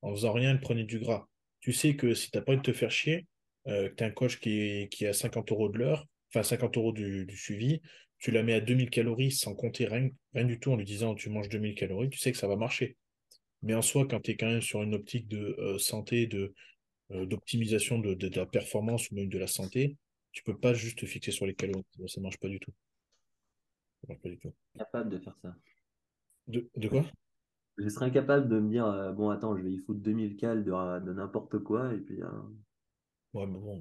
[0.02, 1.26] En faisant rien, elle prenait du gras.
[1.60, 3.26] Tu sais que si t'as pas envie de te faire chier,
[3.66, 6.06] euh, que tu as un coach qui est, qui est à 50 euros de l'heure,
[6.30, 7.80] enfin 50 euros du, du suivi,
[8.18, 11.14] tu la mets à 2000 calories sans compter rien, rien du tout en lui disant
[11.14, 12.96] tu manges 2000 calories, tu sais que ça va marcher.
[13.62, 16.54] Mais en soi, quand tu es quand même sur une optique de euh, santé, de,
[17.10, 19.96] euh, d'optimisation de, de, de la performance ou même de la santé,
[20.32, 21.84] tu peux pas juste te fixer sur les calories.
[22.06, 22.72] Ça marche pas du tout.
[24.00, 24.52] Ça marche pas du tout.
[24.76, 25.54] Capable de faire ça.
[26.46, 27.04] De, de quoi?
[27.78, 30.64] Je serais incapable de me dire, euh, bon, attends, je vais y foutre 2000 cales
[30.64, 30.70] de,
[31.04, 32.22] de n'importe quoi, et puis.
[32.22, 32.28] euh,
[33.34, 33.80] Ouais, mais bon,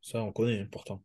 [0.00, 1.02] ça on connaît, pourtant.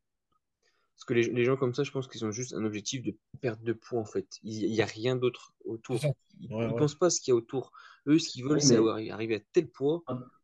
[0.96, 3.16] Parce que les, les gens comme ça, je pense qu'ils ont juste un objectif de
[3.42, 4.28] perte de poids, en fait.
[4.44, 6.00] Il n'y a rien d'autre autour.
[6.40, 6.78] Ils Ouais, ne ouais.
[6.78, 7.72] pensent pas à ce qu'il y a autour.
[8.08, 10.04] Eux, ce qu'ils veulent, Oui, c'est mais- arriver à tel poids.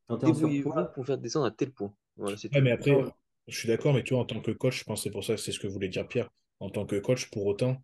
[0.10, 1.72] Débrouillez-vous pour faire descendre à tel.
[2.16, 3.04] Voilà, c'est Ouais, mais après,
[3.48, 5.24] je suis d'accord, mais tu vois, en tant que coach, je pense que c'est pour
[5.24, 6.30] ça que c'est ce que voulait dire Pierre.
[6.60, 7.84] En tant que coach, pour autant,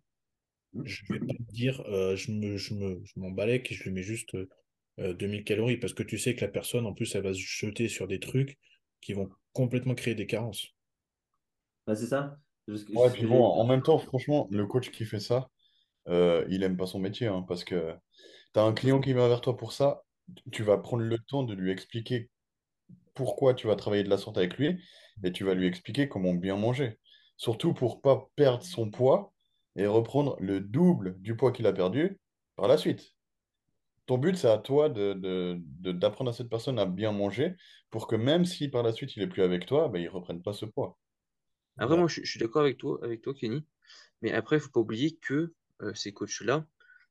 [0.82, 3.84] je vais pas te dire, euh, je me, je me, je m'en balèque et je
[3.84, 4.34] lui mets juste
[4.98, 7.40] euh, 2000 calories parce que tu sais que la personne, en plus, elle va se
[7.40, 8.58] jeter sur des trucs
[9.00, 10.68] qui vont complètement créer des carences.
[11.86, 12.38] bah, c'est ça.
[12.94, 15.50] Ouais, puis bon, en même temps, franchement, le coach qui fait ça,
[16.08, 17.94] euh, il aime pas son métier, hein, parce que
[18.54, 20.04] tu as un client qui vient vers toi pour ça,
[20.52, 22.30] tu vas prendre le temps de lui expliquer
[23.14, 24.80] pourquoi tu vas travailler de la sorte avec lui,
[25.24, 26.98] et tu vas lui expliquer comment bien manger.
[27.38, 29.33] Surtout pour pas perdre son poids
[29.76, 32.18] et reprendre le double du poids qu'il a perdu
[32.56, 33.14] par la suite.
[34.06, 37.54] Ton but, c'est à toi de, de- de- d'apprendre à cette personne à bien manger
[37.90, 40.42] pour que même si par la suite il est plus avec toi, ben, il reprenne
[40.42, 40.98] pas ce poids.
[41.78, 43.64] Après, moi, je, je suis d'accord avec toi, avec toi, Kenny.
[44.22, 46.66] Mais après, il faut pas oublier que euh, ces coachs-là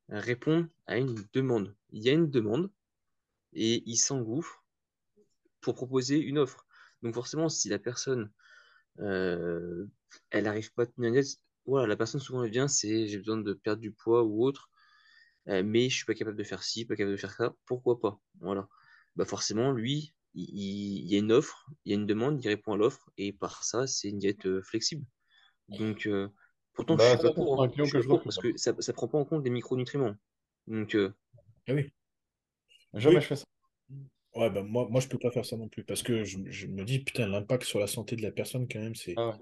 [0.09, 1.75] répondent à une demande.
[1.91, 2.71] Il y a une demande
[3.53, 4.63] et ils s'engouffrent
[5.61, 6.65] pour proposer une offre.
[7.01, 8.31] Donc forcément, si la personne,
[8.99, 9.85] euh,
[10.29, 11.23] elle n'arrive pas à tenir
[11.65, 14.69] voilà, la personne souvent elle vient, c'est j'ai besoin de perdre du poids ou autre,
[15.49, 17.99] euh, mais je suis pas capable de faire ci, pas capable de faire ça, pourquoi
[17.99, 18.21] pas?
[18.39, 18.67] Voilà.
[19.15, 22.43] Bah forcément, lui, il, il- il y a une offre, il y a une demande,
[22.43, 25.05] il répond à l'offre, et par ça, c'est une diète euh, flexible.
[25.69, 26.29] Donc, euh,
[26.73, 27.69] pourtant, je Bah, suis ça, pas c'est pour, un hein.
[27.69, 28.23] client Je suis que pas je pour refuse.
[28.23, 30.15] parce que ça, ça prend pas en compte les micronutriments.
[30.67, 31.13] Donc, euh,
[31.67, 31.93] Ah oui.
[32.93, 33.21] Jamais Oui.
[33.21, 33.43] je fais ça.
[34.35, 36.67] Ouais, bah moi, moi, je peux pas faire ça non plus parce que je, je
[36.67, 39.15] me dis, putain, l'impact sur la santé de la personne, quand même, c'est.
[39.15, 39.35] Ah ouais.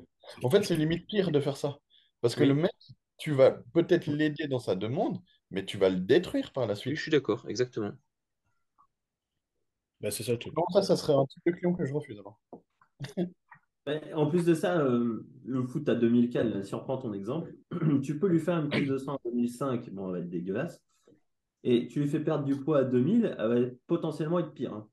[0.43, 1.77] En fait, c'est limite pire de faire ça.
[2.21, 2.45] Parce que Oui.
[2.45, 2.71] le mec,
[3.17, 5.19] tu vas peut-être l'aider dans sa demande,
[5.51, 6.95] mais tu vas le détruire par la oui, suite.
[6.95, 7.93] je suis d'accord, exactement.
[10.01, 10.53] Bah, c'est ça le truc.
[10.53, 12.39] Comment ça, ça serait un type de client que je refuse alors?
[13.87, 16.97] Ouais, En plus de ça, euh, le foot à 2000 cales, là, si on prend
[16.99, 17.53] ton exemple,
[18.03, 20.81] tu peux lui faire une prise de sang à 2005, bon, elle va être dégueulasse.
[21.63, 24.73] Et tu lui fais perdre du poids à 2000, elle va potentiellement être pire.
[24.73, 24.89] hein.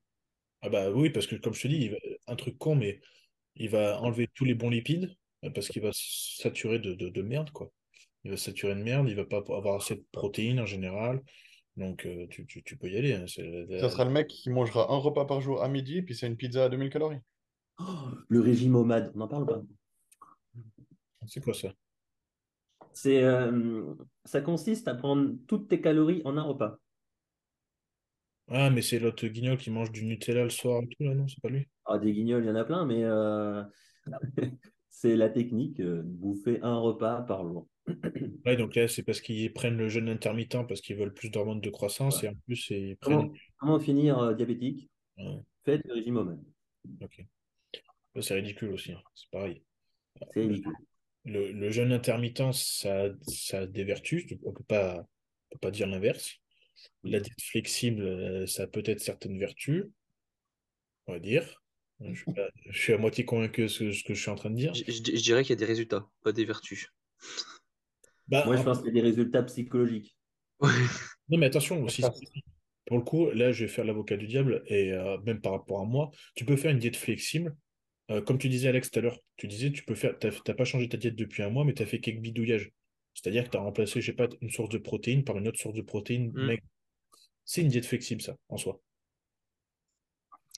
[0.63, 1.97] Ah bah oui, parce que comme je te dis, il va-
[2.29, 3.01] un truc con, mais
[3.57, 5.17] il va enlever tous les bons lipides
[5.55, 7.71] parce qu'il va saturer de, de, de merde, quoi.
[8.25, 11.23] Il va saturer de merde, il va pas avoir assez de protéines en général.
[11.77, 13.15] Donc euh, tu, tu, tu peux y aller.
[13.15, 16.27] hein, Ça sera le mec qui mangera un repas par jour à midi, puis c'est
[16.27, 17.21] une pizza à 2000 calories.
[17.81, 17.85] Oh,
[18.29, 19.63] le régime OMAD, on n'en parle pas?
[21.27, 21.69] C'est quoi ça?
[22.93, 26.79] C'est, euh, ça consiste à prendre toutes tes calories en un repas.
[28.51, 31.29] Ah, mais c'est l'autre guignol qui mange du Nutella le soir et tout, là, non?
[31.29, 31.67] C'est pas lui?
[31.85, 33.63] Ah, des guignols, il y en a plein, mais euh,
[35.01, 37.69] c'est la technique, euh, bouffer un repas par jour.
[38.45, 41.61] Ouais, donc là, c'est parce qu'ils prennent le jeûne intermittent parce qu'ils veulent plus d'hormones
[41.61, 43.19] de croissance et en plus, ils prennent.
[43.19, 44.91] Comment, comment finir euh, diabétique?
[45.17, 46.43] Ouais, Faites le régime homme.
[47.01, 47.25] ok.
[48.21, 49.03] C'est ridicule aussi, hein.
[49.15, 49.63] C'est pareil.
[50.35, 50.73] C'est ridicule.
[51.25, 55.71] Le, le jeûne intermittent, ça, ça a des vertus, on peut pas, on peut pas
[55.71, 56.35] dire l'inverse.
[57.05, 59.85] La diète flexible, euh, ça a peut-être certaines vertus,
[61.07, 61.63] on va dire.
[62.01, 64.37] Je suis, pas- je suis à moitié convaincu de ce, ce que je suis en
[64.37, 64.73] train de dire.
[64.75, 66.93] Je, je- je dirais qu'il y a des résultats, pas des vertus.
[68.29, 70.17] Bah, Moi, je en- pense qu'il y a des résultats psychologiques.
[70.61, 72.03] Non, mais attention aussi.
[72.87, 75.81] Pour le coup, là, je vais faire l'avocat du diable, et euh, même par rapport
[75.81, 77.57] à moi, tu peux faire une diète flexible.
[78.11, 80.55] Euh, comme tu disais, Alex, tout à l'heure, tu disais, tu peux faire, t'as, t'as
[80.55, 82.71] pas changé ta diète depuis un mois, mais tu as fait quelques bidouillages.
[83.13, 85.59] C'est-à-dire que tu as remplacé, je sais pas, une source de protéines par une autre
[85.59, 86.31] source de protéines.
[86.33, 86.47] Mm.
[86.47, 86.63] Mec,
[87.45, 88.81] c'est une diète flexible, ça, en soi.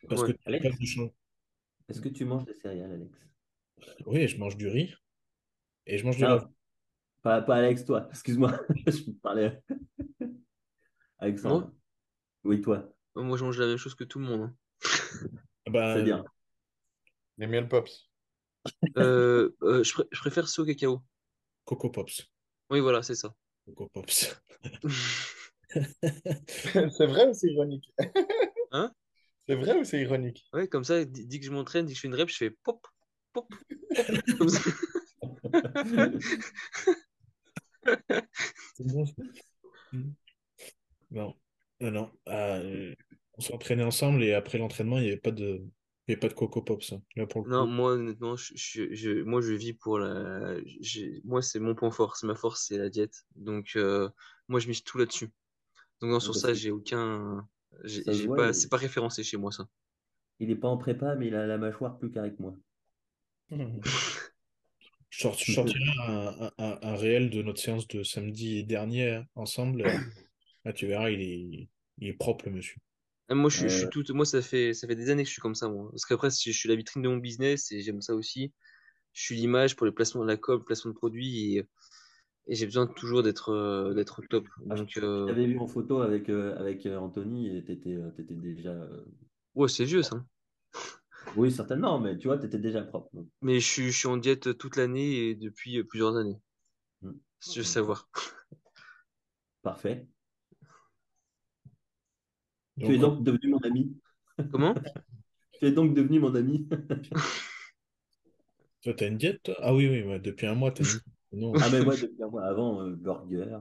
[0.08, 0.28] Parce Ouais.
[0.28, 1.12] que tu Alex champ-
[1.90, 3.18] Est-ce que tu manges des céréales, Alex?
[4.06, 4.94] Oui, je mange du riz
[5.86, 6.36] et je mange la.
[6.36, 6.54] Non,
[7.22, 8.06] pas, pas Alex, toi.
[8.10, 8.52] Excuse-moi.
[8.86, 9.62] Je me parlais.
[11.18, 11.66] Alexandre.
[11.66, 11.74] Moi?
[12.44, 12.94] Oui, toi.
[13.14, 14.40] Moi, je mange la même chose que tout le monde.
[14.42, 14.56] hein.
[15.66, 16.24] Ah bah, C'est bien.
[17.38, 18.08] Les miel pops.
[18.96, 21.02] Euh, euh, je, pr- je préfère ceux au cacao.
[21.64, 22.30] Coco Pops.
[22.70, 23.34] Oui, voilà, c'est ça.
[23.66, 24.40] Coco Pops.
[25.70, 27.92] C'est vrai ou c'est ironique?
[28.72, 28.92] Hein?
[29.48, 30.44] C'est vrai ou c'est ironique?
[30.52, 32.36] Ouais, comme ça, dit, dit que je m'entraîne, dit que je fais une rep, je
[32.36, 32.86] fais pop,
[33.32, 33.54] pop, pop.
[34.38, 34.60] Comme ça.
[38.76, 39.12] C'est bon, ça.
[41.10, 41.34] Non,
[41.80, 42.10] non, non.
[42.26, 42.94] Ah, euh,
[43.38, 45.62] on s'entraînait ensemble et après l'entraînement, il n'y avait pas de,
[46.06, 46.92] il y avait pas de Coco Pops.
[46.92, 47.02] hein.
[47.16, 47.72] Là, pour le Non, coup.
[47.72, 50.56] moi, honnêtement, je, je, je- moi, je vis pour la.
[51.24, 53.24] Moi, c'est mon point fort, c'est ma force, c'est la diète.
[53.36, 54.08] Donc, euh,
[54.48, 55.30] moi, je mise tout là-dessus.
[56.00, 57.48] Donc, non, sur Parce ça, que j'ai aucun.
[58.36, 59.66] Pas, c'est pas référencé chez moi, ça.
[60.38, 62.54] il n'est pas en prépa, mais il a la mâchoire plus carrée que moi.
[63.50, 63.56] Je,
[65.10, 69.82] sort- je sortirai un, un- réel de notre séance de samedi dernier ensemble.
[70.64, 71.68] Là, tu verras, il est,
[71.98, 72.76] il est propre, le monsieur.
[73.28, 75.22] Ah, Moi, je, suis- je suis Euh, tout, moi, ça fait, ça fait des années
[75.22, 75.88] que je suis comme ça, moi.
[75.90, 78.52] Parce qu'après, je, je suis la vitrine de mon business et j'aime ça aussi.
[79.12, 81.64] Je suis l'image pour les placements de la com, placement de produits et,
[82.46, 84.44] et j'ai besoin toujours d'être euh, d'être au top.
[84.68, 87.96] ah, Donc, je euh, t'avais vu en photo avec, euh, avec Anthony et tu étais,
[88.28, 88.74] déjà.
[89.54, 90.22] ouais, c'est vieux, ça.
[91.36, 93.08] Oui, certainement, mais tu vois, tu étais déjà propre.
[93.14, 93.26] donc.
[93.42, 96.38] Mais je suis, je suis en diète toute l'année et depuis plusieurs années.
[97.02, 97.10] Mm.
[97.40, 98.08] Si tu veux savoir.
[99.62, 100.06] Parfait.
[102.78, 103.96] Donc, Tu es donc devenu mon ami.
[104.50, 104.74] Comment?
[105.60, 106.66] Tu es donc devenu mon ami.
[108.82, 109.54] toi, t'as une diète, toi?
[109.60, 111.02] Ah oui, oui, depuis un mois, t'as une diète.
[111.32, 113.58] Non, Ah, mais moi, depuis un mois avant, euh, burger.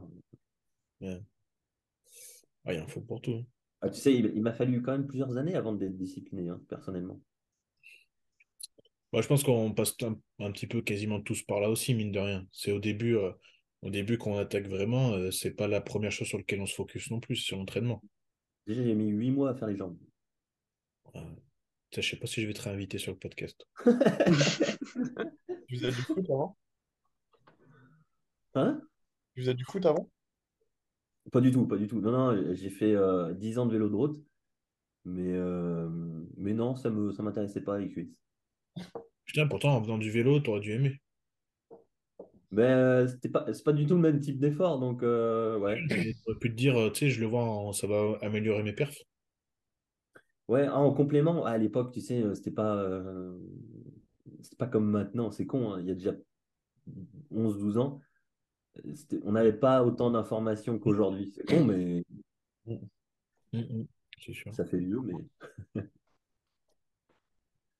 [2.65, 3.31] ah, il en faut pour tout.
[3.33, 3.45] hein.
[3.81, 6.61] Ah, tu sais, il, il m'a fallu quand même plusieurs années avant d'être discipliné, hein,
[6.69, 7.19] personnellement.
[9.11, 12.11] Bah, je pense qu'on passe un, un petit peu quasiment tous par là aussi, mine
[12.11, 12.47] de rien.
[12.51, 13.31] C'est au début, euh,
[13.81, 16.75] au début qu'on attaque vraiment, euh, c'est pas la première chose sur laquelle on se
[16.75, 18.03] focus non plus, c'est sur l'entraînement.
[18.67, 19.97] Déjà, j'ai mis huit mois à faire les jambes.
[21.91, 23.65] Ça, je sais pas si je vais te réinviter sur le podcast.
[25.67, 26.57] Tu faisais du foot avant?
[28.59, 28.81] Hein?
[29.33, 30.07] Tu faisais du foot avant?
[31.31, 31.99] Pas du tout, pas du tout.
[32.01, 34.23] Non, non, j'ai fait euh, 10 ans de vélo de route,
[35.05, 35.89] mais, euh,
[36.37, 38.17] mais non, ça me, ça m'intéressait pas les cuisses.
[39.25, 40.99] Putain, pourtant, en faisant du vélo, t'aurais dû aimer.
[42.51, 45.85] Mais euh, c'était pas, c'est pas du tout le même type d'effort, donc euh, ouais.
[46.25, 48.73] J'aurais pu te dire, euh, tu sais, je le vois, en- ça va améliorer mes
[48.73, 48.97] perfs.
[50.47, 53.37] Ouais, ah, en complément, à l'époque, tu sais, euh, c'était pas, euh,
[54.41, 56.13] c'était pas comme maintenant, c'est con, hein, il y a déjà
[57.31, 58.08] 11-12 ans, euh,
[59.23, 61.31] on n'avait pas autant d'informations qu'aujourd'hui.
[61.35, 62.03] C'est con, mais
[63.51, 63.85] Mm, mm,
[64.23, 64.53] c'est sûr.
[64.53, 65.15] ça fait vieux, mais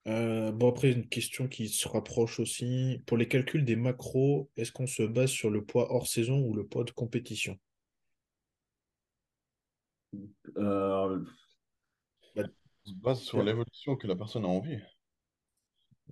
[0.08, 3.02] Euh, bon, après, une question qui se rapproche aussi.
[3.06, 6.54] Pour les calculs des macros, est-ce qu'on se base sur le poids hors saison ou
[6.54, 7.58] le poids de compétition?
[10.58, 11.20] euh,
[12.36, 14.80] On se base sur l'évolution que la personne a envie.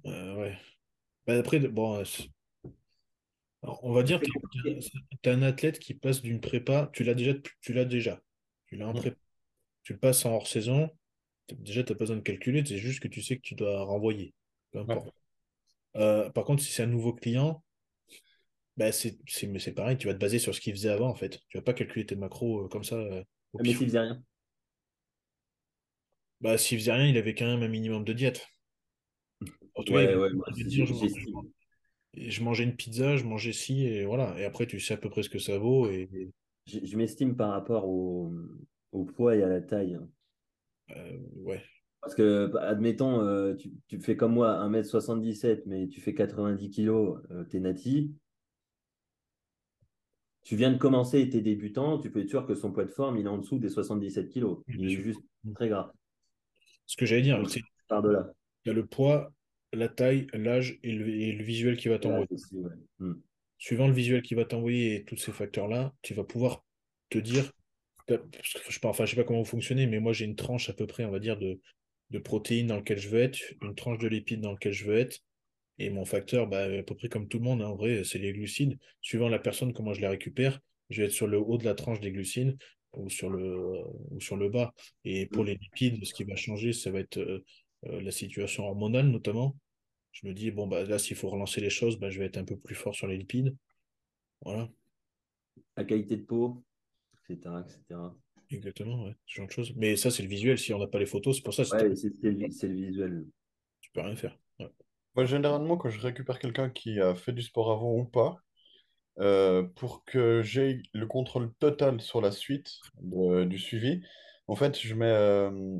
[0.05, 0.57] Euh, ouais.
[1.25, 2.03] Bah, après, bon,
[3.67, 7.13] alors, on va dire que tu es un athlète qui passe d'une prépa, tu l'as
[7.13, 8.23] déjà, tu l'as déjà.
[8.67, 9.17] Tu l'as en prépa.
[9.83, 10.89] Tu le passes en hors saison,
[11.51, 13.83] déjà, tu n'as pas besoin de calculer, c'est juste que tu sais que tu dois
[13.83, 14.33] renvoyer.
[14.71, 15.13] Peu importe.
[15.97, 17.61] Euh, par contre, si c'est un nouveau client,
[18.77, 19.17] bah, c'est
[19.75, 21.41] pareil, tu vas te baser sur ce qu'il faisait avant, en fait.
[21.49, 23.21] Tu vas pas calculer tes macros euh, comme ça euh,
[23.51, 24.23] au Mais s'il faisait rien.
[26.39, 28.47] Bah, s'il faisait rien, il avait quand même un minimum de diète.
[29.89, 30.29] Ouais, ouais,
[32.29, 34.37] je, mangeais une pizza, je mangeais ci, et voilà.
[34.39, 35.89] Et après, tu sais à peu près ce que ça vaut.
[35.89, 36.09] Et,
[36.65, 38.33] Je, je m'estime par rapport au,
[38.91, 39.99] au poids et à la taille.
[40.95, 41.63] Euh, ouais.
[42.01, 46.69] Parce que, bah, admettons, euh, tu, tu fais comme moi 1m77, mais tu fais 90
[46.69, 48.13] kg, tu es nati.
[50.43, 52.85] Tu viens de commencer et tu es débutant, tu peux être sûr que son poids
[52.85, 54.55] de forme, il est en dessous des 77 kg.
[54.69, 55.19] Il est juste
[55.55, 55.91] très gras.
[56.85, 58.31] Ce que j'allais dire, c'est de là.
[58.63, 59.33] il y a le poids,
[59.77, 62.27] la taille, l'âge et le, et le visuel qui va t'envoyer.
[62.53, 62.71] ouais.
[62.99, 63.15] Hmm.
[63.57, 66.63] Suivant le visuel qui va t'envoyer et tous ces facteurs-là, tu vas pouvoir
[67.09, 67.51] te dire,
[68.05, 70.35] parce que je pas, enfin, je sais pas comment vous fonctionnez, mais moi j'ai une
[70.35, 71.59] tranche à peu près, on va dire, de,
[72.11, 74.97] de protéines dans laquelle je veux être, une tranche de lipides dans laquelle je veux
[74.97, 75.19] être,
[75.79, 78.17] et mon facteur, bah, à peu près comme tout le monde, hein, en vrai, c'est
[78.17, 78.77] les glucides.
[79.01, 80.59] Suivant la personne, comment je les récupère,
[80.89, 82.57] je vais être sur le haut de la tranche des glucides
[82.93, 84.73] ou sur le, ou sur le bas.
[85.05, 87.43] Et pour les lipides, ce qui va changer, ça va être euh,
[87.85, 89.55] euh, la situation hormonale notamment.
[90.17, 92.37] Je me dis, bon, bah, là, s'il faut relancer les choses, bah, je vais être
[92.37, 93.55] un peu plus fort sur les lipides.
[94.41, 94.67] Voilà,
[95.75, 96.63] La qualité de peau,
[97.29, 97.61] etc.
[97.61, 98.15] etc.
[98.49, 99.73] exactement, ouais, ce genre de choses.
[99.75, 100.57] Mais ça, c'est le visuel.
[100.57, 103.25] Si on n'a pas les photos, c'est pour ça, c'est- Ouais, le, le visuel.
[103.81, 104.37] tu peux rien faire.
[104.59, 104.71] Ouais.
[105.15, 108.37] Moi, généralement, quand je récupère quelqu'un qui a fait du sport avant ou pas,
[109.19, 112.71] euh, pour que j'aie le contrôle total sur la suite
[113.01, 114.01] de- du suivi,
[114.47, 115.77] en fait, je mets euh,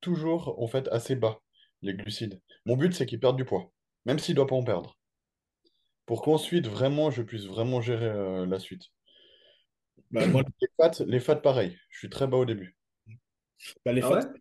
[0.00, 1.40] toujours en fait, assez bas
[1.82, 2.40] les glucides.
[2.66, 3.72] Mon but, c'est qu'il perde du poids,
[4.06, 4.96] même s'il ne doit pas en perdre,
[6.06, 8.84] pour qu'ensuite, vraiment, je puisse vraiment gérer euh, la suite.
[10.12, 12.76] Bah, moi, Les fats, les fats, pareil, je suis très bas au début.
[13.84, 14.40] bah, les Ah fats, ouais?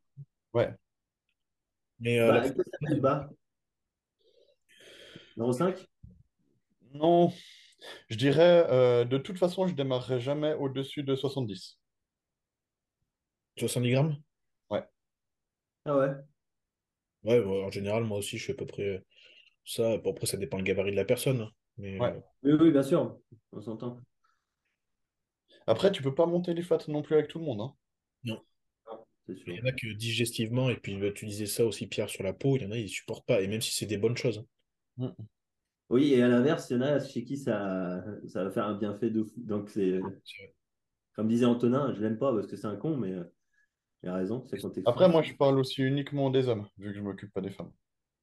[0.53, 0.75] Ouais.
[1.99, 3.29] mais euh, Bah, que ça fait bas?
[5.37, 5.87] 0,5?
[6.93, 7.31] Non,
[8.09, 11.79] je dirais, euh, de toute façon, je démarrerai jamais au-dessus de 70.
[13.57, 14.15] 70 grammes?
[14.69, 14.83] Ouais.
[15.85, 16.15] Ah ouais?
[17.23, 18.99] Ouais, ouais, en général, moi aussi, je suis à peu près euh,
[19.65, 19.93] ça.
[19.93, 21.41] Après, ça dépend le gabarit de la personne.
[21.41, 21.51] hein.
[21.77, 22.13] Mais Ouais.
[22.15, 23.17] euh, Oui, oui, bien sûr.
[23.51, 23.99] On s'entend.
[25.67, 27.73] Après, tu peux pas monter les fats non plus avec tout le monde, hein.
[28.23, 28.41] non.
[29.27, 32.09] C'est Il y en a que digestivement, et puis bah, tu disais ça aussi, Pierre,
[32.09, 33.41] sur la peau, il y en a, ils supportent pas.
[33.41, 34.43] Et même si c'est des bonnes choses.
[34.97, 35.13] hein.
[35.19, 35.23] Mm.
[35.91, 38.77] Oui, et à l'inverse, il y en a chez qui ça, ça va faire un
[38.77, 39.33] bienfait de fou.
[39.43, 39.99] Donc, c'est
[41.13, 43.23] comme disait Antonin, je l'aime pas parce que c'est un con, mais euh,
[44.03, 46.91] il a raison, c'est quand t'es Après, moi, je parle aussi uniquement des hommes, vu
[46.91, 47.71] que je m'occupe pas des femmes.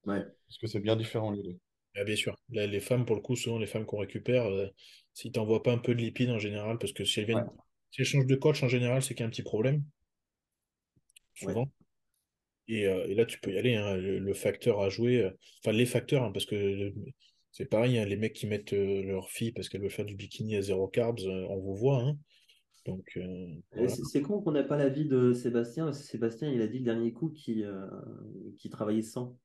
[0.07, 0.25] Ouais.
[0.47, 1.59] Parce que c'est bien différent, les deux.
[1.97, 2.37] Ah, bien sûr.
[2.51, 4.69] Là, les femmes, pour le coup, souvent, les femmes qu'on récupère, euh,
[5.15, 7.53] si t'envoies pas un peu de lipides en général, parce que si elles viennent, Ouais.
[7.91, 9.85] si elles changent de coach en général, c'est qu'il y a un petit problème,
[11.43, 11.55] Ouais.
[11.55, 11.71] souvent.
[12.69, 15.31] Et, euh, et là, tu peux y aller, hein, le, le facteur à jouer, euh,
[15.65, 16.93] enfin les facteurs, hein, parce que
[17.53, 20.17] c'est pareil, hein, les mecs qui mettent euh, leur fille parce qu'elle veut faire du
[20.17, 22.13] bikini à zéro carbs, euh, on vous voit.
[22.89, 26.51] Donc, euh, voilà, C'est c'est con qu'on n'ait pas l'avis de Sébastien, parce que Sébastien,
[26.51, 27.87] il a dit le dernier coup qu'il euh,
[28.59, 29.39] qu'il travaillait sans,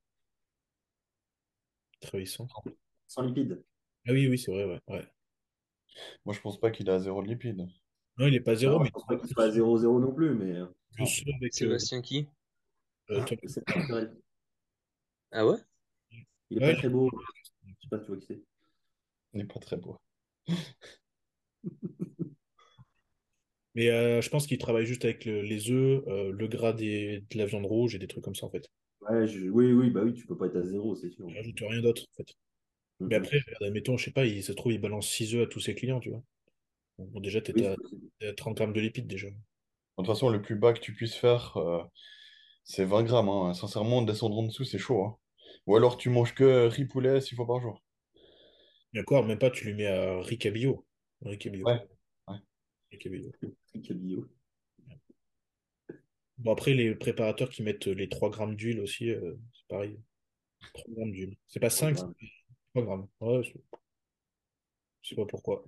[2.01, 2.47] très sans.
[3.07, 3.63] sans lipides.
[4.07, 5.05] Ah oui, oui, c'est vrai, ouais, ouais.
[6.25, 7.65] Moi, je pense pas qu'il a zéro de lipides.
[8.17, 10.13] Non, il est pas zéro, Non, mais je pense pas qu'il soit à 0-0 non
[10.13, 10.65] plus, mais euh,
[10.97, 11.17] avec.
[11.41, 12.27] euh, Sébastien qui?
[13.11, 14.15] euh, naturel.
[15.31, 15.57] Ah ouais?
[16.49, 17.09] Il est Ouais, pas très beau.
[17.11, 18.43] Je sais pas si tu vois qui c'est.
[19.33, 19.99] Il n'est pas très beau.
[23.75, 27.23] Mais euh, je pense qu'il travaille juste avec le- les œufs, euh, le gras des,
[27.31, 28.69] de la viande rouge et des trucs comme ça, en fait.
[29.01, 31.27] Ouais, je- oui, oui, bah oui, tu peux pas être à zéro, c'est sûr.
[31.27, 32.33] Il rajoute rien d'autre, en fait.
[33.09, 33.17] Mais Mhm.
[33.17, 35.59] après, regarde, admettons, je sais pas, il se trouve, il balance 6 œufs à tous
[35.61, 36.23] ses clients, tu vois.
[36.99, 38.09] Bon, déjà, t'es Oui, à, c'est possible.
[38.19, 39.29] t'es à 30 grammes de lipides déjà.
[39.29, 39.35] De
[39.97, 41.83] toute façon, le plus bas que tu puisses faire, euh,
[42.65, 43.29] c'est 20 grammes.
[43.29, 43.53] hein.
[43.55, 45.03] Sincèrement, descendre en dessous, c'est chaud.
[45.05, 45.17] hein.
[45.67, 47.81] Ou alors, tu manges que riz poulet six fois par jour.
[48.97, 50.83] Encore, même pas, tu lui mets à riz cabillaud.
[51.21, 51.67] Riz cabillaud.
[51.67, 51.87] Ouais.
[53.93, 54.27] Bio.
[56.37, 59.99] Bon, après, les préparateurs qui mettent les 3 grammes d'huile aussi, euh, c'est pareil.
[60.73, 61.37] 3 grammes d'huile.
[61.47, 62.13] C'est pas 5, grammes.
[62.19, 62.27] c'est
[62.73, 63.07] 3 grammes.
[63.19, 63.63] Ouais, c'est-
[65.01, 65.63] je sais pas pourquoi.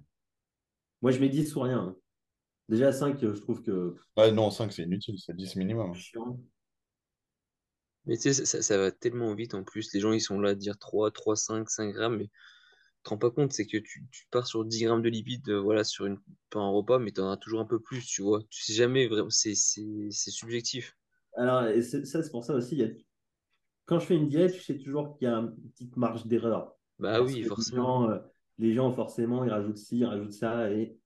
[1.01, 1.79] Moi, je mets 10 ou rien.
[1.79, 1.95] hein.
[2.67, 5.93] Déjà, 5, je trouve que Ouais, non, 5, c'est inutile, c'est 10 minimum.
[8.05, 9.93] Mais tu sais, ça, ça- ça va tellement vite en plus.
[9.93, 12.29] Les gens, ils sont là à dire 3, 3, 5, 5 grammes, mais
[13.05, 15.61] te rends pas compte, c'est que tu, tu pars sur 10 grammes de lipides, euh,
[15.61, 16.19] voilà, sur une,
[16.49, 18.41] pas un repas, mais tu en as toujours un peu plus, tu vois.
[18.49, 20.95] Tu sais jamais vraiment, c'est c'est- c'est subjectif.
[21.37, 22.75] Alors, et c'est- ça, c'est pour ça aussi.
[22.75, 22.89] il y a-
[23.85, 26.75] Quand je fais une diète, je sais toujours qu'il y a une petite marge d'erreur.
[26.99, 27.75] Bah Parce oui, que les forcément.
[27.75, 28.19] gens, euh,
[28.59, 30.71] les gens, forcément, ils rajoutent ci, ils rajoutent ça.
[30.71, 30.97] Et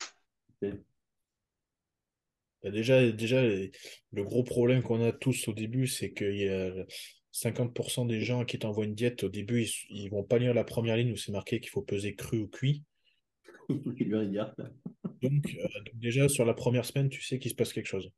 [2.64, 6.72] Bah, déjà, déjà, le gros problème qu'on a tous au début, c'est qu'il y a
[7.42, 10.64] 50% des gens qui t'envoient une diète, au début, ils, ils vont pas lire la
[10.64, 12.84] première ligne où c'est marqué qu'il faut peser cru ou cuit.
[13.70, 14.74] ils lui regardent.
[15.22, 18.12] Donc, euh, donc déjà, sur la première semaine, tu sais qu'il se passe quelque chose.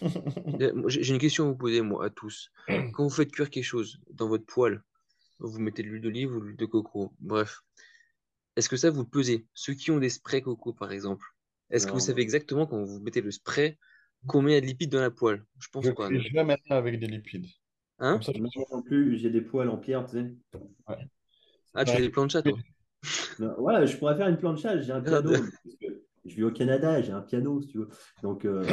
[0.74, 2.50] Moi, J'ai une question à vous poser, moi, à tous.
[2.92, 4.82] Quand vous faites cuire quelque chose dans votre poêle,
[5.40, 7.60] vous mettez de l'huile d'olive ou de l'huile de coco, bref.
[8.56, 9.46] Est-ce que ça, vous le pesez?
[9.54, 11.26] Ceux qui ont des sprays coco, par exemple,
[11.70, 13.78] est-ce que vous savez exactement quand vous mettez le spray,
[14.26, 15.44] Combien il y a de lipides dans la poêle?
[15.60, 16.10] Je pense Je pas.
[16.10, 16.20] non.
[16.20, 17.46] jamais rien avec des lipides.
[17.98, 18.12] Hein?
[18.14, 20.34] Comme ça, je plus, j'ai des poils en pierre, tu sais.
[21.74, 22.58] Ah, tu fais des planchas, toi?
[23.38, 25.32] Non, ouais, je pourrais faire une plancha, j'ai un piano.
[25.64, 25.86] parce que
[26.24, 27.88] je vis au Canada, j'ai un piano, si tu veux.
[28.22, 28.64] Donc, euh,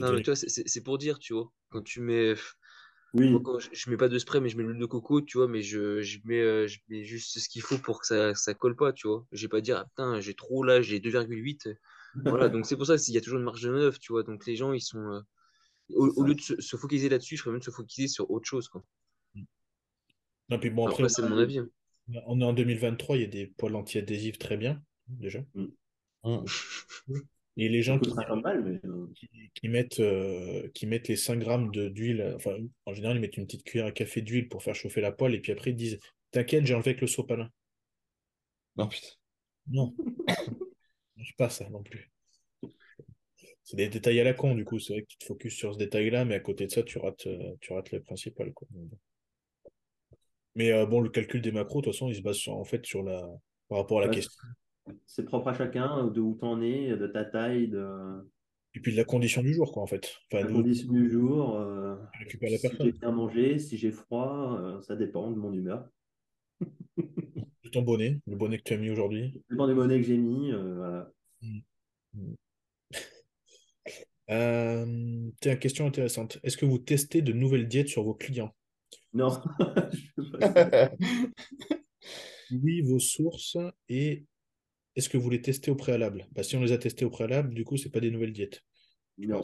[0.00, 1.50] Non, mais tu vois, c'est- pour dire, tu vois.
[1.70, 2.34] Quand tu mets.
[3.14, 4.86] oui, Moi, quand je, je mets pas de spray, mais je mets de l'huile de
[4.86, 8.00] coco, tu vois, mais je, je mets, euh, je mets juste ce qu'il faut pour
[8.00, 9.26] que ça, ça colle pas, tu vois.
[9.32, 11.68] Je vais pas dire, ah, putain, j'ai trop là, j'ai 2,8.
[12.26, 14.22] Voilà, donc c'est pour ça qu'il y a toujours une marge de manœuvre, tu vois.
[14.24, 15.22] Donc les gens, ils sont.
[15.94, 18.68] Au, lieu de se, se focaliser là-dessus, je ferais de se focaliser sur autre chose,
[18.68, 18.84] quoi.
[20.50, 21.58] Non, puis bon, après, Après, c'est mon avis.
[21.58, 21.68] hein.
[22.26, 25.44] on est en 2023, il y a des poils anti-adhésifs très bien, déjà.
[26.24, 26.44] Hum.
[27.56, 31.08] Et les gens coûte qui, 50 balles, mais euh, qui, qui mettent, euh, qui mettent
[31.08, 32.56] les 5 grammes de- d'huile, enfin,
[32.86, 35.34] en général, ils mettent une petite cuillère à café d'huile pour faire chauffer la poêle,
[35.34, 35.98] et puis après, ils disent
[36.30, 37.50] T'inquiète, j'ai enlevé avec le sopalin.
[38.76, 39.08] Non, putain.
[39.66, 39.94] Non,
[41.16, 42.10] marche pas ça non plus.
[43.68, 44.78] C'est des détails à la con, du coup.
[44.78, 46.96] C'est vrai que tu te focuses sur ce détail-là, mais à côté de ça, tu
[46.96, 48.66] rates, euh, tu rates le principal, quoi.
[50.54, 52.64] Mais euh, bon, le calcul des macros, de toute façon, il se base sur- en
[52.64, 53.28] fait sur la,
[53.68, 54.32] par rapport à la ouais, question.
[55.04, 58.26] c'est propre à chacun, de où t'en es, de ta taille, de
[58.74, 60.14] Et puis de la condition du jour, quoi, en fait.
[60.32, 61.96] Enfin, la de- condition du jour, euh,
[62.46, 65.86] si j'ai bien mangé, si j'ai froid, euh, ça dépend de mon humeur.
[67.64, 69.30] De ton bonnet, le bonnet que tu as mis aujourd'hui.
[69.34, 71.12] Ça dépend des monnaies que j'ai mis, euh, voilà.
[74.30, 76.38] Euh, tiens, question intéressante.
[76.42, 78.54] Est-ce que vous testez de nouvelles diètes sur vos clients?
[79.12, 79.40] Non.
[82.50, 84.24] Oui, vos sources et
[84.96, 86.26] est-ce que vous les testez au préalable?
[86.32, 88.62] Bah, si on les a testés au préalable, du coup, c'est pas des nouvelles diètes.
[89.18, 89.42] Non.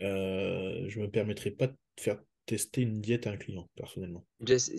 [0.00, 4.24] Euh, je me permettrai pas de faire tester une diète à un client, personnellement.
[4.40, 4.72] Déjà,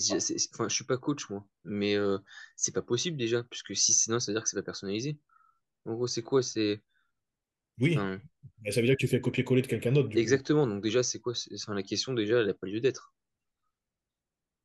[0.53, 2.17] enfin, je suis pas coach, moi, mais euh,
[2.55, 5.17] c'est pas possible déjà, puisque si sinon, ça veut dire que c'est pas personnalisé.
[5.85, 6.41] En gros, c'est quoi?
[6.41, 6.81] C'est.
[7.79, 8.21] Oui, Enfin,
[8.63, 10.17] mais ça veut dire que tu fais un copier-coller de quelqu'un d'autre, coup.
[10.19, 11.33] exactement, donc déjà, c'est quoi?
[11.35, 13.13] C'est enfin, la question, déjà, elle n'a pas lieu d'être.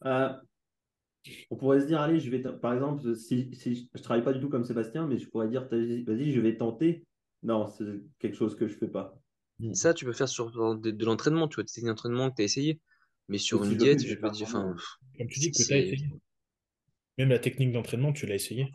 [0.05, 0.35] Euh,
[1.51, 4.41] on pourrait se dire, allez, je vais, par exemple, si, si je travaille pas du
[4.41, 7.05] tout comme Sébastien, mais je pourrais dire, vas-y, je vais tenter.
[7.43, 7.85] Non, c'est
[8.19, 9.19] quelque chose que je fais pas.
[9.73, 12.43] Ça, tu peux faire sur de, de l'entraînement, tu vois, des techniques d'entraînement que tu
[12.43, 12.81] as essayé.
[13.28, 14.47] Mais sur une diète, je peux dire.
[14.49, 14.74] Enfin,
[15.19, 16.09] Comme tu dis que c'est- tu as c'est- essayé.
[17.19, 18.70] Même la technique d'entraînement, tu l'as essayé.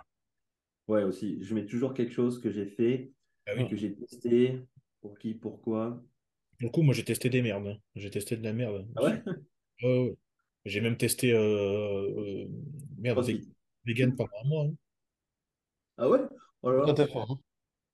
[0.88, 1.38] Ouais, aussi.
[1.44, 3.14] Je mets toujours quelque chose que j'ai fait,
[3.49, 3.69] Ah oui.
[3.69, 4.61] que j'ai testé,
[5.01, 6.03] pour qui, pourquoi?
[6.59, 7.67] Du coup, moi, j'ai testé des merdes.
[7.67, 7.77] hein.
[7.95, 8.88] J'ai testé de la merde.
[8.95, 10.15] Ah ouais?
[10.65, 12.47] J'ai même testé euh, euh,
[12.97, 13.26] merde,
[13.85, 14.65] vegan pendant un mois.
[14.65, 14.73] hein.
[15.97, 16.19] Ah ouais?
[16.61, 16.93] Oh là Toi, là.
[16.93, 17.31] t'es fort.
[17.31, 17.39] hein.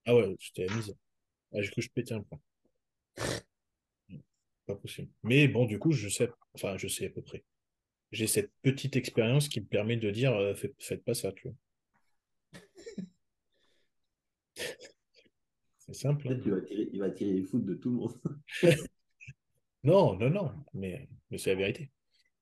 [0.06, 0.96] Ah ouais, j'étais à mise.
[1.54, 2.40] Ah, cru que je pétais un plomb.
[4.66, 5.10] Pas possible.
[5.24, 7.44] Mais bon, du coup, je sais, enfin, je sais à peu près.
[8.12, 11.50] J'ai cette petite expérience qui me permet de dire, euh, faites, faites pas ça, tu
[11.50, 11.56] vois.
[15.88, 16.28] C'est simple.
[16.28, 18.14] Peut-être qu'il va tirer, il va tirer les foot de tout le monde.
[19.84, 21.90] Non, non, non, mais, mais c'est la vérité.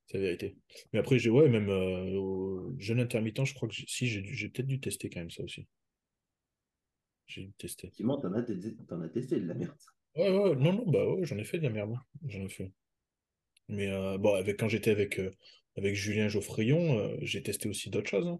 [0.07, 0.57] C'est la vérité.
[0.93, 4.23] Mais après, j'ai, ouais, même euh, au jeûne intermittent, je crois que j'ai- si, j'ai
[4.25, 5.67] j'ai peut-être dû tester quand même ça aussi.
[7.27, 7.87] J'ai dû tester.
[7.87, 9.75] Effectivement, t'en as, testé- t'en as testé de la merde.
[10.15, 11.93] Ouais, ouais, non, non, bah ouais, j'en ai fait de la merde.
[11.95, 12.01] hein.
[12.27, 12.71] J'en ai fait.
[13.69, 15.31] Mais euh, bon, avec, quand j'étais avec, euh,
[15.77, 18.27] avec Julien Geoffrion, euh, j'ai testé aussi d'autres choses.
[18.27, 18.39] hein.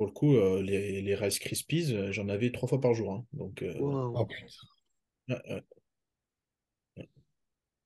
[0.00, 3.12] Pour le coup, euh, les, les Rice Krispies, euh, j'en avais trois fois par jour.
[3.12, 3.26] hein.
[3.34, 3.78] Donc, euh,
[5.28, 5.62] ouais.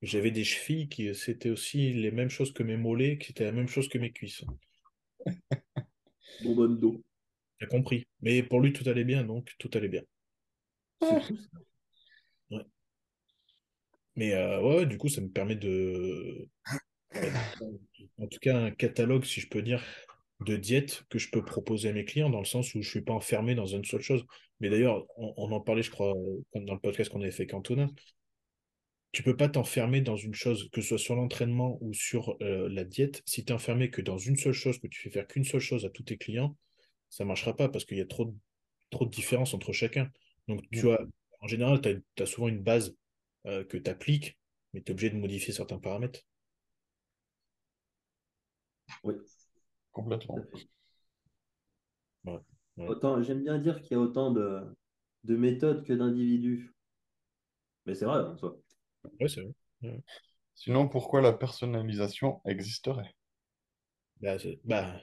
[0.00, 3.50] J'avais des chevilles qui c'était aussi les mêmes choses que mes mollets, qui étaient la
[3.50, 4.44] même chose que mes cuisses.
[6.44, 7.02] Bonbonne d'eau.
[7.58, 8.06] T'as compris.
[8.20, 10.02] Mais pour lui, tout allait bien, donc tout allait bien.
[11.02, 11.20] Ça.
[14.14, 16.48] Mais euh, ouais, du coup, ça me permet de.
[18.18, 19.82] En tout cas, un catalogue, si je peux dire,
[20.44, 23.02] de diètes que je peux proposer à mes clients, dans le sens où je suis
[23.02, 24.24] pas enfermé dans une seule chose.
[24.60, 27.42] Mais d'ailleurs, on, on en parlait, je crois, euh, dans le podcast qu'on avait fait
[27.42, 27.88] avec Antonin.
[29.12, 32.68] Tu peux pas t'enfermer dans une chose, que ce soit sur l'entraînement ou sur euh,
[32.68, 33.22] la diète.
[33.26, 35.60] Si tu es enfermé que dans une seule chose, que tu fais faire qu'une seule
[35.60, 36.56] chose à tous tes clients,
[37.10, 38.34] ça marchera pas parce qu'il y a trop de,
[38.90, 40.10] trop de différences entre chacun.
[40.48, 41.00] Donc, tu as,
[41.40, 42.96] en général, tu as, souvent une base
[43.46, 44.36] euh, que tu appliques,
[44.72, 46.20] mais tu es obligé de modifier certains paramètres.
[49.04, 49.14] Oui.
[49.94, 50.38] Complètement.
[52.24, 52.38] Ouais.
[52.76, 52.88] Ouais.
[52.88, 54.60] Autant, j'aime bien dire qu'il y a autant de,
[55.22, 56.74] de méthodes que d'individus.
[57.86, 58.58] Mais c'est vrai, en soi.
[59.20, 59.42] Ouais, c'est
[59.80, 60.02] vrai.
[60.56, 63.14] Sinon, pourquoi la personnalisation existerait?
[64.20, 65.00] Bah, bah,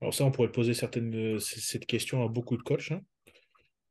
[0.00, 2.90] alors ça, on pourrait poser certaines, cette question à beaucoup de coachs.
[2.90, 3.02] Hein.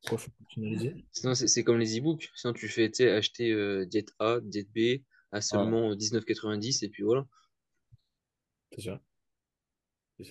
[0.02, 1.06] Pourquoi faut personnaliser?
[1.12, 2.30] Sinon, c'est c'est comme les e-books.
[2.36, 5.02] Sinon, tu fais, tu sais, acheter euh, diète A, diète B
[5.32, 7.26] à seulement 19,90 et puis voilà.
[8.76, 9.02] C'est ça.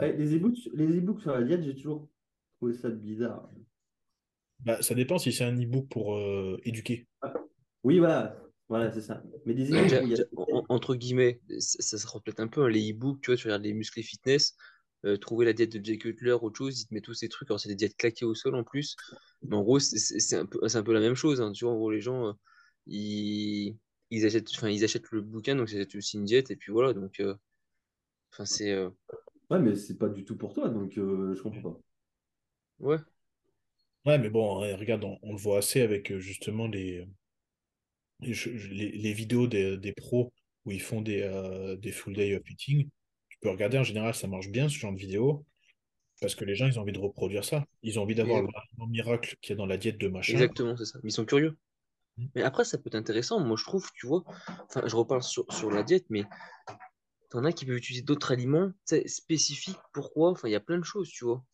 [0.00, 2.08] Ouais, les e-books, les e-books sur la diète, j'ai toujours
[2.58, 3.50] trouvé ça bizarre.
[4.64, 7.06] Bah, ça dépend si c'est un e-book pour euh, éduquer.
[7.84, 8.36] Oui, voilà,
[8.68, 9.22] voilà, c'est ça.
[9.46, 10.02] Mais des a.
[10.36, 13.46] en- entre guillemets, ça, ça se reflète un peu hein, les e-books, tu vois, tu
[13.46, 14.56] regardes les muscles et fitness,
[15.04, 17.48] euh, trouver la diète de Jay Cutler, autre chose, il te met tous ces trucs,
[17.50, 18.96] alors c'est des diètes claquées au sol en plus,
[19.42, 21.72] mais en gros, c'est un peu, c'est un peu la même chose, hein, tu vois,
[21.74, 22.32] en gros, les gens, euh,
[22.86, 23.76] ils,
[24.10, 26.92] ils achètent, enfin, ils achètent le bouquin, donc c'est aussi une diète, et puis voilà,
[26.92, 27.34] donc, euh,
[28.32, 28.90] enfin, c'est, euh,
[29.50, 31.80] Ouais, mais c'est pas du tout pour toi, donc euh, je comprends pas.
[32.80, 32.98] ouais,
[34.04, 37.06] Ouais, mais bon, regarde, on, on le voit assez avec euh, justement les,
[38.20, 40.32] les, vidéos des, des pros
[40.64, 42.88] où ils font des, euh, des full day of eating.
[43.28, 45.44] Tu peux regarder, en général, ça marche bien, ce genre de vidéo,
[46.20, 47.64] parce que les gens, ils ont envie de reproduire ça.
[47.82, 50.34] Ils ont envie d'avoir le miracle qu'il y a dans la diète de machin.
[50.34, 51.56] exactement, c'est ça, mais ils sont curieux.
[52.16, 52.26] Mm.
[52.34, 54.24] Mais après, ça peut être intéressant, moi je trouve, tu vois,
[54.68, 56.24] enfin, je reparle sur, sur la diète, mais
[57.30, 58.72] t'en as qui peuvent utiliser d'autres aliments,
[59.06, 61.44] spécifiques, pourquoi, enfin, il y a plein de choses, tu vois.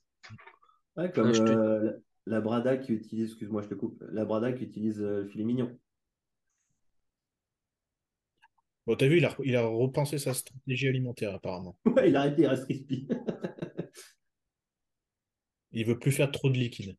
[0.97, 1.93] Ouais, comme te- euh, la,
[2.37, 5.45] la Brada qui utilise, excuse-moi, je te coupe, la Brada qui utilise euh, le filet
[5.45, 5.77] mignon.
[8.87, 11.77] Bon, t'as vu, il a, il a repensé sa stratégie alimentaire, apparemment.
[11.87, 13.09] Ouais, il a arrêté, il reste crispy.
[15.73, 16.95] Il veut plus faire trop de liquide.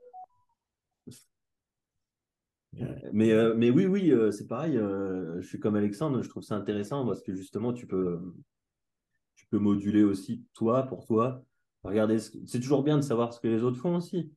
[3.13, 4.77] Mais, euh, mais oui, oui, euh, c'est pareil.
[4.77, 8.19] euh, je suis comme Alexandre, je trouve ça intéressant parce que justement, tu peux,
[9.45, 11.43] tu peux moduler aussi toi pour toi.
[11.83, 14.31] Regardez, ce que- c'est toujours bien de savoir ce que les autres font aussi.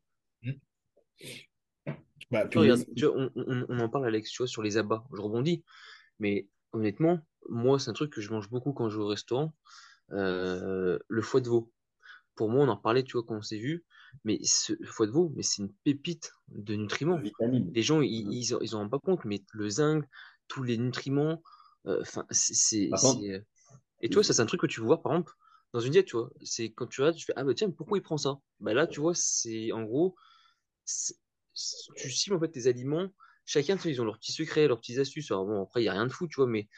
[2.30, 4.62] Bah, Tu puis- regardes, tu vois, on, on- on en parle, Alex, tu vois, sur
[4.62, 5.05] les abats.
[5.16, 5.64] Je rebondis.
[6.18, 9.55] Mais honnêtement, moi, c'est un truc que je mange beaucoup quand je vais au restaurant.
[10.12, 11.72] Euh, le foie de veau.
[12.35, 13.85] Pour moi, on en parlait, tu vois, quand on s'est vu.
[14.24, 17.18] Mais ce foie de veau, mais c'est une pépite de nutriments.
[17.18, 17.70] Vitamines.
[17.74, 20.05] Les gens, ils, ils, en- ils en rendent pas compte, mais le zinc,
[20.48, 21.43] tous les nutriments,
[21.86, 22.90] euh, enfin, c'est, c'est,
[24.01, 25.33] Et tu vois, ça, c'est un truc que tu vois, par exemple,
[25.73, 26.31] dans une diète, tu vois.
[26.43, 28.39] C'est quand tu regardes, tu fais, ah bah tiens, pourquoi il prend ça?
[28.61, 30.16] Bah là, tu vois, c'est en gros,
[31.97, 33.09] tu cibles en fait tes aliments.
[33.45, 35.31] Chacun, ils ont leurs petits secrets, leurs petites astuces.
[35.31, 36.69] Alors bon, après, il n'y a rien de fou, tu vois, mais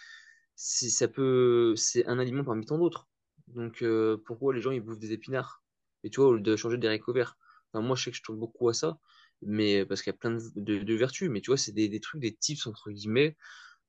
[0.54, 3.08] c'est, ça peut, c'est un aliment parmi tant d'autres.
[3.48, 5.62] Donc, euh, pourquoi les gens, ils bouffent des épinards?
[6.04, 7.36] Et tu vois, au lieu de changer des haricots verts.
[7.74, 8.98] Moi, je sais que je tourne beaucoup à ça,
[9.42, 11.28] mais parce qu'il y a plein de, vertus.
[11.30, 13.36] Mais tu vois, c'est des, des trucs, des tips, entre guillemets,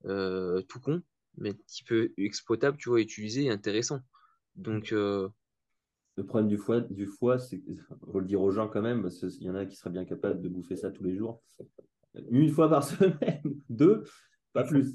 [0.06, 1.02] euh, tout con,
[1.38, 4.00] mais qui peut exploitable, tu vois, utilisé et intéressant.
[4.56, 5.30] Donc, euh,
[6.18, 7.62] Le problème du foie, du foie, c'est
[8.12, 10.06] faut le dire aux gens quand même, parce qu'il y en a qui seraient bien
[10.06, 11.42] capables de bouffer ça tous les jours.
[12.30, 14.04] Une fois par semaine, deux,
[14.54, 14.94] pas plus.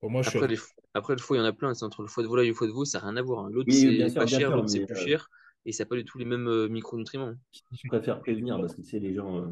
[0.00, 0.58] pour moi, je suis après, les,
[0.94, 1.74] après, le foie, il y en a plein.
[1.74, 3.22] C'est entre le foie de volaille et le foie de veau, ça n'a rien à
[3.22, 3.46] voir.
[3.46, 3.50] hein.
[3.50, 5.28] L'autre, Oui, c'est pas cher, l'autre, c'est plus euh, cher,
[5.64, 7.34] et ça n'a pas du tout les mêmes euh, micronutriments.
[7.72, 9.44] Je préfère prévenir parce que tu sais, les gens.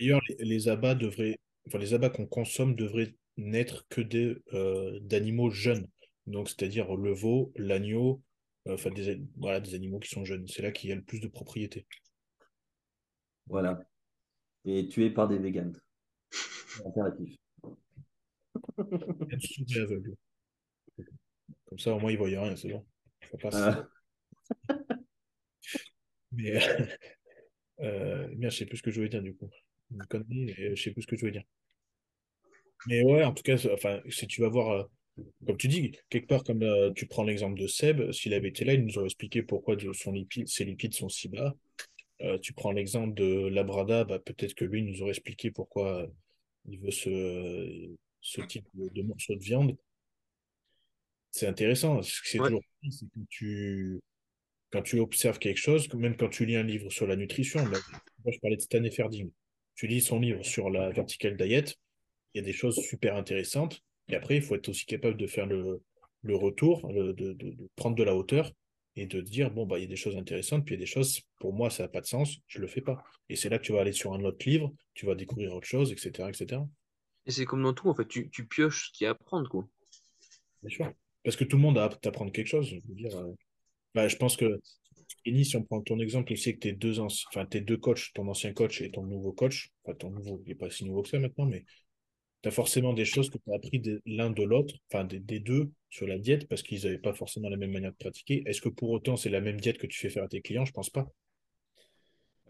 [0.00, 4.98] D'ailleurs, les, les abats devraient, enfin, les abats qu'on consomme devraient n'être que des, euh,
[5.00, 5.88] d'animaux jeunes.
[6.26, 8.22] Donc, c'est-à-dire le veau, l'agneau,
[8.68, 10.46] euh, enfin, des, voilà, des animaux qui sont jeunes.
[10.46, 11.86] C'est là qu'il y a le plus de propriété.
[13.46, 13.80] voilà.
[14.64, 15.78] Et tués par des véganes.
[16.84, 17.36] Impératif.
[21.66, 22.86] Comme ça, au moins, ils voient rien, c'est bon.
[23.30, 23.54] Ça passe.
[23.54, 23.88] Voilà.
[26.32, 26.60] Mais,
[27.80, 29.50] euh, merde, je sais plus ce que je voulais dire, du coup.
[29.90, 31.44] Une connerie, je sais plus ce que je voulais dire.
[32.86, 34.84] Mais ouais, en tout cas, enfin, si tu vas voir, euh,
[35.46, 38.64] comme tu dis, quelque part, comme euh, tu prends l'exemple de Seb, s'il avait été
[38.64, 41.54] là, il nous aurait expliqué pourquoi son lipide, ses lipides sont si bas.
[42.22, 46.06] Euh, tu prends l'exemple de Labrada, bah, peut-être que lui nous aurait expliqué pourquoi
[46.68, 47.90] il veut ce,
[48.20, 49.76] ce type de, de morceau de viande.
[51.30, 52.02] C'est intéressant.
[52.02, 52.48] Ce que c'est Ouais.
[52.48, 54.00] toujours, c'est que tu,
[54.70, 57.78] quand tu observes quelque chose, même quand tu lis un livre sur la nutrition, bah,
[58.24, 59.30] moi je parlais de Stan Efferding,
[59.74, 61.76] tu lis son livre sur la vertical diet,
[62.34, 65.26] il y a des choses super intéressantes, et après il faut être aussi capable de
[65.26, 65.82] faire le,
[66.22, 68.52] le retour, le- de, de- de prendre de la hauteur,
[68.96, 70.84] et de dire, bon, bah, il y a des choses intéressantes, puis il y a
[70.84, 73.02] des choses, pour moi, ça n'a pas de sens, je le fais pas.
[73.28, 75.66] Et c'est là que tu vas aller sur un autre livre, tu vas découvrir autre
[75.66, 76.66] chose, etc., etc.
[77.26, 79.12] Et c'est comme dans tout, en fait, tu, tu pioches ce qu'il y a à
[79.12, 79.66] apprendre, quoi.
[80.62, 80.92] Bien sûr.
[81.24, 82.68] Parce que tout le monde a à t'apprendre quelque chose.
[82.68, 83.32] Je veux dire, euh,
[83.94, 84.60] bah, je pense que,
[85.24, 87.76] Kenny, si on prend ton exemple, il sait que tes deux, anci- enfin, tes deux
[87.76, 90.84] coachs, ton ancien coach et ton nouveau coach, enfin, ton nouveau, il n'est pas si
[90.84, 91.64] nouveau que ça maintenant, mais
[92.42, 95.40] tu as forcément des choses que tu as appris l'un de l'autre, enfin, des, des
[95.40, 98.42] deux sur la diète, parce qu'ils n'avaient pas forcément la même manière de pratiquer.
[98.46, 100.64] Est-ce que pour autant, c'est la même diète que tu fais faire à tes clients?
[100.64, 101.06] Je pense pas.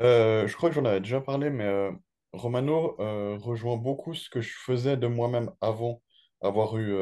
[0.00, 1.90] Euh, je crois que j'en avais déjà parlé, mais euh,
[2.32, 6.02] Romano euh, rejoint beaucoup ce que je faisais de moi-même avant
[6.40, 6.96] avoir eu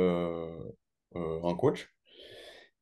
[1.14, 1.88] un coach.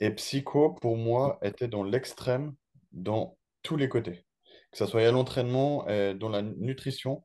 [0.01, 2.55] Et Psycho, pour moi, était dans l'extrême
[2.93, 4.25] dans tous les côtés.
[4.73, 5.85] Que ce soit à l'entraînement
[6.15, 7.25] dans la nutrition,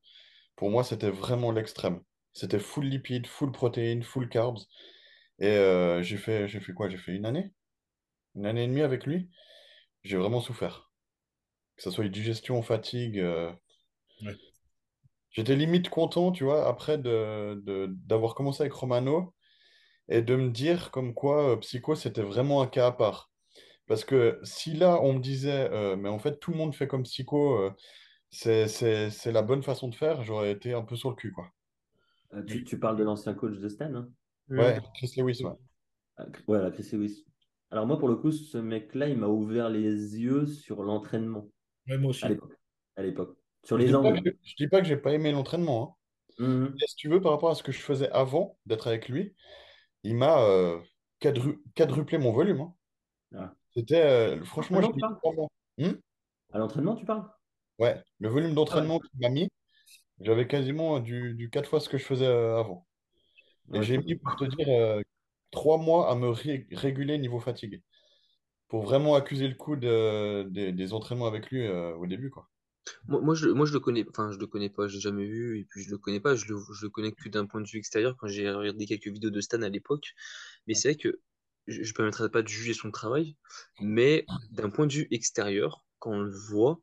[0.58, 2.02] pour moi, c'était vraiment l'extrême.
[2.34, 4.60] C'était full lipides, full protéines, full carbs.
[5.40, 6.90] Et euh, j'ai fait, j'ai fait quoi?
[6.90, 7.54] J'ai fait une année?
[8.36, 9.30] Une année et demie avec lui?
[10.04, 10.92] J'ai vraiment souffert.
[11.78, 13.20] Que ce soit digestion, fatigue.
[13.20, 13.52] euh,
[14.22, 14.36] Ouais.
[15.32, 19.34] J'étais limite content, tu vois, après de, de- d'avoir commencé avec Romano
[20.10, 23.32] et de me dire comme quoi euh, Psycho, c'était vraiment un cas à part.
[23.88, 26.88] Parce que si là, on me disait, euh, mais en fait, tout le monde fait
[26.88, 27.72] comme Psycho, euh,
[28.32, 31.32] c'est, c'est, c'est la bonne façon de faire, j'aurais été un peu sur le cul,
[31.34, 31.50] quoi.
[32.34, 34.10] Euh, tu, tu parles de l'ancien coach de Stan, hein?
[34.50, 34.80] Ouais.
[34.96, 35.52] Chris Lewis, ouais.
[36.18, 37.26] Ah, Ouais, la Chris Lewis.
[37.70, 41.48] Alors moi, pour le coup, ce mec-là, il m'a ouvert les yeux sur l'entraînement
[41.88, 42.26] Ouais, moi aussi.
[42.26, 42.54] à l'époque.
[42.96, 43.38] À l'époque.
[43.64, 44.22] Sur Je les dis pas angles.
[44.24, 45.98] que, je dis pas que j'ai pas aimé l'entraînement,
[46.40, 46.44] hein.
[46.44, 46.76] Mhm.
[46.80, 49.36] Mais si tu veux, par rapport à ce que je faisais avant d'être avec lui,
[50.04, 50.80] il m'a euh,
[51.22, 52.62] quadru- quadruplé mon volume.
[52.62, 52.74] hein.
[53.36, 53.54] Ah.
[53.74, 55.48] C'était, euh, franchement, L'entraînement, tu parles?
[55.78, 56.00] Hmm?
[56.54, 57.30] À l'entraînement, tu parles?
[57.80, 58.56] Ouais, le volume Ah ouais.
[58.56, 59.50] d'entraînement qu'il m'a mis,
[60.24, 62.88] j'avais quasiment du, du 4 fois ce que je faisais euh, avant.
[63.74, 65.02] Et Ouais, j'ai mis, pour te dire, euh,
[65.52, 67.84] trois mois à me ré- réguler niveau fatigue.
[68.70, 72.50] Pour vraiment accuser le coup de- des, des entraînements avec lui euh, au début, quoi.
[73.08, 75.26] Moi, moi, je, moi, je le connais, enfin, je le connais pas, je l'ai jamais
[75.26, 77.62] vu, et puis je le connais pas, je le, je le connais que d'un point
[77.62, 80.14] de vue extérieur quand j'ai regardé quelques vidéos de Stan à l'époque.
[80.68, 81.22] Mais c'est vrai que
[81.68, 83.38] je, je permettrai pas de juger son travail,
[83.82, 86.82] mais d'un point de vue extérieur, quand on le voit,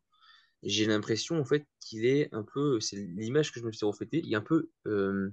[0.63, 4.21] j'ai l'impression en fait qu'il est un peu, c'est l'image que je me suis reflétée,
[4.25, 5.31] il est un peu euh,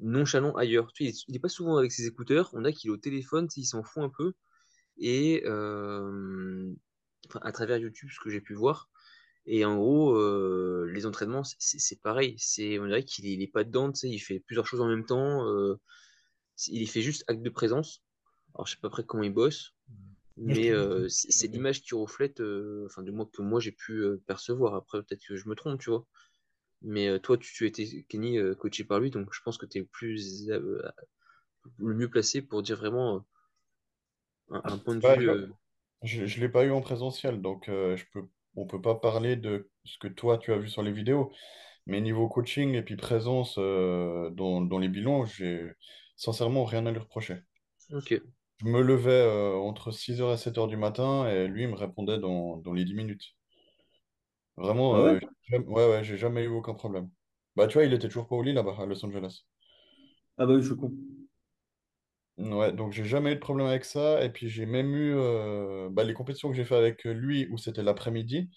[0.00, 0.92] nonchalant ailleurs.
[0.92, 2.92] Tu sais, il est, il est pas souvent avec ses écouteurs, on a qu'il est
[2.92, 4.34] au téléphone, il s'en fout un peu,
[4.98, 6.72] et euh,
[7.28, 8.88] enfin, à travers YouTube, ce que j'ai pu voir.
[9.46, 12.36] Et en gros, euh, les entraînements, c'est pareil.
[12.38, 14.80] C'est, on dirait qu'il est, il est pas dedans, tu sais, il fait plusieurs choses
[14.80, 15.48] en même temps.
[15.48, 15.80] euh,
[16.68, 18.02] il fait juste acte de présence.
[18.54, 22.40] Alors, je sais pas après comment il bosse, je mais euh, c'est l'image qui reflète,
[22.40, 24.74] euh, enfin, du moins que moi j'ai pu euh, percevoir.
[24.74, 26.06] Après, peut-être que je me trompe, tu vois.
[26.82, 29.58] Mais euh, toi, tu, tu as été, Kenny, euh, coaché par lui, donc je pense
[29.58, 30.82] que tu es le plus, euh,
[31.78, 33.24] le mieux placé pour dire vraiment
[34.50, 35.28] euh, un, un point de vue.
[35.28, 35.46] euh,
[36.02, 38.26] je ne l'ai pas eu en présentiel, donc euh, je peux,
[38.56, 41.32] on peut pas parler de ce que toi, tu as vu sur les vidéos.
[41.86, 45.72] Mais niveau coaching et puis présence euh, dans, dans les bilans, j'ai
[46.16, 47.38] sincèrement rien à lui reprocher.
[47.90, 48.12] Ok.
[48.62, 51.68] Je me levais euh, entre six heures et sept heures du matin et lui il
[51.68, 53.34] me répondait dans, dans les 10 minutes.
[54.56, 55.14] Vraiment, Ah ouais?
[55.14, 57.10] euh, j'ai jamais- ouais, ouais, j'ai jamais eu aucun problème.
[57.56, 59.42] Bah, tu vois, il était toujours pas au lit là-bas, à Los Angeles.
[60.38, 60.92] Ah bah oui, je suis con.
[62.38, 64.24] Ouais, donc j'ai jamais eu de problème avec ça.
[64.24, 67.58] Et puis j'ai même eu euh, bah, les compétitions que j'ai fait avec lui où
[67.58, 68.50] c'était l'après-midi.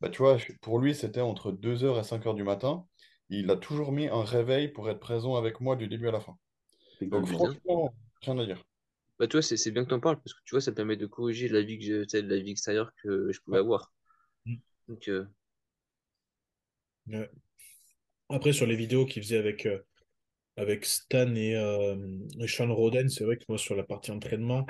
[0.00, 2.86] Bah, tu vois, je- pour lui, c'était entre deux heures et cinq heures du matin.
[3.30, 6.20] Il a toujours mis un réveil pour être présent avec moi du début à la
[6.20, 6.38] fin.
[6.98, 8.64] C'est Donc franchement, rien à dire.
[9.22, 10.76] Bah, tu vois, c'est c'est bien que t'en parles parce que tu vois, ça me
[10.76, 13.58] permet de corriger la vie que j'ai, tu sais, la vie extérieure que je pouvais
[13.58, 13.60] Ouais.
[13.60, 13.92] avoir.
[14.46, 14.56] Mm.
[14.88, 15.26] Donc, euh,
[17.06, 17.30] Ouais.
[18.30, 19.78] Après, sur les vidéos qu'il faisait avec, euh,
[20.56, 21.96] avec Stan et, euh,
[22.40, 24.66] et Sean Roden, c'est vrai que moi, sur la partie entraînement,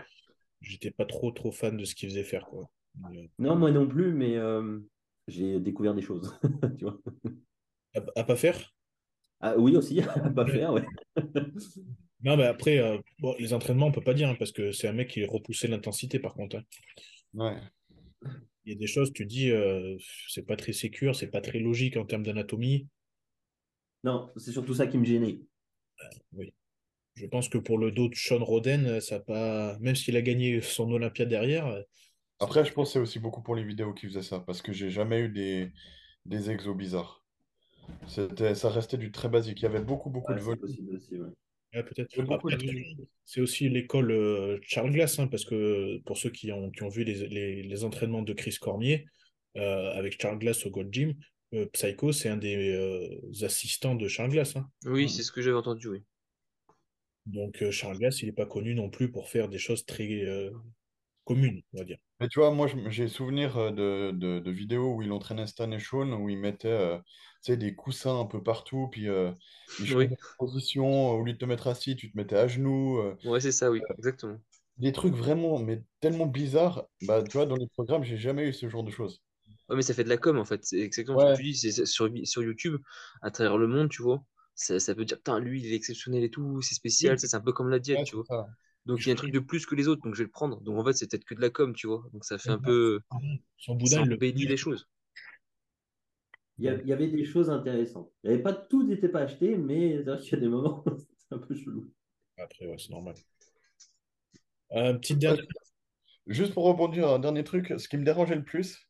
[0.62, 2.70] j'étais pas trop, trop fan de ce qu'il faisait faire, quoi.
[3.11, 4.79] Mais, Non, moi non plus, mais euh,
[5.29, 6.35] j'ai découvert des choses.
[6.79, 6.99] Tu vois?
[7.95, 8.73] à, à pas faire?
[9.41, 10.87] Ah oui, aussi, à pas faire, ouais.
[12.23, 14.89] Non, mais après, euh, bon, les entraînements, on peut pas dire, hein, parce que c'est
[14.89, 16.57] un mec qui repoussait l'intensité, par contre.
[16.57, 16.62] hein.
[17.35, 17.73] Ouais.
[18.65, 19.97] Il y a des choses, tu dis, euh,
[20.28, 22.89] c'est pas très sécure, c'est pas très logique en termes d'anatomie.
[24.05, 25.40] Non, c'est surtout ça qui me gênait.
[26.32, 26.53] Oui.
[27.15, 29.78] Je pense que pour le dos de Sean Roden, euh, ça pas.
[29.81, 31.81] Même s'il a gagné son Olympia derrière, euh,
[32.40, 34.73] Après, je pense que c'est aussi beaucoup pour les vidéos qui faisaient ça, parce que
[34.73, 35.73] j'ai jamais eu des,
[36.27, 37.24] des exos bizarres.
[38.09, 39.61] C'était, ça restait du très basique.
[39.61, 40.59] Il y avait beaucoup, beaucoup Ouais, de c'est volume.
[40.59, 41.31] possible aussi, ouais.
[41.74, 42.11] Ouais, peut-être.
[43.24, 46.89] C'est aussi l'école euh, Charles Glass, hein, parce que pour ceux qui ont, qui ont
[46.89, 49.07] vu les, les- les entraînements de Chris Cormier
[49.57, 51.15] euh, avec Charles Glass au Gold Gym,
[51.55, 54.57] euh, Psycho, c'est un des euh, assistants de Charles Glass.
[54.57, 54.69] hein.
[54.86, 55.09] oui, Mm.
[55.09, 56.03] c'est ce que j'avais entendu, oui.
[57.27, 60.07] Donc euh, Charles Glass, il n'est pas connu non plus pour faire des choses très
[61.31, 61.99] euh, communes, on va dire.
[62.20, 65.70] Mais tu vois, moi, j'ai souvenir euh, de, de, de vidéos où il entraînait Stan
[65.73, 66.99] et Sean, où il mettait euh,
[67.44, 69.32] tu sais, des coussins un peu partout, puis euh,
[69.78, 70.09] il Oui,
[70.39, 71.11] position.
[71.12, 72.99] Au lieu de te mettre assis, tu te mettais à genoux.
[72.99, 74.39] euh, ouais, c'est ça, oui, exactement.
[74.77, 76.85] des trucs vraiment, mais tellement bizarres.
[77.01, 79.23] Bah, tu vois, dans les programmes, j'ai jamais eu ce genre de choses.
[79.69, 80.65] Ouais, mais ça fait de la com, en fait.
[80.65, 81.55] C'est exactement ce que Ouais, tu dis.
[81.57, 82.81] C'est sur, sur YouTube,
[83.23, 84.24] à travers le monde, tu vois.
[84.55, 87.19] Ça, ça peut dire, putain, lui, il est exceptionnel et tout, c'est spécial.
[87.19, 88.27] C'est un peu comme la diète, ouais, tu vois.
[88.28, 88.47] ça.
[88.86, 90.30] Donc, il y a un truc de plus que les autres, donc je vais le
[90.30, 90.60] prendre.
[90.60, 92.04] Donc, en fait, c'est peut-être que de la com, tu vois.
[92.12, 93.00] Donc, ça fait un peu.
[93.56, 94.88] Son Ça boudin, il le embellit les choses.
[96.59, 98.10] Il y, il avait des choses intéressantes.
[98.24, 100.48] Il y avait pas tout n'était pas acheté, mais c'est vrai qu'il y a des
[100.48, 100.84] moments,
[101.16, 101.90] c'est un peu chelou.
[102.38, 103.14] Après, ouais, c'est normal.
[104.72, 105.44] Euh, petite dernière.
[106.26, 108.88] Juste pour rebondir, un dernier truc, ce qui me dérangeait le plus,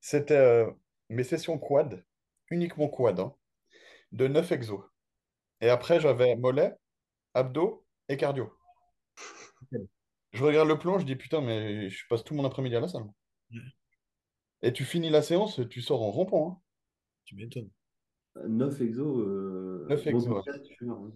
[0.00, 0.70] c'était euh,
[1.08, 2.04] mes sessions quad,
[2.50, 3.34] uniquement quad, hein,
[4.12, 4.82] de 9 exos.
[5.60, 6.74] Et après, j'avais mollet,
[7.34, 8.50] abdos et cardio.
[10.32, 12.88] Je regarde le plan, je dis putain, mais je passe tout mon après-midi à la
[12.88, 13.04] salle.
[14.62, 16.50] Et tu finis la séance, tu sors en rampant.
[16.50, 16.62] hein.
[17.24, 17.70] Tu m'étonnes.
[18.46, 19.18] 9 exos.
[19.18, 19.86] Euh...
[19.88, 20.42] 9 exos, bon, ouais.
[20.46, 21.10] je suis sûr, hein.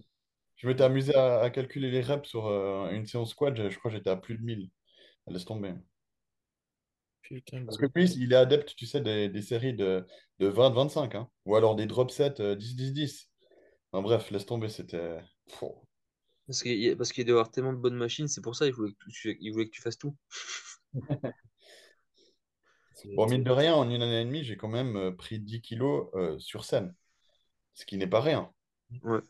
[0.57, 3.77] Je m'étais amusé à, à calculer les reps sur euh, une séance squat, je je
[3.77, 4.69] crois que j'étais à plus de 1000.
[5.27, 5.73] Laisse tomber.
[7.21, 10.05] Putain, Parce que lui, il est adepte, tu sais, des, des séries de,
[10.39, 11.29] de 20-25, hein.
[11.45, 13.29] Ou alors des drop sets euh, 10-10-10.
[13.91, 15.19] En bref, laisse tomber, c'était...
[16.47, 18.73] Parce qu'il parce qu'il doit y avoir tellement de bonnes machines, c'est pour ça qu'il
[18.75, 20.15] voulait que tu, il voulait que tu fasses tout.
[23.15, 25.61] Bon, mine de rien, en une année et demie, j'ai quand même euh, pris 10
[25.61, 26.93] kilos euh, sur scène.
[27.73, 28.51] Ce qui n'est pas rien.
[29.03, 29.21] Ouais.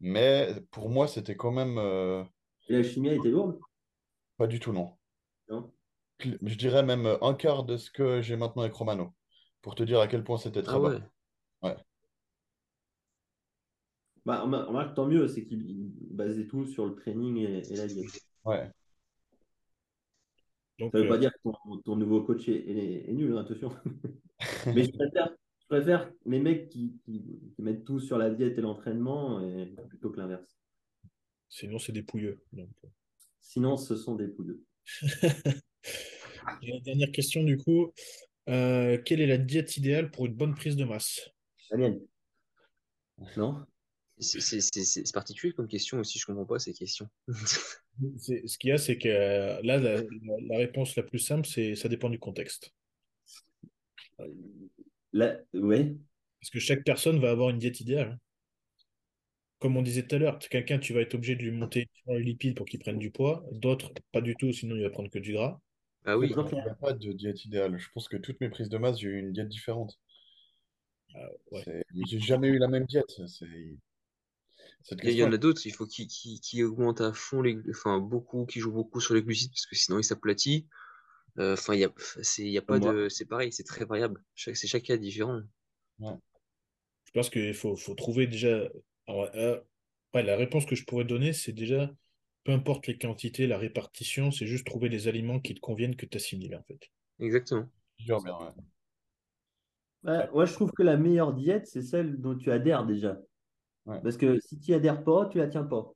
[0.00, 2.24] Mais pour moi, c'était quand même euh,
[2.68, 3.58] Et la chimie a été lourde,
[4.38, 4.96] pas du tout, non.
[5.48, 5.72] non?
[6.20, 9.14] Je dirais même un quart de ce que j'ai maintenant avec Romano.
[9.62, 10.90] Pour te dire à quel point c'était très Ah bas.
[10.90, 11.00] ouais.
[11.62, 11.76] Ouais.
[14.26, 17.76] Bah, remar- remarque, tant mieux, c'est qu'il il basait tout sur le training et, et
[17.76, 18.06] la diète.
[18.44, 18.68] Ouais.
[20.78, 23.32] Donc, Ça veut euh, pas dire que ton, ton nouveau coach est, est- est nul,
[23.36, 23.70] hein, attention.
[24.66, 25.30] Mais je préfère,
[25.60, 27.22] je préfère les mecs qui, qui-
[27.54, 30.58] qui mettent tout sur la diète et l'entraînement et- plutôt que l'inverse.
[31.48, 32.42] sinon, c'est des pouilleux.
[32.52, 32.88] Donc, euh.
[33.40, 34.26] Sinon, ce sont des
[36.62, 37.92] la dernière question, du coup,
[38.48, 41.20] euh, quelle est la diète idéale pour une bonne prise de masse?
[41.70, 42.00] La mienne.
[43.36, 43.64] Non?
[44.18, 47.08] C'est particulier comme question aussi, je comprends pas ces questions.
[48.18, 51.88] Ce qu'il y a, c'est que euh, là, la, réponse la plus simple, c'est ça
[51.88, 52.72] dépend du contexte.
[55.12, 55.36] La...
[55.54, 55.94] Ouais.
[56.40, 58.12] Parce que chaque personne va avoir une diète idéale.
[58.12, 58.18] hein.
[59.58, 62.20] Comme on disait tout à l'heure, quelqu'un, tu vas être obligé de lui monter les
[62.20, 65.18] lipides pour qu'il prenne du poids, d'autres, pas du tout, sinon il va prendre que
[65.18, 65.58] du gras.
[66.04, 66.64] Ah oui, Toujours Il clair.
[66.64, 67.78] n'y a pas de diète idéale.
[67.78, 69.98] Je pense que toutes mes prises de masse, j'ai eu une diète différente.
[71.50, 71.62] ouais.
[71.64, 73.20] C'est- J'ai jamais eu la même diète.
[75.02, 77.98] Il y, en a d'autres, il faut qu'ils qu'ils- qu'ils augmentent à fond les, enfin
[77.98, 80.66] beaucoup, qui jouent beaucoup sur les glucides parce que sinon ils s'aplatit.
[81.38, 81.90] Euh, Enfin, il y a,
[82.22, 82.92] c'est, il y a pas moi.
[82.94, 84.22] de, c'est pareil, c'est très variable.
[84.34, 85.40] Chaque, c'est chaque cas différent.
[87.04, 88.68] Je pense qu'il faut, faut trouver déjà.
[89.06, 89.58] alors, euh,
[90.14, 91.90] ouais, la réponse que je pourrais donner, c'est déjà,
[92.44, 96.06] peu importe les quantités, la répartition, c'est juste trouver les aliments qui te conviennent que
[96.06, 96.90] tu assimiles, en fait.
[97.18, 97.68] Exactement.
[97.98, 98.52] bien, ouais.
[100.04, 103.18] Ouais, moi, je trouve que la meilleure diète, c'est celle dont tu adhères déjà.
[103.86, 104.00] Ouais.
[104.02, 105.92] Parce que si tu adhères pas, tu la tiens pas.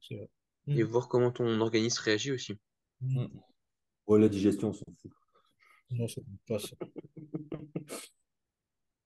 [0.00, 0.28] C'est vrai.
[0.66, 0.86] Et Mm.
[0.86, 2.56] voir comment ton organisme réagit aussi.
[3.00, 3.26] Mm.
[4.06, 5.10] Oh, la digestion, on s'en fout.
[5.90, 6.76] Non, ça compte pas, ça.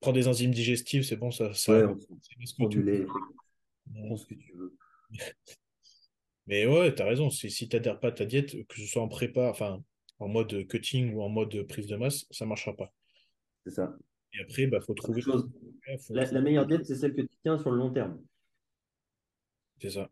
[0.00, 2.18] Prends des enzymes digestives, c'est bon, ça, ça Ouais, on que prends
[4.16, 4.76] ce que tu veux.
[6.46, 7.30] Mais ouais, t'as raison.
[7.30, 9.82] Si, si t'adhères pas à ta diète, que ce soit en prépa, enfin,
[10.18, 12.92] en mode cutting ou en mode prise de masse, ça marchera pas.
[13.64, 13.94] C'est ça.
[14.34, 15.20] Et après, bah, faut trouver.
[15.20, 15.48] Chose.
[16.10, 18.20] La, la meilleure diète, c'est celle que tu tiens sur le long terme.
[19.80, 20.10] C'est ça.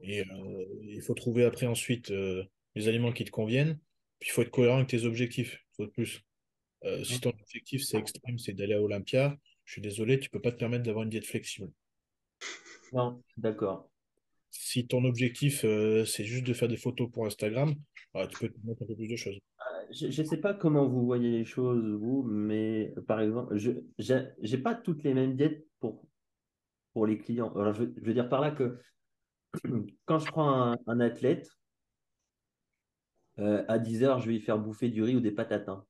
[0.00, 2.44] Et euh, il faut trouver après ensuite euh,
[2.74, 3.78] les aliments qui te conviennent.
[4.18, 5.64] Puis il faut être cohérent avec tes objectifs.
[5.76, 6.22] Faut de plus.
[6.84, 10.40] Euh, si ton objectif c'est extrême, c'est d'aller à Olympia, je suis désolé, tu peux
[10.40, 11.70] pas te permettre d'avoir une diète flexible.
[12.92, 13.90] Non, d'accord.
[14.50, 17.74] Si ton objectif c'est juste de faire des photos pour Instagram,
[18.14, 19.38] ah, tu peux te mettre un peu plus de choses.
[19.90, 24.58] Je ne sais pas comment vous voyez les choses, vous, mais par exemple, je n'ai
[24.58, 26.06] pas toutes les mêmes diètes pour,
[26.92, 27.52] pour les clients.
[27.56, 28.78] Alors, je, je veux dire par là que
[30.06, 31.48] quand je prends un, un athlète,
[33.38, 35.68] euh, à 10 heures, je vais lui faire bouffer du riz ou des patates.
[35.68, 35.84] hein.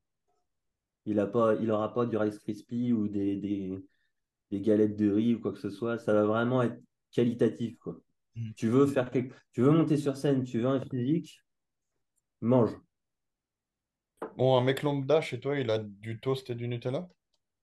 [1.06, 3.78] Il pas, n'aura pas du Rice Krispie ou des, des,
[4.50, 5.98] des galettes de riz ou quoi que ce soit.
[5.98, 6.80] Ça va vraiment être
[7.12, 8.00] qualitatif, quoi.
[8.34, 8.52] Mm.
[8.56, 9.34] Tu veux faire quelque...
[9.52, 11.40] tu veux monter sur scène, tu veux un physique,
[12.40, 12.76] mange.
[14.36, 17.08] Bon, un mec lambda chez toi, il a du toast et du Nutella?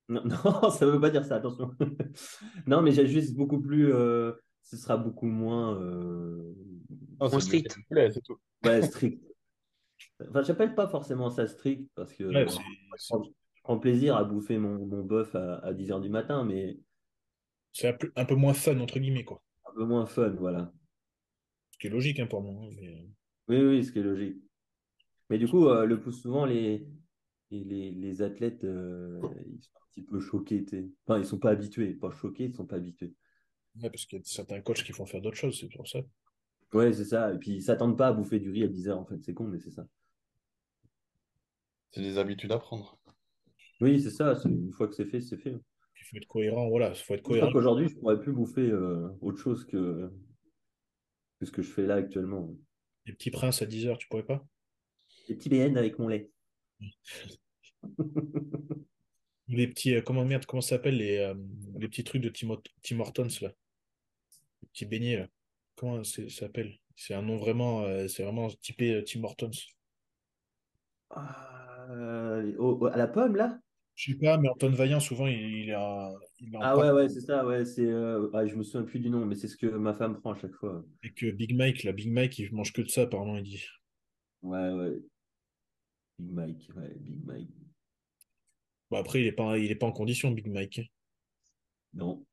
[0.09, 1.71] Non, non, ça veut pas dire ça, attention.
[2.67, 3.91] Non, mais j'ajuste beaucoup plus.
[3.93, 7.77] euh, ce sera beaucoup moins euh, du- strict.
[7.87, 8.37] poulet, tout.
[8.63, 9.23] ouais, strict.
[10.29, 13.23] Enfin, j'appelle pas forcément ça strict parce que Ouais, euh, je prends,
[13.55, 16.79] je prends plaisir à bouffer mon, mon bœuf à, à 10 heures du matin, mais
[17.71, 19.41] c'est un peu, un peu moins fun, entre guillemets, quoi.
[19.69, 20.71] un peu moins fun, voilà.
[21.71, 22.65] Ce qui est logique hein, pour moi.
[22.65, 23.07] hein, mais-
[23.49, 24.37] Oui, oui, ce qui est logique.
[25.29, 26.85] Mais du coup, euh, le plus souvent, les,
[27.51, 30.63] les, les, athlètes, euh, ils sont un petit peu choqués.
[30.65, 30.89] tu sais.
[31.05, 31.93] Enfin, ils sont pas habitués.
[31.93, 33.13] Pas choqués, ils sont pas habitués.
[33.81, 35.99] Ouais, parce qu'il y a certains coachs qui font faire d'autres choses, c'est pour ça.
[36.73, 37.33] Ouais, c'est ça.
[37.33, 39.21] Et puis, ils s'attendent pas à bouffer du riz à 10 heures, en fait.
[39.23, 39.87] C'est con, mais c'est ça.
[41.91, 42.97] C'est des habitudes à prendre.
[43.81, 44.33] Oui, c'est ça.
[44.45, 45.51] Une fois que c'est fait, c'est fait.
[45.51, 47.51] Il faut être cohérent, voilà, il faut être Je crois cohérent.
[47.51, 50.11] qu'aujourd'hui, je pourrais plus bouffer euh, autre chose que,
[51.39, 52.53] que ce que je fais là actuellement.
[53.05, 54.45] Les petits princes à 10 heures, tu pourrais pas?
[55.27, 56.29] Des petits BN avec mon lait.
[59.47, 61.33] Les petits, euh, comment merde, comment ça s'appelle les, euh,
[61.77, 63.51] les petits trucs de Tim, Tim Hortons là?
[64.61, 65.27] Les petits beignets là.
[65.75, 66.77] Comment ça s'appelle?
[66.95, 69.51] C'est un nom vraiment, euh, c'est vraiment typé Tim Hortons.
[71.09, 71.85] Ah,
[72.57, 73.59] au- à la pomme, là?
[73.95, 76.15] Je sais pas, mais Antoine Vaillant, souvent, il, il en
[76.61, 79.23] Ah ouais, ouais, c'est ça, ouais, c'est, euh, ah, je me souviens plus du nom,
[79.25, 80.83] mais c'est ce que ma femme prend à chaque fois.
[81.03, 81.83] avec euh, Big Mike.
[81.83, 83.63] Là, Big Mike, il mange que de ça, apparemment, il dit.
[84.41, 84.99] Ouais, ouais,
[86.17, 87.51] Big Mike, ouais, Big Mike.
[88.89, 90.81] Bon, après, il est pas, il est pas en condition, Big Mike.
[91.93, 92.25] Non,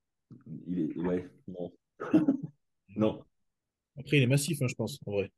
[0.67, 1.73] il est, ouais, non,
[2.97, 3.25] non.
[3.99, 5.31] Après, il est massif, hein, je pense, en vrai.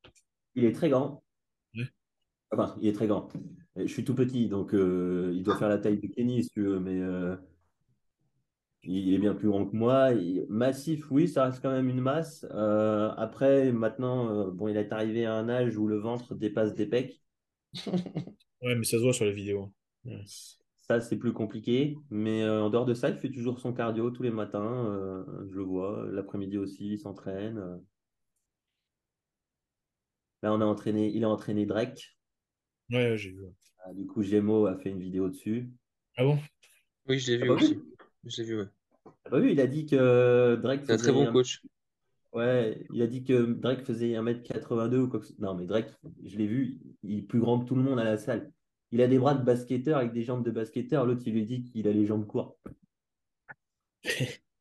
[0.55, 1.23] Il est très grand.
[1.74, 1.85] Ouais.
[2.52, 3.28] Enfin, il est très grand.
[3.77, 6.62] Je suis tout petit, donc euh, il doit faire la taille de Kenny, si tu
[6.62, 7.36] veux, mais euh,
[8.85, 10.12] il est bien plus grand que moi.
[10.12, 12.47] Il- Massif, oui, ça reste quand même une masse.
[12.52, 16.86] Euh, après, maintenant, bon, il est arrivé à un âge où le ventre dépasse des
[16.86, 17.22] pecs.
[18.62, 19.73] Ouais, mais ça se voit sur la vidéo.
[20.05, 20.24] Ouais.
[20.81, 21.97] Ça, c'est plus compliqué.
[22.11, 24.86] Mais euh, en dehors de ça, il fait toujours son cardio tous les matins.
[24.90, 26.07] euh, je le vois.
[26.11, 27.59] L'après-midi aussi, il s'entraîne.
[27.59, 27.78] euh.
[30.43, 32.16] Là, on a entraîné, il a entraîné Drake.
[32.90, 33.47] Ouais, ouais, j'ai vu.
[33.85, 35.70] Ah, Du coup, Gémeaux a fait une vidéo dessus.
[36.16, 36.39] Ah bon?
[37.07, 37.74] Oui, je l'ai vu pas aussi.
[37.74, 37.85] vu?
[38.24, 38.69] Je l'ai vu, ouais.
[39.24, 39.51] T'as pas vu?
[39.53, 41.62] Il a dit que Drake C'est un très bon un- coach.
[42.33, 45.91] Ouais, il a dit que Drake faisait 1m82 ou quoi que ce Non, mais Drake,
[46.25, 48.51] je l'ai vu, il est plus grand que tout le monde à la salle.
[48.91, 51.05] Il a des bras de basketteur avec des jambes de basketteur.
[51.07, 52.59] L'autre, il lui dit qu'il a les jambes courtes.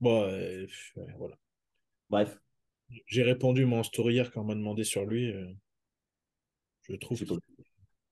[0.00, 0.66] Bon, euh,
[1.16, 1.36] voilà.
[2.10, 2.38] Bref,
[3.06, 5.30] J'ai répondu moi en story hier quand on m'a demandé sur lui.
[5.30, 5.46] euh,
[6.82, 7.38] je trouve qu'il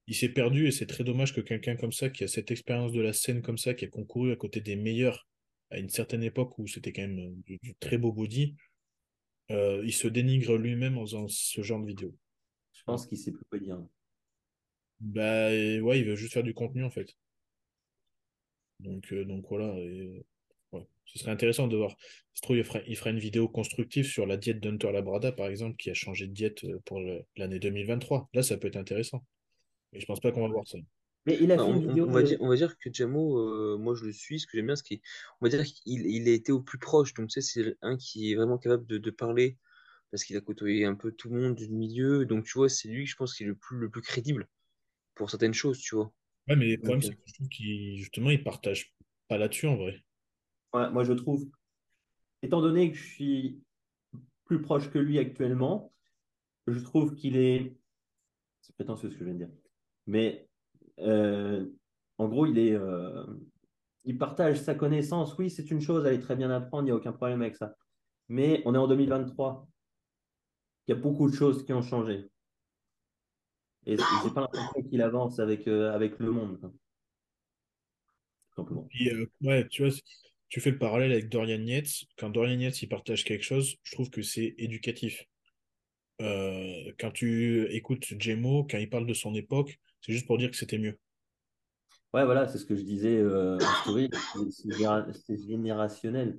[0.06, 2.92] il s'est perdu et c'est très dommage que quelqu'un comme ça, qui a cette expérience
[2.92, 5.26] de la scène comme ça, qui a concouru à côté des meilleurs
[5.70, 8.56] à une certaine époque où c'était quand même euh, du, du très beau body,
[9.50, 12.14] euh, il se dénigre lui-même en faisant ce genre de vidéo.
[12.72, 13.78] je pense qu'il sait plus quoi dire.
[15.00, 17.14] Bah et ouais, il veut juste faire du contenu en fait.
[18.80, 19.74] Donc, euh, donc voilà.
[19.78, 20.24] et,
[20.72, 20.86] ouais.
[21.06, 21.96] Ce serait intéressant de voir.
[22.34, 25.48] Se trouve, il fera, il fera une vidéo constructive sur la diète d'Hunter Labrada, par
[25.48, 28.28] exemple, qui a changé de diète euh, pour le- l'année 2023.
[28.34, 29.24] Là, ça peut être intéressant.
[29.92, 30.78] Mais je pense pas qu'on va voir ça.
[31.26, 32.06] Mais il a Bah, fait on, une on- vidéo.
[32.06, 34.46] on va de- dire, on va dire que Jamo, euh, moi je le suis, ce
[34.46, 35.00] que j'aime bien, c'est qu'il
[35.40, 37.14] on va dire qu'il il a été au plus proche.
[37.14, 39.58] Donc, tu sais, c'est un qui est vraiment capable de, de parler
[40.10, 42.24] parce qu'il a côtoyé un peu tout le monde du milieu.
[42.26, 44.48] Donc, tu vois, c'est lui, je pense, qui est le plus, le plus crédible
[45.14, 46.12] pour certaines choses, tu vois.
[46.48, 48.94] Ouais, mais le problème, c'est que je trouve qu'il, justement, il partage
[49.28, 50.02] pas là-dessus, en vrai.
[50.72, 51.48] Ouais, moi, je trouve,
[52.42, 53.62] étant donné que je suis
[54.44, 55.92] plus proche que lui actuellement,
[56.66, 57.76] je trouve qu'il est.
[58.62, 59.54] C'est prétentieux ce que je viens de dire.
[60.06, 60.49] Mais euh,
[61.00, 63.26] en gros, euh,
[64.04, 65.36] Il partage sa connaissance.
[65.38, 67.42] Oui, c'est une chose, elle est très bien à apprendre, il n'y a aucun problème
[67.42, 67.74] avec ça.
[68.28, 69.66] Mais on est en 2023.
[70.86, 72.28] Il y a beaucoup de choses qui ont changé.
[73.86, 76.72] Et j'ai pas l'impression qu'il avance avec, euh, le monde.
[78.54, 78.86] simplement.
[79.06, 79.94] Euh, ouais, tu vois,
[80.48, 82.04] tu fais le parallèle avec Dorian Yates.
[82.18, 85.24] Quand Dorian Yates, il partage quelque chose, je trouve que c'est éducatif.
[86.20, 90.50] Euh, quand tu écoutes Jemo, quand il parle de son époque, c'est juste pour dire
[90.50, 90.98] que c'était mieux.
[92.12, 94.10] Ouais, voilà, c'est ce que je disais euh, en story.
[95.12, 96.38] C'est générationnel.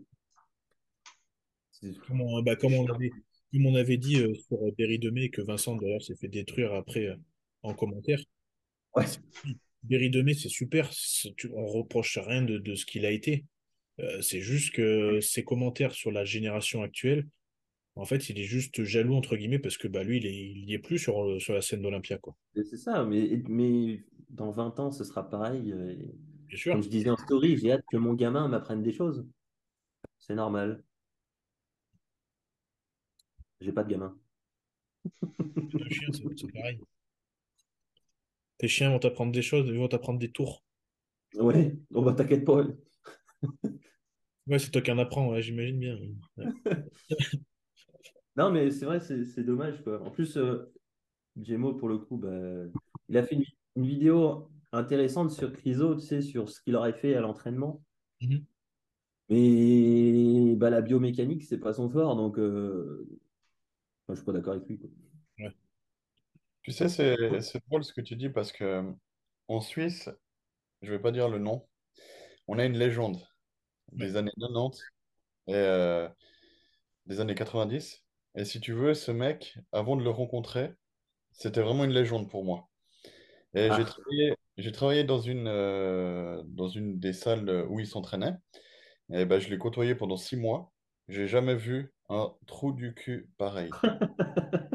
[2.07, 3.09] Comme on, bah, comme on avait,
[3.51, 7.07] comme on avait dit euh, sur Berry Demey, que Vincent d'ailleurs s'est fait détruire après
[7.07, 7.15] euh,
[7.63, 8.19] en commentaire.
[8.95, 9.05] Ouais.
[9.83, 10.89] Berry Demey, c'est super.
[11.38, 13.45] tu- On reproche rien de, de ce qu'il a été.
[13.99, 17.27] Euh, c'est juste que ses commentaires sur la génération actuelle,
[17.95, 20.69] en fait, il est juste jaloux, entre guillemets, parce que bah, lui, il est, il
[20.69, 22.35] y est plus sur, le- sur la scène d'Olympia, quoi.
[22.55, 25.72] C'est ça, mais, mais dans 20 ans, ce sera pareil.
[25.73, 26.15] euh, et
[26.49, 26.73] Bien sûr.
[26.73, 29.26] Comme je disais en story, j'ai hâte que mon gamin m'apprenne des choses.
[30.19, 30.84] C'est normal.
[33.61, 34.18] J'ai pas de gamin.
[35.73, 36.80] Le chien, c'est pareil.
[38.59, 40.63] Tes chiens vont t'apprendre des choses, ils vont t'apprendre des tours.
[41.35, 42.63] Ouais, on va t'inquiète pas.
[44.47, 45.97] Ouais, c'est toi qui en apprends, ouais, j'imagine bien.
[46.38, 46.45] Ouais.
[48.38, 50.02] Non, mais c'est vrai, c'est dommage, quoi.
[50.02, 50.72] En plus, euh,
[51.41, 52.30] Gémeaux, pour le coup, bah,
[53.10, 53.45] il a fait une,
[53.76, 57.84] une vidéo intéressante sur Criso, tu sais, sur ce qu'il aurait fait à l'entraînement.
[58.22, 58.45] Mhm.
[59.30, 63.08] Mais bah, la biomécanique, c'est pas son fort, donc euh,
[64.03, 64.78] enfin, je suis pas d'accord avec lui.
[64.78, 64.90] quoi.
[66.64, 67.16] Tu sais, c'est
[67.68, 68.84] drôle ce que tu dis parce que
[69.48, 70.10] en Suisse,
[70.82, 71.68] je vais pas dire le nom,
[72.48, 73.18] on a une légende
[73.94, 74.84] des années 90
[75.48, 76.08] et euh,
[77.08, 78.03] des années 90.
[78.36, 80.74] Et si tu veux, ce mec, avant de le rencontrer,
[81.34, 82.70] c'était vraiment une légende pour moi.
[83.56, 87.88] Et j'ai Ah, travaillé, j'ai travaillé dans une, euh, dans une des salles où il
[87.88, 88.34] s'entraînait.
[89.14, 90.74] Et ben, je l'ai côtoyé pendant six mois.
[91.10, 93.82] J'ai jamais vu un trou du cul pareil.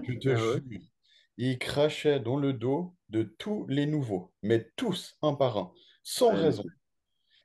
[0.03, 0.61] Je te Ah ouais.
[0.65, 0.81] jure.
[1.39, 5.73] Il crachait dans le dos de tous les nouveaux, mais tous, un par un,
[6.03, 6.65] sans mais raison.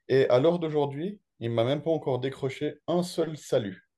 [0.09, 3.90] Et à l'heure d'aujourd'hui, il m'a même pas encore décroché un seul salut.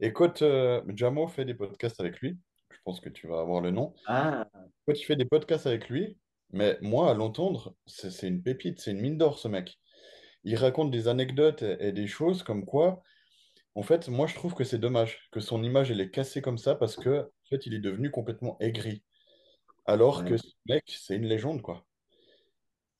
[0.00, 2.38] Et quand euh, Jamo fait des podcasts avec lui,
[2.70, 4.48] je pense que tu vas avoir le nom, Ah,
[4.86, 6.18] quand il fait des podcasts avec lui,
[6.52, 9.78] Mais moi, à l'entendre, c'est c'est une pépite, c'est une mine d'or, ce mec.
[10.44, 13.02] Il raconte des anecdotes et, et des choses comme quoi,
[13.74, 16.58] en fait, moi, je trouve que c'est dommage que son image, elle est cassée comme
[16.58, 19.02] ça parce que, en fait, il est devenu complètement aigri.
[19.86, 21.86] Alors que ce mec, c'est une légende, quoi.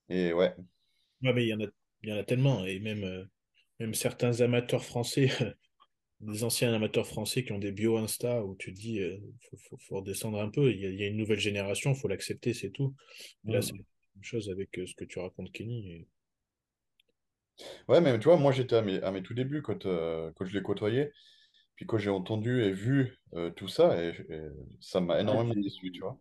[0.08, 0.54] Et ouais.
[1.22, 1.66] Ouais, mais il y en a,
[2.02, 3.24] il y en a tellement, et même, euh,
[3.80, 5.28] même certains amateurs français,
[6.24, 9.18] des anciens amateurs français qui ont des bio Insta où tu dis, euh,
[9.50, 10.70] faut, faut, faut redescendre un peu.
[10.72, 12.94] Il y a, il y a une nouvelle génération, faut l'accepter, c'est tout.
[13.46, 13.78] Et là, c'est Mm.
[13.78, 13.84] la
[14.16, 15.90] même chose avec euh, ce que tu racontes, Kenny.
[15.92, 16.08] et-
[17.88, 20.44] Ouais, mais tu vois, moi, j'étais à mes, à mes tout débuts quand, euh, quand
[20.44, 21.10] je l'ai côtoyé.
[21.76, 24.40] Puis quand j'ai entendu et vu euh, tout ça, et, et
[24.80, 26.18] ça m'a Ah, énormément déçu, tu vois.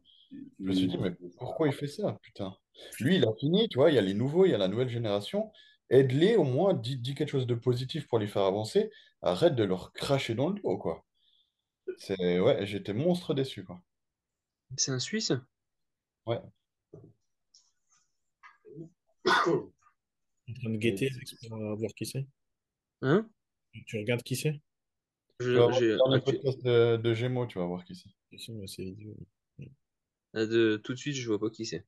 [0.60, 2.56] Je me suis dit, mais pourquoi il fait ça, putain?
[3.00, 4.68] Lui, il a fini, tu vois, il y a les nouveaux, il y a la
[4.70, 5.52] nouvelle génération.
[5.90, 8.92] Aide-les au moins, dis, dis quelque chose de positif pour les faire avancer.
[9.24, 11.06] Arrête de leur cracher dans le dos, quoi.
[11.98, 13.82] C'est, ouais, j'étais monstre déçu, quoi.
[14.78, 15.32] C'est un Suisse?
[16.26, 16.40] Ouais.
[19.26, 21.10] En train de et guetter
[21.50, 22.28] voir qui c'est?
[23.02, 23.30] Hein?
[23.88, 24.62] Tu regardes qui c'est?
[25.40, 28.10] Tu vas Je, voir le actu- podcast de, de Gémeaux, tu vas voir qui c'est.
[28.84, 29.16] Idiot.
[30.34, 31.86] là, de, tout de suite, je vois pas qui c'est.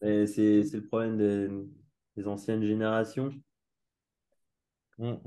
[0.00, 0.26] c'est
[0.64, 1.48] c'est le problème des,
[2.16, 3.32] des anciennes générations.
[4.98, 5.18] Mm.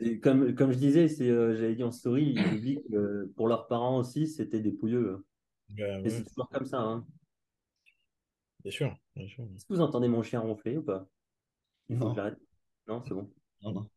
[0.00, 3.32] Et comme, comme je disais, c'est, euh, j'avais dit en story, ils oublient que euh,
[3.36, 5.14] pour leurs parents aussi, c'était des pouilleux.
[5.14, 5.24] hein.
[6.04, 6.80] Et ouais, c'est toujours comme ça.
[6.80, 7.06] Hein.
[8.60, 9.44] bien sûr, bien sûr.
[9.56, 11.06] Est-ce que vous entendez mon chien ronfler ou pas?
[11.90, 12.38] Il faut que Non, j'arrête.
[12.88, 13.32] Non, c'est bon.
[13.62, 13.90] non, non.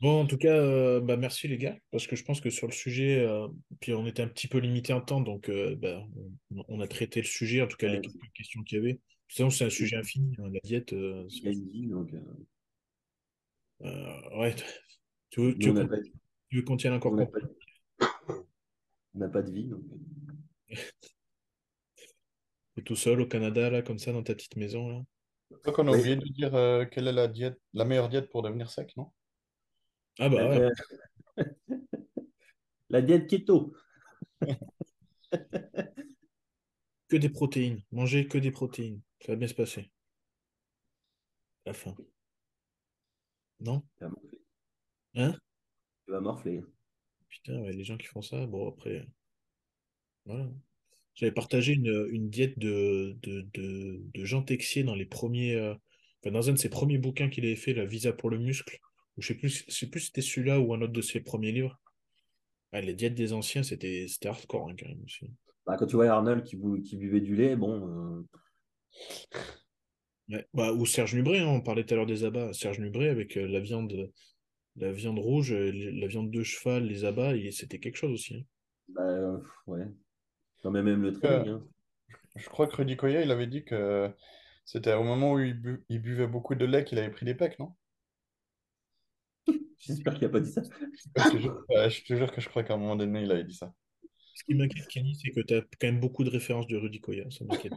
[0.00, 2.68] Bon, en tout cas, euh, bah, merci les gars, parce que je pense que sur
[2.68, 3.48] le sujet, euh,
[3.80, 6.04] puis on était un petit peu limité en temps, donc euh, bah,
[6.54, 8.02] on, on a traité le sujet, en tout cas les Ouais,
[8.34, 9.00] questions qu'il y avait.
[9.28, 10.92] Sinon, c'est un sujet infini, hein, la diète.
[10.92, 12.20] euh, il y a une vie, donc euh,
[13.82, 14.54] euh, ouais,
[15.30, 16.02] tu veux, tu veux on n'a qu'on pas,
[16.48, 17.38] tu veux qu'on tienne encore on n'a pas,
[19.14, 19.68] on n'a pas de vie.
[19.68, 19.82] Donc...
[22.74, 25.02] T'es tout seul au Canada, là, comme ça, dans ta petite maison, là?
[25.64, 28.42] Donc on a oublié de dire euh, quelle est la diète, la meilleure diète pour
[28.42, 29.10] devenir sec, non?
[30.18, 30.70] Ah bah ouais, Euh,
[32.90, 33.72] la diète keto.
[37.08, 37.80] que des protéines.
[37.92, 39.00] Manger que des protéines.
[39.20, 39.90] Ça va bien se passer.
[41.66, 41.94] La fin.
[43.60, 43.82] Non?
[43.98, 44.38] Tu vas morfler.
[45.14, 45.36] Hein?
[46.04, 46.62] Tu vas morfler.
[47.28, 49.06] Putain, ouais, les gens qui font ça, bon, après,
[50.24, 50.48] voilà.
[51.14, 55.74] J'avais partagé une, une diète de, de, de, de Jean Texier dans les premiers, euh,
[56.22, 58.78] enfin, dans un de ses premiers bouquins qu'il avait fait, La Visa pour le muscle,
[59.16, 61.20] ou je sais plus, je sais plus si c'était celui-là ou un autre de ses
[61.20, 61.78] premiers livres.
[62.72, 65.30] Ah, les diètes des anciens, c'était hardcore, hein, quand même, aussi.
[65.66, 68.22] Bah, quand tu vois Arnold qui, qui buvait du lait, bon, euh,
[70.28, 70.46] Ouais.
[70.52, 72.52] Bah, ou Serge Nubret, hein, on parlait tout à l'heure des abats.
[72.52, 74.10] Serge Nubret avec euh, la viande,
[74.76, 78.34] la viande rouge, euh, la viande de cheval, les abats, c'était quelque chose aussi.
[78.36, 78.42] hein.
[78.88, 79.86] bah, euh, ouais.
[80.64, 81.48] Non, mais même le Euh, training.
[81.54, 81.64] Hein.
[82.36, 84.10] je crois que Rudy Koya, il avait dit que
[84.66, 87.34] c'était au moment où il, bu- il buvait beaucoup de lait qu'il avait pris des
[87.34, 87.74] pecs, non?
[89.78, 90.62] J'espère qu'il n'a pas dit ça.
[91.16, 93.44] Je te jure, je te jure que je crois qu'à un moment donné, il avait
[93.44, 93.72] dit ça.
[94.38, 97.00] Ce qui m'inquiète, Kenny, c'est que tu as quand même beaucoup de références de Rudy
[97.00, 97.74] Koya, ça m'inquiète.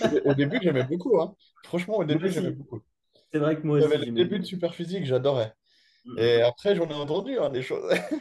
[0.00, 1.36] Au dé- au début, j'aimais beaucoup, hein.
[1.62, 2.82] Franchement, au début, j'aimais beaucoup.
[3.32, 4.44] C'est vrai que moi aussi, le début de.
[4.44, 5.54] Super Physique, j'adorais.
[6.04, 7.88] Mm, Et après, j'en ai entendu hein, des choses.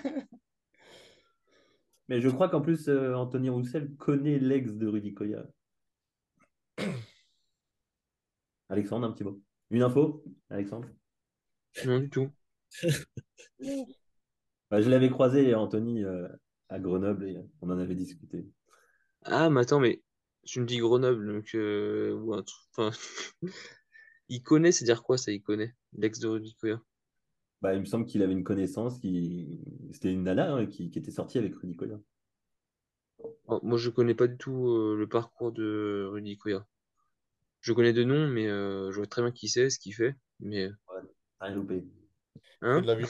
[2.09, 5.47] Mais je crois qu'en plus, euh, Anthony Roussel connaît l'ex de Rudy Koya.
[8.69, 9.39] Alexandre, un petit mot.
[9.69, 10.87] Une info, Alexandre?
[11.83, 12.31] Non, du tout.
[14.71, 16.27] Bah, je l'avais croisé, Anthony, euh,
[16.71, 18.47] à Grenoble et on en avait discuté.
[19.23, 20.01] Ah, mais attends, mais
[20.45, 22.91] tu me dis Grenoble, donc, euh, ou un truc, enfin,
[24.29, 26.81] il connaît, c'est dire quoi ça, il connaît, l'ex de Rudy Koya.
[27.61, 29.59] Bah, il me semble qu'il avait une connaissance qui.
[29.91, 31.99] C'était une nana hein, qui, qui était sortie avec Rudy Koya.
[33.47, 36.65] Oh, moi, je connais pas du tout euh, le parcours de Rudy Koya.
[37.61, 40.15] Je connais de nom, mais euh, je vois très bien qui c'est, ce qu'il fait.
[40.39, 41.01] Mais, Ouais,
[41.39, 41.83] rien loupé.
[42.61, 42.81] Hein?
[42.81, 43.07] de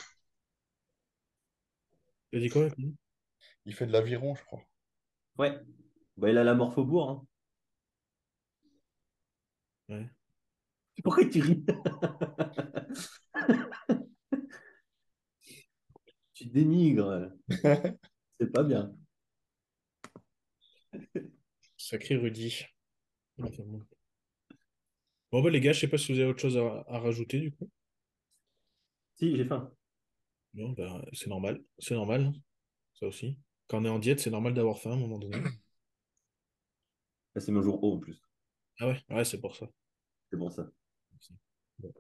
[2.34, 2.96] as dit quoi, Kenny
[3.66, 4.62] il fait de l'aviron, je crois.
[5.38, 5.60] Ouais.
[6.18, 7.10] Bah, il a la morphobourg.
[7.10, 7.28] Hein.
[9.90, 10.10] Ouais.
[11.04, 11.66] Pourquoi tu ris?
[16.34, 17.32] Tu dénigres.
[18.40, 18.94] C'est pas bien.
[21.76, 22.66] Sacré Rudy.
[23.40, 23.82] Enfin, bon.
[25.32, 27.40] Bon, bah, les gars, je sais pas si vous avez autre chose à, à rajouter,
[27.40, 27.70] du coup.
[29.16, 29.72] Si, j'ai faim.
[30.54, 31.62] Bon, bah, c'est normal.
[31.80, 32.32] C'est normal,
[32.94, 33.38] ça aussi.
[33.72, 35.38] Quand on est en diète, c'est normal d'avoir faim à un moment donné.
[37.38, 38.22] C'est mon jour haut en plus.
[38.80, 39.65] Ah ouais, ouais, c'est pour ça.
[40.30, 40.68] C'est bon ça.
[41.80, 41.93] Bon.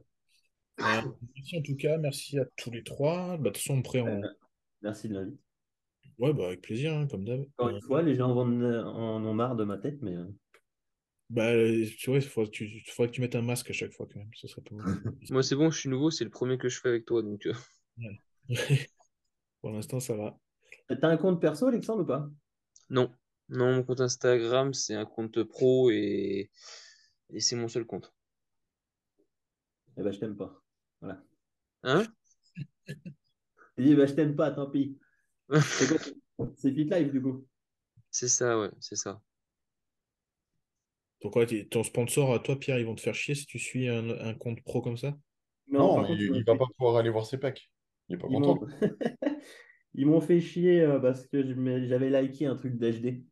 [0.81, 1.01] Euh,
[1.33, 3.37] merci en tout cas, merci à tous les trois.
[3.37, 4.21] Bah, de toute façon, après, on,
[4.81, 5.39] Merci de l'invite.
[6.19, 7.39] Ouais, bah avec plaisir, hein, comme d'hab.
[7.57, 10.25] Encore Euh, une fois, les gens en, en ont marre de ma tête, mais euh,
[11.29, 13.73] bah, euh, tu vois, il faudrait que tu, faudrait que tu mettes un masque à
[13.73, 14.29] chaque fois quand même.
[14.35, 14.85] Ce serait pas mal.
[15.31, 17.23] Moi, c'est bon, je suis nouveau, c'est le premier que je fais avec toi.
[17.23, 17.53] Donc, euh,
[19.61, 20.37] Pour l'instant, ça va.
[20.99, 22.29] T'as un compte perso, Alexandre, ou pas?
[22.89, 23.11] non.
[23.49, 26.49] Non, mon compte Instagram, c'est un compte pro et,
[27.31, 28.13] et c'est mon seul compte.
[29.97, 30.61] Eh ben, je t'aime pas.
[31.01, 31.21] Voilà.
[31.83, 32.05] Hein?
[33.77, 34.97] J'ai dit, bah, je t'aime pas, tant pis.
[35.51, 35.87] C'est
[36.61, 37.45] Fit Life, du coup.
[38.09, 39.21] C'est ça, ouais, c'est ça.
[41.19, 43.87] Pourquoi tu- ton sponsor, à toi, Pierre, ils vont te faire chier si tu suis
[43.87, 45.15] un, un compte pro comme ça?
[45.67, 47.71] Non, par contre, il, il va pas pouvoir aller voir ses pecs.
[48.09, 48.59] Il est pas content.
[49.93, 51.43] Ils m'ont fait chier euh, parce que
[51.87, 53.23] j'avais liké un truc d'HD.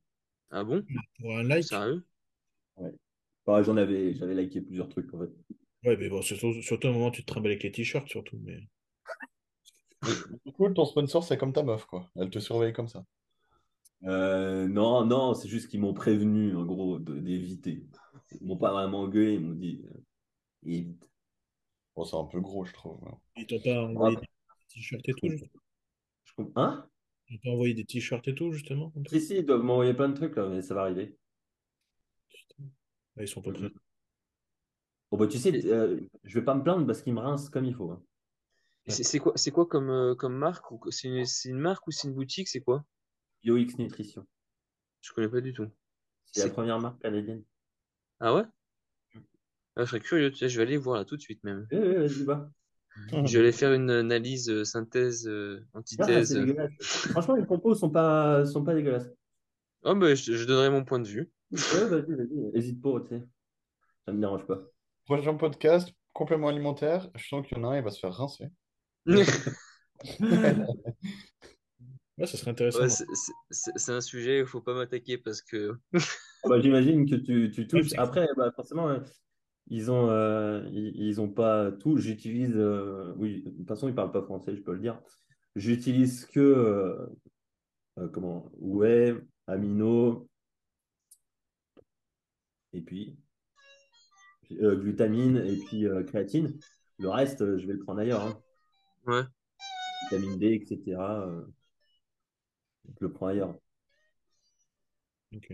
[0.52, 0.86] Ah bon?
[1.20, 1.64] Pour un like?
[1.64, 2.04] Sérieux?
[3.46, 5.30] Enfin, j'en avais, j'avais liké plusieurs trucs, en fait.
[5.84, 8.38] Ouais, mais bon, surtout, surtout à un moment, tu te trimbales avec les t-shirts, surtout.
[8.44, 8.60] Mais...
[10.46, 12.10] Du coup, ton sponsor, c'est comme ta meuf, quoi.
[12.16, 13.04] Elle te surveille comme ça.
[14.04, 17.84] Euh, non, non, c'est juste qu'ils m'ont prévenu, en gros, d'éviter.
[18.40, 20.00] Ils m'ont pas vraiment gueulé, ils m'ont dit, euh,
[20.66, 21.10] évite.
[21.96, 22.98] Bon, c'est un peu gros, je trouve.
[23.08, 23.18] hein.
[23.36, 24.22] Ils t'ont pas envoyé Ah.
[24.22, 24.28] des
[24.70, 25.28] t-shirts et tout.
[26.56, 26.88] Hein?
[27.30, 28.94] Ils t'ont envoyé des t-shirts et tout, justement?
[29.08, 31.18] Si, si, ils doivent m'envoyer plein de trucs, là, mais ça va arriver.
[33.18, 33.70] Ah, ils sont pas prêts.
[35.12, 37.66] Bon, bah, tu sais, euh, je vais pas me plaindre parce qu'ils me rincent comme
[37.66, 37.92] il faut.
[37.92, 38.02] hein.
[38.88, 40.70] C'est c'est quoi, c'est quoi comme, euh, comme marque?
[40.72, 42.50] ou C'est une, c'est une marque ou c'est une boutique?
[42.50, 42.84] C'est quoi?
[43.44, 44.26] BioX Nutrition.
[45.02, 45.70] Je connais pas du tout.
[46.32, 47.44] C'est la C'est- première marque canadienne.
[48.20, 48.44] Ah ouais?
[49.76, 51.68] Ah, je serais curieux, tu sais, je vais aller voir là tout de suite même.
[51.72, 52.52] Oui, oui, vas-y, va.
[53.26, 56.38] Je vais aller faire une analyse, euh, synthèse, euh, Ah, antithèse.
[56.82, 59.10] Franchement, les compos sont pas, sont pas dégueulasses.
[59.84, 61.32] Oh, bah, je, je donnerai mon point de vue.
[61.52, 63.24] Ouais, vas-y, vas-y, hésite pas, tu sais.
[64.06, 64.60] Ça me dérange pas.
[65.06, 67.10] Prochain podcast, complément alimentaire.
[67.16, 68.50] Je sens qu'il y en a un, il va se faire rincer.
[72.18, 72.82] Ouais, ça serait intéressant.
[72.82, 72.90] Ouais,
[73.50, 75.78] c'est un sujet, il faut pas m'attaquer parce que
[76.44, 77.94] Bah, j'imagine que tu, tu touches.
[77.98, 79.00] Après, bah, forcément, euh,
[79.70, 81.98] ils ont, euh, ils, ils ont pas tout.
[81.98, 85.00] J'utilise, euh, oui, de toute façon, ils parlent pas français, je peux le dire.
[85.56, 87.08] J'utilise que, euh,
[87.98, 89.16] euh, comment, whey,
[89.48, 90.28] amino,
[92.74, 93.18] et puis
[94.62, 96.60] euh, glutamine, et puis euh, créatine.
[96.98, 98.22] Le reste, euh, je vais le prendre ailleurs.
[98.24, 98.42] hein.
[99.08, 99.24] ouais.
[100.12, 101.28] Vitamine D, etc.
[101.28, 101.46] euh,
[103.00, 103.56] je le prends ailleurs.
[105.36, 105.54] Ok.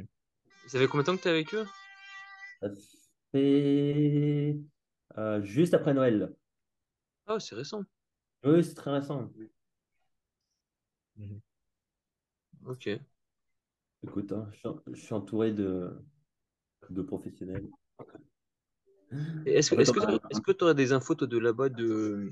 [0.67, 1.65] Ça fait combien de temps que tu es avec eux?
[3.35, 4.55] Fait
[5.17, 6.33] euh, juste après Noël.
[7.27, 7.83] Ah, c'est récent.
[8.45, 9.29] Oui, c'est très récent.
[11.17, 11.41] Mhm.
[12.65, 12.89] Ok.
[14.03, 16.01] Écoute, hein, je, suis, je suis entouré de,
[16.89, 17.67] de professionnels.
[19.45, 19.71] Est-ce
[20.41, 22.29] que tu aurais des infos toi, de là-bas de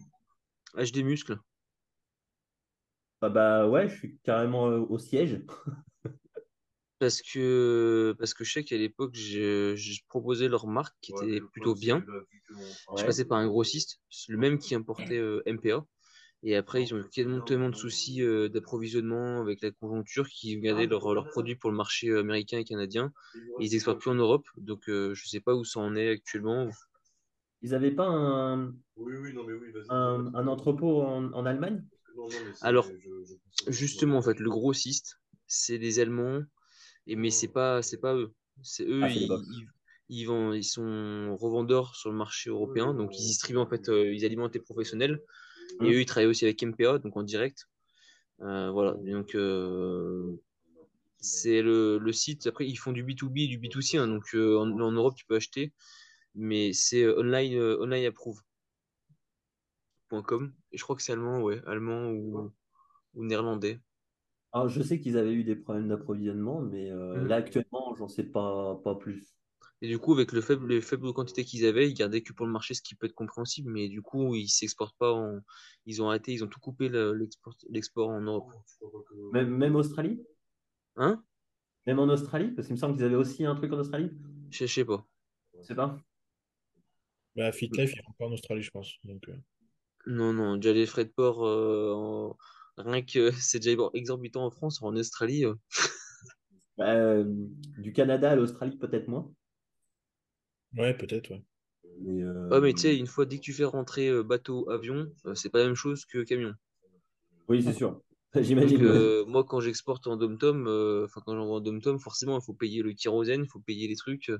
[0.78, 1.38] HD Muscle?
[3.20, 5.42] Ah bah ouais, je suis carrément euh, au siège.
[7.04, 11.42] Parce que, parce que je sais qu'à l'époque, je, je proposais leur marque qui était
[11.52, 12.02] plutôt bien.
[12.96, 13.06] Je Ouais.
[13.06, 14.00] passais par un grossiste,
[14.30, 15.86] le même qui importait euh, MPA.
[16.44, 20.62] Et après, ils ont eu tellement, tellement de soucis euh, d'approvisionnement avec la conjoncture qu'ils
[20.62, 23.12] gardaient leurs leurs produits pour le marché euh, américain et canadien.
[23.60, 24.48] Et ils exportent plus en Europe.
[24.56, 26.70] Donc, euh, je sais pas où ça en est actuellement.
[27.62, 29.88] Ils n'avaient pas un, Oui, oui, non, mais oui, vas-y.
[29.90, 31.84] un, un entrepôt en, en Allemagne?
[32.16, 36.44] Non, non, mais c'est- Alors, je- je Justement, en fait, le grossiste, c'est des Allemands.
[37.08, 38.34] Et mais c'est pas, c'est pas eux.
[38.62, 39.28] C'est eux, Ah, ils,
[40.10, 42.94] ils, ils sont revendeurs sur le marché européen.
[42.94, 45.22] Donc, ils distribuent, en fait, euh, ils alimentent les professionnels.
[45.82, 47.68] Et eux, ils travaillent aussi avec MPA, donc en direct.
[48.42, 48.94] Euh, voilà.
[48.94, 50.40] Donc, euh,
[51.18, 52.48] c'est le, le site.
[52.48, 53.98] Après, ils font du B2B et du B2C.
[53.98, 54.08] hein.
[54.08, 55.74] donc, en, en Europe, tu peux acheter.
[56.36, 58.12] Mais c'est online, online.
[60.72, 61.62] Et je crois que c'est allemand, ouais.
[61.66, 62.52] Allemand ou,
[63.16, 63.80] ou néerlandais.
[64.54, 67.28] Alors, je sais qu'ils avaient eu des problèmes d'approvisionnement, mais euh, Mm.
[67.28, 69.36] là, actuellement, j'en sais pas, pas plus.
[69.82, 72.46] Et du coup, avec le faible, les faibles quantités qu'ils avaient, ils gardaient que pour
[72.46, 73.70] le marché, ce qui peut être compréhensible.
[73.72, 75.40] Mais du coup, ils s'exportent pas en...
[75.86, 78.50] Ils ont arrêté, ils ont tout coupé le- l'export, l'export en Europe.
[79.34, 80.22] Même, même Australie?
[80.96, 81.24] Hein?
[81.86, 82.52] Même en Australie?
[82.52, 84.12] Parce qu'il me semble qu'ils avaient aussi un truc en Australie.
[84.52, 85.06] Je je sais pas.
[85.60, 85.98] Je sais pas.
[87.36, 88.94] Bah, FitLife, ils font pas en Australie, je pense.
[89.04, 89.36] Donc, euh,
[90.06, 92.38] Non, non, déjà les frais de port, euh, en-
[92.78, 95.46] rien que c'est déjà exorbitant en France, en Australie.
[95.46, 95.56] euh,
[96.78, 97.24] Bah, euh,
[97.78, 99.32] du Canada à l'Australie, peut-être moins.
[100.78, 101.44] Ouais, peut-être, ouais.
[102.02, 105.12] Mais, euh, Ouais, mais tu sais, une fois dès que tu fais rentrer bateau, avion,
[105.36, 106.54] c'est pas la même chose que camion.
[107.48, 108.02] Oui, c'est sûr.
[108.36, 108.86] J'imagine.
[108.86, 108.92] ouais.
[108.92, 112.54] euh, moi, quand j'exporte en dom-tom, euh, enfin, quand j'envoie en dom-tom, forcément, il faut
[112.54, 114.30] payer le kérosène, il faut payer les trucs.
[114.30, 114.40] euh,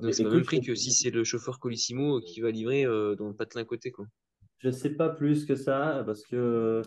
[0.00, 2.84] Donc, c'est pas le même prix que si c'est le chauffeur Colissimo qui va livrer
[2.86, 4.06] euh, dans le patelin à côté, quoi.
[4.58, 6.82] Je sais pas plus que ça parce que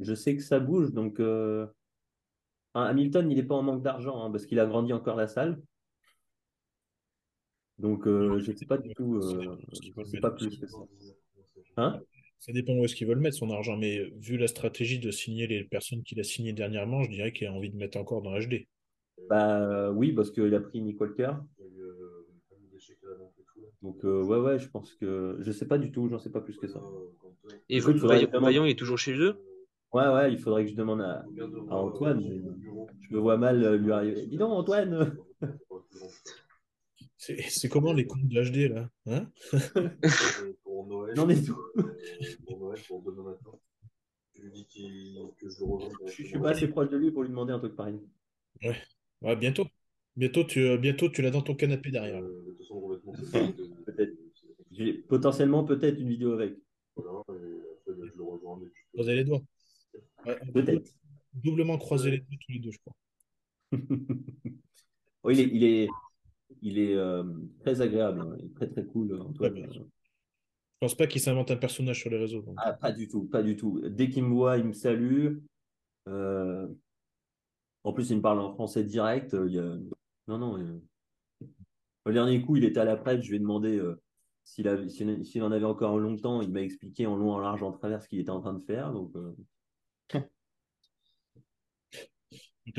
[0.00, 0.92] je sais que ça bouge.
[0.92, 1.66] Donc, euh,
[2.74, 5.60] Hamilton, il n'est pas en manque d'argent hein, parce qu'il a grandi encore la salle.
[7.78, 9.16] Donc, euh, je ne sais pas du tout.
[9.16, 10.78] euh, je sais pas plus que ça.
[11.76, 12.00] Hein?
[12.38, 15.10] Ça dépend où est-ce qu'il veut le mettre son argent, mais vu la stratégie de
[15.10, 18.22] signer les personnes qu'il a signées dernièrement, je dirais qu'il a envie de mettre encore
[18.22, 18.66] dans HD.
[19.28, 21.32] Bah oui, parce qu'il a pris Nick Walker.
[23.82, 25.36] Donc, euh, ouais, ouais, je pense que.
[25.40, 26.80] Je sais pas du tout, j'en sais pas plus que ça.
[27.68, 29.38] Et Vaillant, il est toujours chez eux?
[29.96, 31.24] Ouais, ouais, il faudrait que je demande à,
[31.70, 32.20] à Antoine.
[32.22, 32.42] mais
[33.00, 34.26] Je me vois mal euh, lui arriver.
[34.26, 35.16] Dis donc, Antoine
[37.18, 39.30] C'est comment les comptes de HD là hein
[40.62, 41.56] Pour Noël, J'en ai tout.
[42.46, 43.50] pour Noël, pour demain matin.
[44.34, 45.90] Tu lui dis qu'il- que je le rejoins.
[46.06, 47.98] Je je suis pas assez proche de lui pour lui demander un truc pareil.
[49.22, 49.66] Ouais, bientôt.
[50.14, 52.22] Bientôt, tu, euh, bientôt, tu l'as dans ton canapé derrière.
[52.22, 52.56] Euh.
[54.70, 56.54] J'ai potentiellement peut-être une vidéo avec.
[56.96, 57.60] Voilà, et
[57.90, 58.60] après, je le rejoins.
[58.92, 59.42] Croisez les doigts.
[60.26, 60.90] Ouais, Peut-être.
[61.34, 62.94] Doublement croiser les doigts tous les deux, je crois.
[65.22, 65.88] Oh, il est, il est,
[66.62, 67.24] il est euh,
[67.60, 68.36] très agréable, hein.
[68.38, 69.54] Il est très très cool, Antoine.
[69.54, 69.80] Ouais, Je
[70.78, 72.42] pense pas qu'il s'invente un personnage sur les réseaux.
[72.42, 72.54] donc.
[72.58, 73.80] Ah, pas du tout, pas du tout.
[73.88, 75.38] Dès qu'il me voit, il me salue.
[76.08, 76.68] Euh,
[77.82, 79.34] En plus, il me parle en français direct.
[79.46, 79.76] Il y a-
[80.28, 80.58] Non, non.
[80.60, 80.80] euh,
[82.04, 83.22] Le dernier coup, il était à la prête.
[83.22, 84.00] Je lui ai demandé euh,
[84.44, 84.88] s'il avait...
[84.88, 86.40] s'il s'il en avait encore longtemps.
[86.40, 88.62] Il m'a expliqué en long, en large, en travers ce qu'il était en train de
[88.64, 88.92] faire.
[88.92, 89.12] Donc,
[90.08, 90.18] Tu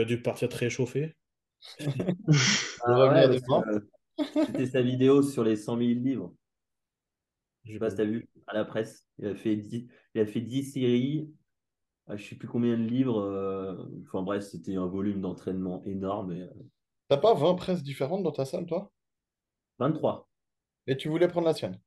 [0.02, 1.16] as dû partir très échauffé.
[2.86, 3.80] Ah ouais, euh,
[4.46, 6.34] C'était sa vidéo sur les 100 000 livres.
[7.66, 9.06] Je sais pas si tu as vu à la presse.
[9.20, 11.30] Il a fait 10, il a fait 10 séries.
[12.08, 13.20] à je sais plus combien de livres.
[13.22, 13.76] euh,
[14.06, 16.32] Enfin bref, c'était un volume d'entraînement énorme.
[16.34, 16.50] et, euh,
[17.10, 18.92] T'as pas 20 presses différentes dans ta salle, toi?
[19.80, 20.28] 23.
[20.88, 21.80] Et tu voulais prendre la sienne?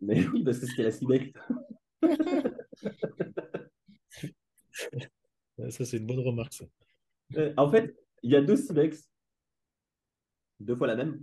[0.00, 1.34] Mais oui, parce que c'était la Cibec.
[5.70, 6.64] Ça, c'est une bonne remarque, ça.
[7.36, 9.08] Euh, En fait, il y a deux Cibex.
[10.60, 11.22] Deux fois la même.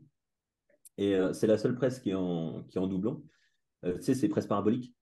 [0.98, 3.24] Et euh, c'est la seule presse qui est en, qui est en doublon.
[3.86, 4.94] Euh, tu sais, c'est presse parabolique.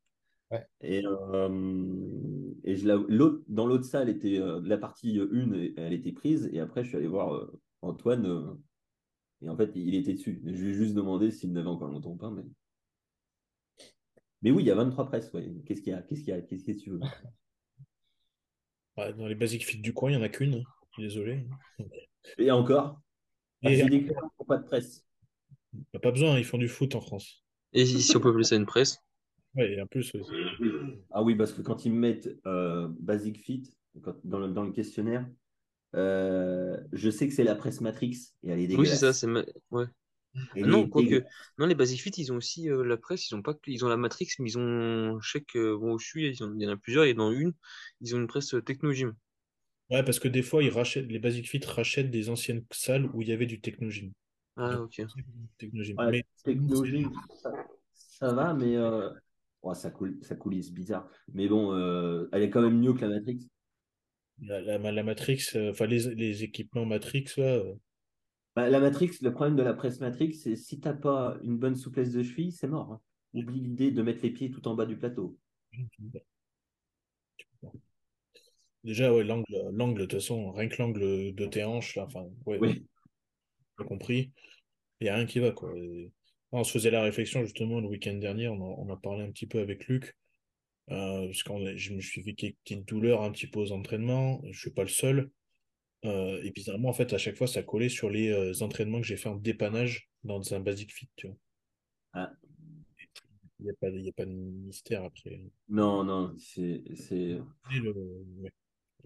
[0.51, 0.65] Ouais.
[0.81, 6.11] Et, euh, et je l'autre, dans l'autre salle, était, euh, la partie 1, elle était
[6.11, 6.49] prise.
[6.51, 8.26] Et après, je suis allé voir euh, Antoine.
[8.26, 8.53] euh,
[9.41, 10.41] et en fait, il était dessus.
[10.45, 12.31] Je lui ai juste demandé s'il n'avait encore longtemps ou pas.
[12.31, 12.43] Mais...
[14.41, 15.31] mais oui, il y a 23 presses.
[15.34, 15.51] ouais.
[15.65, 16.01] Qu'est-ce qu'il y a?
[16.01, 16.41] Qu'est-ce qu'il y a?
[16.41, 16.99] Qu'est-ce que tu veux?
[18.99, 20.55] Ouais, dans les basic fit du coin, il n'y en a qu'une.
[20.55, 20.63] hein.
[20.97, 21.45] Désolé.
[22.38, 22.99] Et encore,
[23.63, 25.05] Et des n'ont pas de presse.
[25.73, 27.43] il n'y a pas besoin, ils font du foot en France.
[27.73, 29.01] Et si on peut appeler ça une presse?
[29.57, 30.71] Et en plus, Oui.
[31.11, 34.63] Ah oui, parce que quand ils me mettent euh, Basic Fit quand- dans, le, dans
[34.63, 35.27] le questionnaire,
[35.95, 38.99] euh, je sais que c'est la presse Matrix et elle est Oui, c'est dégueulasse.
[38.99, 39.13] ça.
[39.13, 39.85] c'est ma- ouais.
[40.64, 41.26] Non, quoique.
[41.26, 41.53] dégueulasse.
[41.57, 43.30] Non, les Basic Fit, ils ont aussi euh, la presse.
[43.30, 45.19] Ils ont pas ils ont la Matrix, mais ils ont.
[45.22, 47.06] Je sais que bon, où je suis, ils ont- il y en a plusieurs.
[47.06, 47.53] Et dans une,
[48.01, 49.15] ils ont une presse euh, Technogym.
[49.91, 53.22] ouais, parce que des fois, ils rachètent, les basic fit rachètent des anciennes salles où
[53.22, 54.11] il y avait du technogym.
[54.57, 54.99] Ah, ok.
[55.57, 55.99] Technogym.
[55.99, 57.06] Ouais, Mais technologie,
[57.41, 57.51] ça,
[57.93, 59.10] ça va, mais euh,
[59.64, 61.10] ouais, ça, coule, ça coulisse bizarre.
[61.34, 63.49] Mais bon, euh, elle est quand même mieux que la Matrix.
[64.41, 67.73] la, la, la Matrix, euh, enfin, les, les équipements Matrix, là, euh,
[68.60, 71.77] Bah, la Matrix, le problème de la presse Matrix, c'est si t'as pas une bonne
[71.77, 72.91] souplesse de cheville, c'est mort.
[72.91, 72.99] hein.
[73.34, 75.38] Oublie l'idée de mettre les pieds tout en bas du plateau.
[78.84, 82.26] déjà, ouais, l'angle, l'angle, de toute façon, rien que l'angle de tes hanches, là, enfin,
[82.45, 82.86] ouais, Oui.
[83.80, 84.34] j'ai compris.
[84.99, 85.73] Il n'y a rien qui va, quoi.
[85.77, 86.11] Et-
[86.52, 89.31] on se faisait la réflexion, justement, le week-end dernier, on en, on a parlé un
[89.31, 90.18] petit peu avec Luc,
[90.91, 94.41] euh, parce que je me suis fait quelques petites douleurs un petit peu aux entraînements,
[94.52, 95.31] je suis pas le seul.
[96.05, 99.07] Euh, et bizarrement, en fait, à chaque fois, ça collait sur les euh, entraînements que
[99.07, 101.38] j'ai fait en dépannage dans un basic fit, tu vois.
[102.13, 102.31] Ah.
[103.59, 105.41] Il n'y a a pas de mystère après.
[105.67, 106.81] Non, non, c'est,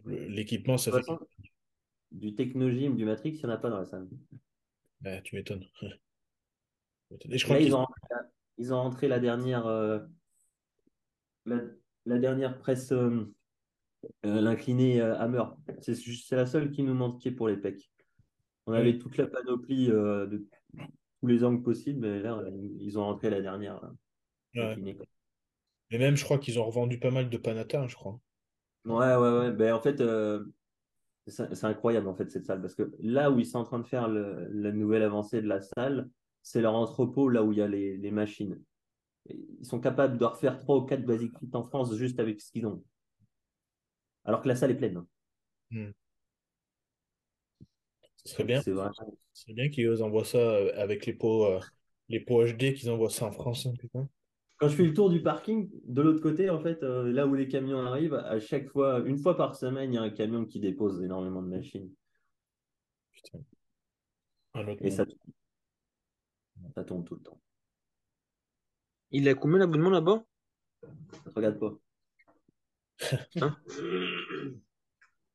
[0.06, 1.12] L'équipement, ça fait.
[2.12, 4.08] du technogym, du Matrix, il n'y en a pas dans la salle.
[5.04, 5.66] Ah, tu m'étonnes.
[7.30, 7.88] Et je crois Là, qu'ils ils ont,
[8.60, 10.00] ils ont rentré la dernière, euh,
[11.46, 11.62] la,
[12.06, 12.94] la dernière presse,
[14.24, 15.44] l'incliné euh, Hammer.
[15.82, 17.90] C'est la seule qui nous manquait pour les pecs.
[18.66, 20.48] On avait toute la panoplie euh, de
[21.20, 22.42] tous les angles possibles, mais là,
[22.80, 23.82] ils ont rentré la dernière.
[23.82, 23.92] là,
[24.56, 24.72] Ouais.
[24.72, 24.98] inclinée.
[25.92, 28.20] Et même, je crois qu'ils ont revendu pas mal de Panata, je crois.
[28.86, 29.52] Ouais, ouais, ouais.
[29.52, 30.44] Ben, en fait, euh,
[31.28, 33.80] c'est c'est incroyable en fait cette salle parce que là où ils sont en train
[33.80, 36.10] de faire le- la nouvelle avancée de la salle,
[36.42, 38.60] c'est leur entrepôt là où il y a les, les machines.
[39.30, 42.42] Et Ils sont capables de refaire trois ou quatre basic fit en France juste avec
[42.42, 42.84] ce qu'ils ont.
[44.26, 44.98] Alors que la salle est pleine.
[44.98, 45.08] hein.
[48.24, 48.62] Ce serait bien.
[48.62, 48.90] C'est vrai.
[49.34, 51.60] Ce serait bien qu'ils envoient ça euh, avec les pots, euh,
[52.10, 54.08] les pots HD, qu'ils envoient ça en France, hein, putain.
[54.58, 57.34] Quand je fais le tour du parking, de l'autre côté, en fait, euh, là où
[57.36, 60.46] les camions arrivent, à chaque fois, une fois par semaine, il y a un camion
[60.46, 61.90] qui dépose énormément de machines.
[63.12, 63.44] Putain.
[64.56, 66.74] Un autre Et ça, monde.
[66.76, 67.40] ça tourne tout le temps.
[69.12, 70.26] Il a combien d'abonnements là-bas?
[71.24, 71.74] Ça te regarde pas.
[73.42, 73.58] Hein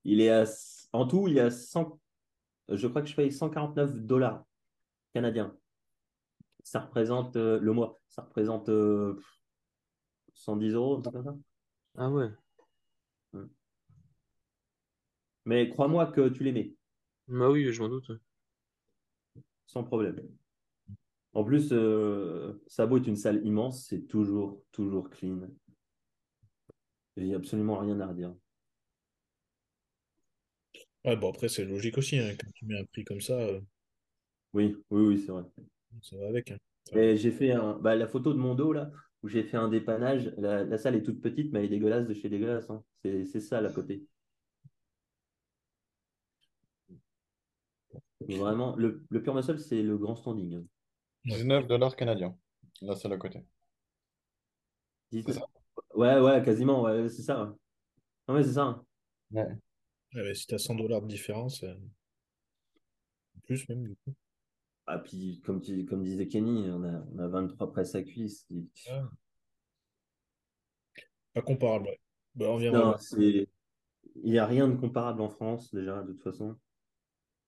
[0.05, 0.45] Il est à,
[0.93, 2.01] en tout, il y a 100,
[2.69, 4.45] je crois que je paye 149 dollars
[5.13, 5.57] canadiens.
[6.63, 9.19] Ça représente euh, le mois, ça représente euh,
[10.35, 11.37] 110 euros, un truc comme ça.
[11.97, 12.31] Ah ouais.
[15.45, 16.75] Mais crois-moi que tu mets,
[17.27, 18.11] Bah oui, je m'en doute.
[19.67, 20.21] sans problème.
[21.33, 25.49] En plus, euh, Sabo est une salle immense, c'est toujours, toujours clean.
[27.19, 28.35] Il n'y a absolument rien à redire.
[31.05, 32.19] Ouais, bon, après, c'est logique aussi.
[32.19, 33.61] hein, Quand tu mets un prix comme ça, euh,
[34.53, 35.45] Oui, oui, oui, c'est vrai.
[36.03, 36.51] ça va avec.
[36.51, 36.59] hein.
[36.93, 38.91] Et j'ai fait un, bah, la photo de mon dos là,
[39.23, 40.33] où j'ai fait un dépannage.
[40.39, 42.69] La, la salle est toute petite, mais elle est dégueulasse de chez dégueulasse.
[42.71, 42.83] hein.
[43.05, 44.07] C'est, c'est ça à côté.
[48.29, 50.55] Vraiment, le, le pur muscle, c'est le grand standing.
[50.55, 50.65] hein.
[51.25, 52.37] 19 dollars canadiens.
[52.83, 53.43] Là, c'est à côté.
[55.13, 55.49] Dis- C'est ça.
[55.99, 57.53] Ouais, ouais, quasiment, ouais, c'est ça.
[58.29, 58.63] Non, mais c'est ça.
[58.63, 58.85] hein.
[59.33, 59.43] Ouais.
[60.15, 61.75] Ouais, mais si t'as 100 dollars de différence, euh,
[63.43, 64.15] plus même, du coup.
[64.87, 68.47] Ah, puis, comme, tu, comme disait Kenny, on a, on a 23 presses à cuisse.
[68.89, 69.09] Ah.
[71.35, 72.01] Pas comparable, ouais.
[72.37, 72.93] Bah, on viendra.
[72.93, 73.49] Non, c'est...
[74.23, 76.57] Il n'y a rien de comparable en France, déjà, de toute façon.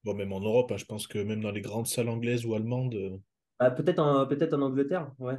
[0.03, 2.55] Bon, même en Europe, hein, je pense que même dans les grandes salles anglaises ou
[2.55, 3.17] allemandes, euh,
[3.61, 5.37] Ah, peut-être en, peut-être en Angleterre, ouais.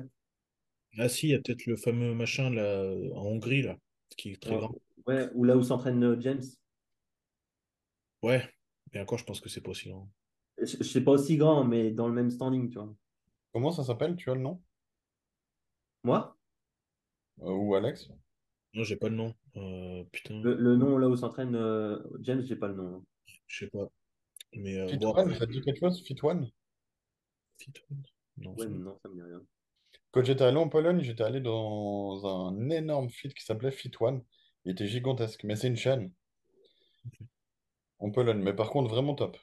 [1.00, 2.86] Ah si, il y a peut-être le fameux machin là,
[3.16, 3.78] en Hongrie, là,
[4.18, 4.74] qui est très Ouais, grand.
[5.08, 6.42] ouais, ou là où s'entraîne euh, James.
[8.24, 8.50] Ouais,
[8.94, 10.10] et encore, je pense que c'est pas aussi grand.
[10.60, 12.96] Je je sais pas aussi grand, mais dans le même standing, tu vois.
[13.54, 14.18] Comment ça s'appelle?
[14.18, 14.62] Tu as le nom?
[16.04, 16.36] Moi,
[17.42, 18.08] Euh, ou Alex?
[18.74, 19.36] Non, j'ai pas le nom.
[19.58, 22.98] Euh, putain, le, le nom là où s'entraîne euh, James, j'ai pas le nom.
[22.98, 23.04] hein.
[23.48, 23.88] je sais pas.
[24.56, 26.04] Mais euh, Fit bon, One, ça te dit quelque chose?
[26.06, 26.52] Fit One?
[27.58, 28.04] Fit One?
[28.36, 29.42] Non, Ouais, ça- mais non, ça me dit rien.
[30.12, 34.22] Quand j'étais allé en Pologne, j'étais allé dans un énorme fit qui s'appelait Fit One.
[34.66, 36.12] Il était gigantesque, mais c'est une chaîne
[38.00, 38.42] en Pologne.
[38.42, 39.38] Mais par contre, vraiment top.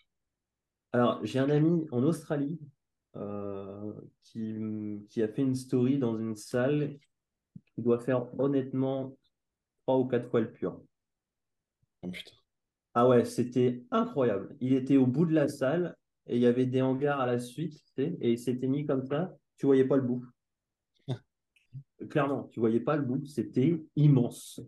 [0.92, 2.60] Alors, j'ai un ami en Australie
[3.16, 3.92] euh,
[4.22, 6.98] qui, qui a fait une story dans une salle
[7.74, 9.16] qui doit faire honnêtement
[9.82, 10.82] trois ou quatre fois le pur.
[12.02, 12.32] Oh, putain.
[12.94, 14.56] Ah ouais, c'était incroyable.
[14.60, 15.96] Il était au bout de la salle
[16.26, 18.86] et il y avait des hangars à la suite, tu sais, et il s'était mis
[18.86, 20.24] comme ça, tu voyais pas le bout.
[22.10, 24.60] Clairement, tu voyais pas le bout, c'était immense.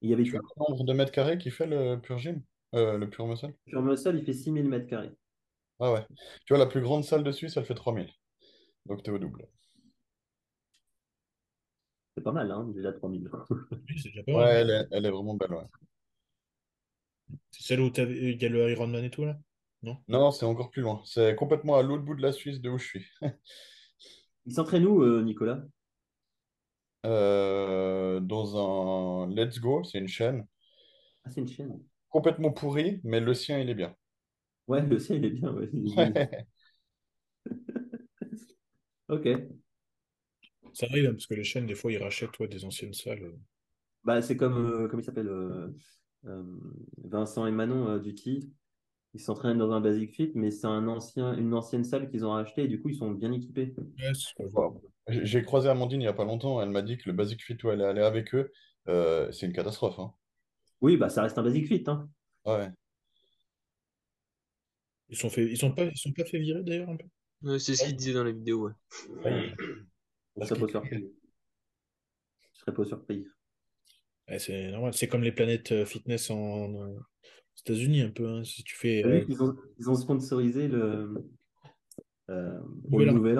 [0.00, 0.46] Il y avait Tu as tout.
[0.56, 2.42] le nombre de mètres carrés qui fait le pur gym?
[2.74, 3.54] Euh, le pur muscle?
[3.66, 5.12] Le sol, il fait 6000 mètres carrés.
[5.80, 6.06] Ah ouais.
[6.46, 8.10] Tu vois, la plus grande salle de Suisse, elle fait 3000.
[8.86, 9.48] Donc t'es au double.
[12.16, 13.30] C'est pas mal, hein, déjà 3000.
[13.88, 14.56] Oui, c'est déjà pas Ouais, mal.
[14.60, 15.64] elle est, elle est vraiment belle, ouais.
[17.50, 19.38] C'est celle où il y a le Ironman et tout, là?
[19.82, 19.98] Non?
[20.08, 21.02] Non, c'est encore plus loin.
[21.04, 23.06] C'est complètement à l'autre bout de la Suisse de où je suis.
[24.48, 25.62] Il s'entraîne où, euh, Nicolas?
[27.06, 30.46] Euh, dans un Let's Go, c'est une chaîne
[31.24, 31.80] Ah, c'est une chaîne.
[32.10, 33.96] complètement pourrie, mais le sien, il est bien.
[34.68, 35.52] Ouais, le sien, il est bien.
[35.52, 35.68] ouais.
[39.08, 39.26] Ok.
[40.72, 43.22] Ça arrive, hein, parce que les chaînes, des fois, ils rachètent ouais, des anciennes salles.
[43.22, 43.36] euh.
[44.04, 45.68] Bah, c'est comme, euh, comme il s'appelle euh,
[46.26, 46.42] euh,
[47.04, 48.52] Vincent et Manon euh, Duty.
[49.14, 52.30] Ils s'entraînent dans un Basic Fit, mais c'est un ancien, une ancienne salle qu'ils ont
[52.30, 53.74] racheté et du coup, ils sont bien équipés.
[55.08, 56.60] J'ai croisé Amandine il n'y a pas longtemps.
[56.60, 58.52] Elle m'a dit que le Basic Fit où elle est allée avec eux,
[58.88, 59.98] euh, c'est une catastrophe.
[59.98, 60.12] Hein.
[60.80, 61.84] Oui, bah, ça reste un Basic Fit.
[61.86, 62.08] Hein.
[62.44, 62.70] Ouais.
[65.08, 67.06] Ils sont fait, ils sont pas, ils sont pas fait virer d'ailleurs un peu?
[67.42, 68.72] Ouais, c'est ce qu'il disait dans la vidéo, ouais.
[69.24, 69.54] Ouais.
[70.36, 71.08] Je serais pas surpris.
[72.52, 73.26] Je serais pas surpris.
[74.28, 74.92] Ouais, c'est normal.
[74.92, 76.98] C'est comme les planètes euh, fitness en, aux
[77.60, 78.26] États-Unis un peu.
[78.28, 78.44] hein.
[78.44, 81.14] Si tu fais euh, ont, ils ont sponsorisé le,
[82.30, 82.60] euh,
[82.90, 83.14] pour Nouvel le An.
[83.14, 83.38] Nouvel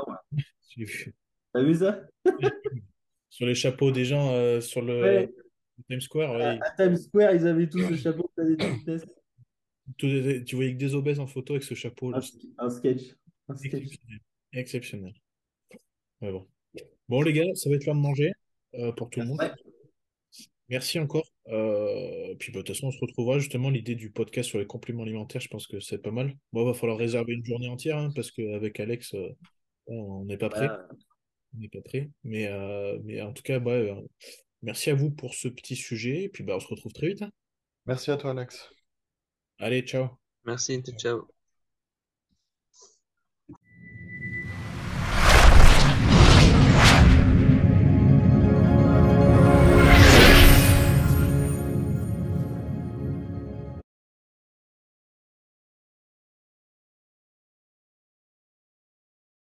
[1.53, 2.03] T'as vu ça?
[3.31, 5.35] sur les chapeaux des gens euh, sur le Ouais,
[5.89, 8.31] Times Square, à, ouais, à Times Square, ils avaient tous le chapeau
[9.97, 12.09] tout- tu voyais que des obèses en photo avec ce chapeau.
[12.15, 12.27] Un, là.
[12.59, 13.15] un sketch.
[13.49, 13.75] Un sketch.
[13.75, 14.21] Exceptionnel.
[14.53, 15.15] Exceptionnel.
[16.21, 16.47] Bon.
[17.09, 18.33] Bon, les gars, ça va être l'heure de manger
[18.97, 19.39] pour tout le monde.
[20.69, 21.27] Merci encore.
[21.49, 23.71] Euh, puis, bah, de toute façon, on se retrouvera justement.
[23.71, 26.37] L'idée du podcast sur les compléments alimentaires, je pense que c'est pas mal.
[26.53, 29.29] Bon, va falloir réserver une journée entière hein, parce qu'avec Alex, euh,
[29.87, 30.69] on n'est pas prêt.
[31.55, 32.11] On n'est pas prêt.
[32.25, 33.95] Mais, euh, mais en tout cas, ouais, euh,
[34.63, 36.25] merci à vous pour ce petit sujet.
[36.25, 37.23] Et puis, bah, on se retrouve très vite.
[37.23, 37.31] hein.
[37.87, 38.71] Merci à toi, Alex.
[39.59, 40.09] Allez, ciao.
[40.45, 41.29] Merci, ciao.